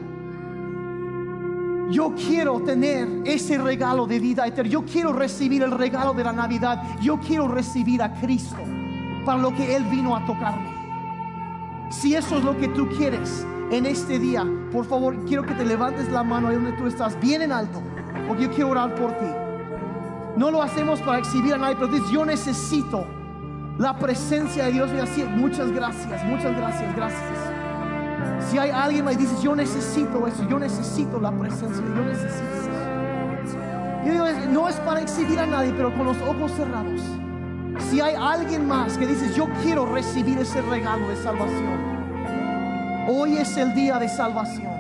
yo 1.91 2.15
quiero 2.15 2.61
tener 2.61 3.09
ese 3.25 3.57
regalo 3.59 4.07
de 4.07 4.21
vida 4.21 4.47
eterna. 4.47 4.71
Yo 4.71 4.85
quiero 4.85 5.13
recibir 5.13 5.63
el 5.63 5.71
regalo 5.71 6.13
de 6.13 6.25
la 6.25 6.33
Navidad. 6.33 6.83
Yo 7.01 7.19
quiero 7.19 7.49
recibir 7.49 8.03
a 8.03 8.13
Cristo 8.21 8.57
para 9.25 9.39
lo 9.39 9.55
que 9.55 9.75
Él 9.75 9.85
vino 9.85 10.15
a 10.15 10.25
tocarme. 10.27 10.69
Si 11.91 12.15
eso 12.15 12.39
es 12.39 12.45
lo 12.45 12.57
que 12.59 12.69
tú 12.69 12.89
quieres 12.97 13.47
en 13.71 13.87
este 13.87 14.19
día, 14.19 14.47
por 14.73 14.85
favor, 14.85 15.17
quiero 15.27 15.45
que 15.45 15.55
te 15.55 15.65
levantes 15.65 16.11
la 16.11 16.23
mano 16.23 16.49
ahí 16.49 16.55
donde 16.55 16.73
tú 16.73 16.87
estás, 16.87 17.19
bien 17.21 17.43
en 17.43 17.53
alto, 17.53 17.83
porque 18.27 18.45
yo 18.45 18.51
quiero 18.51 18.71
orar 18.71 18.95
por 18.95 19.13
ti. 19.13 19.27
No 20.37 20.51
lo 20.51 20.63
hacemos 20.63 21.01
para 21.01 21.19
exhibir 21.19 21.55
a 21.55 21.59
nadie, 21.59 21.75
pero 21.75 21.89
dices, 21.89 22.11
yo 22.11 22.25
necesito 22.25 23.05
la 23.79 23.99
presencia 23.99 24.67
de 24.67 24.73
Dios. 24.73 24.91
Y 24.95 25.01
así, 25.01 25.25
muchas 25.25 25.71
gracias, 25.73 26.25
muchas 26.25 26.57
gracias, 26.57 26.97
gracias. 26.97 27.39
Si 28.49 28.57
hay 28.59 28.71
alguien 28.71 29.07
que 29.07 29.17
dice, 29.17 29.35
yo 29.43 29.55
necesito 29.55 30.27
eso, 30.27 30.49
yo 30.49 30.59
necesito 30.59 31.21
la 31.21 31.33
presencia, 31.33 31.85
yo 31.85 32.05
necesito 32.05 32.45
eso. 33.45 34.51
no 34.51 34.69
es 34.69 34.77
para 34.77 35.01
exhibir 35.01 35.39
a 35.41 35.47
nadie, 35.47 35.73
pero 35.77 35.93
con 35.95 36.07
los 36.07 36.17
ojos 36.23 36.53
cerrados. 36.53 37.01
Si 37.91 38.01
hay 38.01 38.15
alguien 38.15 38.67
más 38.67 38.97
que 38.97 39.07
dice, 39.07 39.33
yo 39.35 39.47
quiero 39.63 39.87
recibir 39.87 40.39
ese 40.39 40.63
regalo 40.63 41.09
de 41.09 41.17
salvación. 41.17 41.98
Hoy 43.11 43.39
es 43.39 43.57
el 43.57 43.75
día 43.75 43.99
de 43.99 44.07
salvación. 44.07 44.71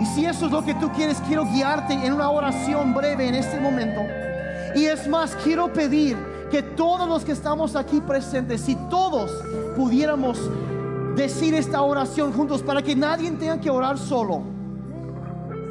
Y 0.00 0.06
si 0.06 0.26
eso 0.26 0.46
es 0.46 0.52
lo 0.52 0.64
que 0.64 0.74
tú 0.74 0.90
quieres, 0.90 1.22
quiero 1.28 1.44
guiarte 1.44 1.92
en 1.92 2.12
una 2.12 2.28
oración 2.28 2.92
breve 2.92 3.28
en 3.28 3.36
este 3.36 3.60
momento. 3.60 4.00
Y 4.74 4.86
es 4.86 5.06
más, 5.06 5.36
quiero 5.44 5.72
pedir 5.72 6.16
que 6.50 6.60
todos 6.60 7.08
los 7.08 7.24
que 7.24 7.30
estamos 7.30 7.76
aquí 7.76 8.00
presentes, 8.00 8.62
si 8.62 8.74
todos 8.90 9.30
pudiéramos 9.76 10.40
decir 11.14 11.54
esta 11.54 11.82
oración 11.82 12.32
juntos 12.32 12.64
para 12.64 12.82
que 12.82 12.96
nadie 12.96 13.30
tenga 13.30 13.60
que 13.60 13.70
orar 13.70 13.96
solo, 13.96 14.42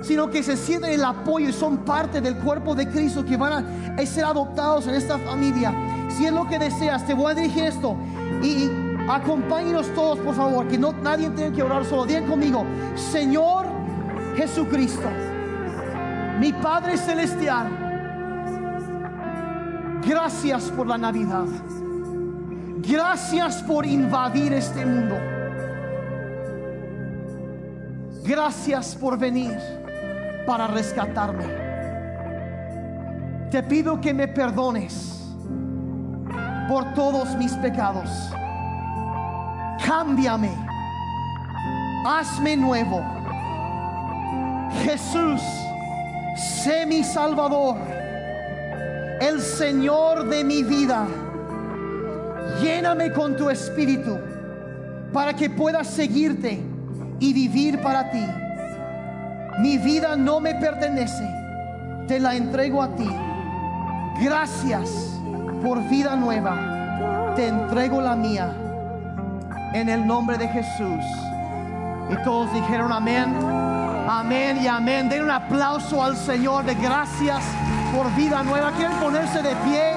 sino 0.02 0.30
que 0.30 0.44
se 0.44 0.56
sienten 0.56 0.94
el 0.94 1.04
apoyo 1.04 1.50
y 1.50 1.54
son 1.54 1.80
parte 1.80 2.22
del 2.22 2.38
cuerpo 2.38 2.74
de 2.74 2.88
Cristo 2.88 3.26
que 3.26 3.36
van 3.36 3.98
a 4.00 4.06
ser 4.06 4.24
adoptados 4.24 4.88
en 4.88 4.96
esta 4.96 5.18
familia. 5.18 5.74
Si 6.10 6.26
es 6.26 6.32
lo 6.32 6.48
que 6.48 6.58
deseas, 6.58 7.06
te 7.06 7.14
voy 7.14 7.32
a 7.32 7.36
dirigir 7.36 7.66
esto 7.66 7.98
y, 8.42 8.87
acompáñenos 9.08 9.88
todos, 9.94 10.20
por 10.20 10.36
favor, 10.36 10.68
que 10.68 10.78
no 10.78 10.92
nadie 10.92 11.30
tenga 11.30 11.56
que 11.56 11.64
orar 11.64 11.86
solo. 11.86 12.06
Digan 12.06 12.26
conmigo, 12.26 12.66
Señor 12.96 13.66
Jesucristo, 14.36 15.10
mi 16.40 16.54
Padre 16.54 16.98
celestial, 16.98 17.68
gracias 20.06 20.72
por 20.72 20.88
la 20.88 20.98
Navidad. 20.98 21.46
Gracias 22.80 23.64
por 23.64 23.86
invadir 23.86 24.54
este 24.54 24.86
mundo. 24.86 25.16
Gracias 28.24 28.96
por 28.96 29.18
venir 29.18 29.58
para 30.46 30.68
rescatarme. 30.68 31.44
Te 33.52 33.62
pido 33.64 34.00
que 34.00 34.14
me 34.14 34.30
perdones 34.30 35.36
por 36.70 36.94
todos 36.94 37.36
mis 37.36 37.54
pecados. 37.56 38.10
Cámbiame. 39.86 40.52
Hazme 42.06 42.56
nuevo. 42.56 43.04
Jesús, 44.84 45.42
sé 46.36 46.86
mi 46.86 47.04
Salvador, 47.04 47.76
el 49.20 49.42
Señor 49.42 50.26
de 50.30 50.44
mi 50.44 50.64
vida. 50.64 51.06
Lléname 52.62 53.12
con 53.12 53.36
tu 53.36 53.50
espíritu 53.50 54.18
para 55.12 55.34
que 55.34 55.50
pueda 55.50 55.84
seguirte 55.84 56.62
y 57.20 57.34
vivir 57.34 57.82
para 57.82 58.10
ti. 58.10 58.26
Mi 59.60 59.78
vida 59.78 60.16
no 60.16 60.40
me 60.40 60.56
pertenece, 60.56 61.28
te 62.08 62.20
la 62.20 62.36
entrego 62.36 62.82
a 62.82 62.96
ti. 62.96 63.10
Gracias 64.22 65.20
por 65.64 65.82
vida 65.90 66.16
nueva, 66.16 67.34
te 67.36 67.48
entrego 67.48 68.02
la 68.02 68.16
mía. 68.16 68.67
En 69.74 69.90
el 69.90 70.06
nombre 70.06 70.38
de 70.38 70.48
Jesús. 70.48 71.04
Y 72.10 72.16
todos 72.24 72.54
dijeron 72.54 72.92
amén, 72.92 73.36
amén 74.08 74.58
y 74.62 74.68
amén. 74.68 75.10
Den 75.10 75.24
un 75.24 75.32
aplauso 75.32 76.04
al 76.04 76.16
Señor 76.16 76.66
de 76.66 76.76
gracias 76.76 77.44
por 77.94 78.14
vida 78.16 78.44
nueva. 78.44 78.72
Quieren 78.72 78.98
ponerse 78.98 79.42
de 79.42 79.56
pie, 79.58 79.94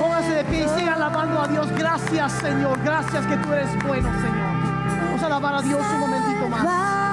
pónganse 0.00 0.30
de 0.30 0.44
pie 0.44 0.64
y 0.64 0.78
sigan 0.78 0.94
alabando 0.94 1.40
a 1.40 1.48
Dios. 1.48 1.70
Gracias, 1.72 2.32
Señor. 2.32 2.78
Gracias 2.82 3.24
que 3.26 3.36
tú 3.38 3.52
eres 3.52 3.70
bueno, 3.84 4.08
Señor. 4.20 5.04
Vamos 5.04 5.22
a 5.22 5.26
alabar 5.26 5.54
a 5.54 5.62
Dios 5.62 5.80
un 5.80 6.00
momentito 6.00 6.48
más. 6.48 7.09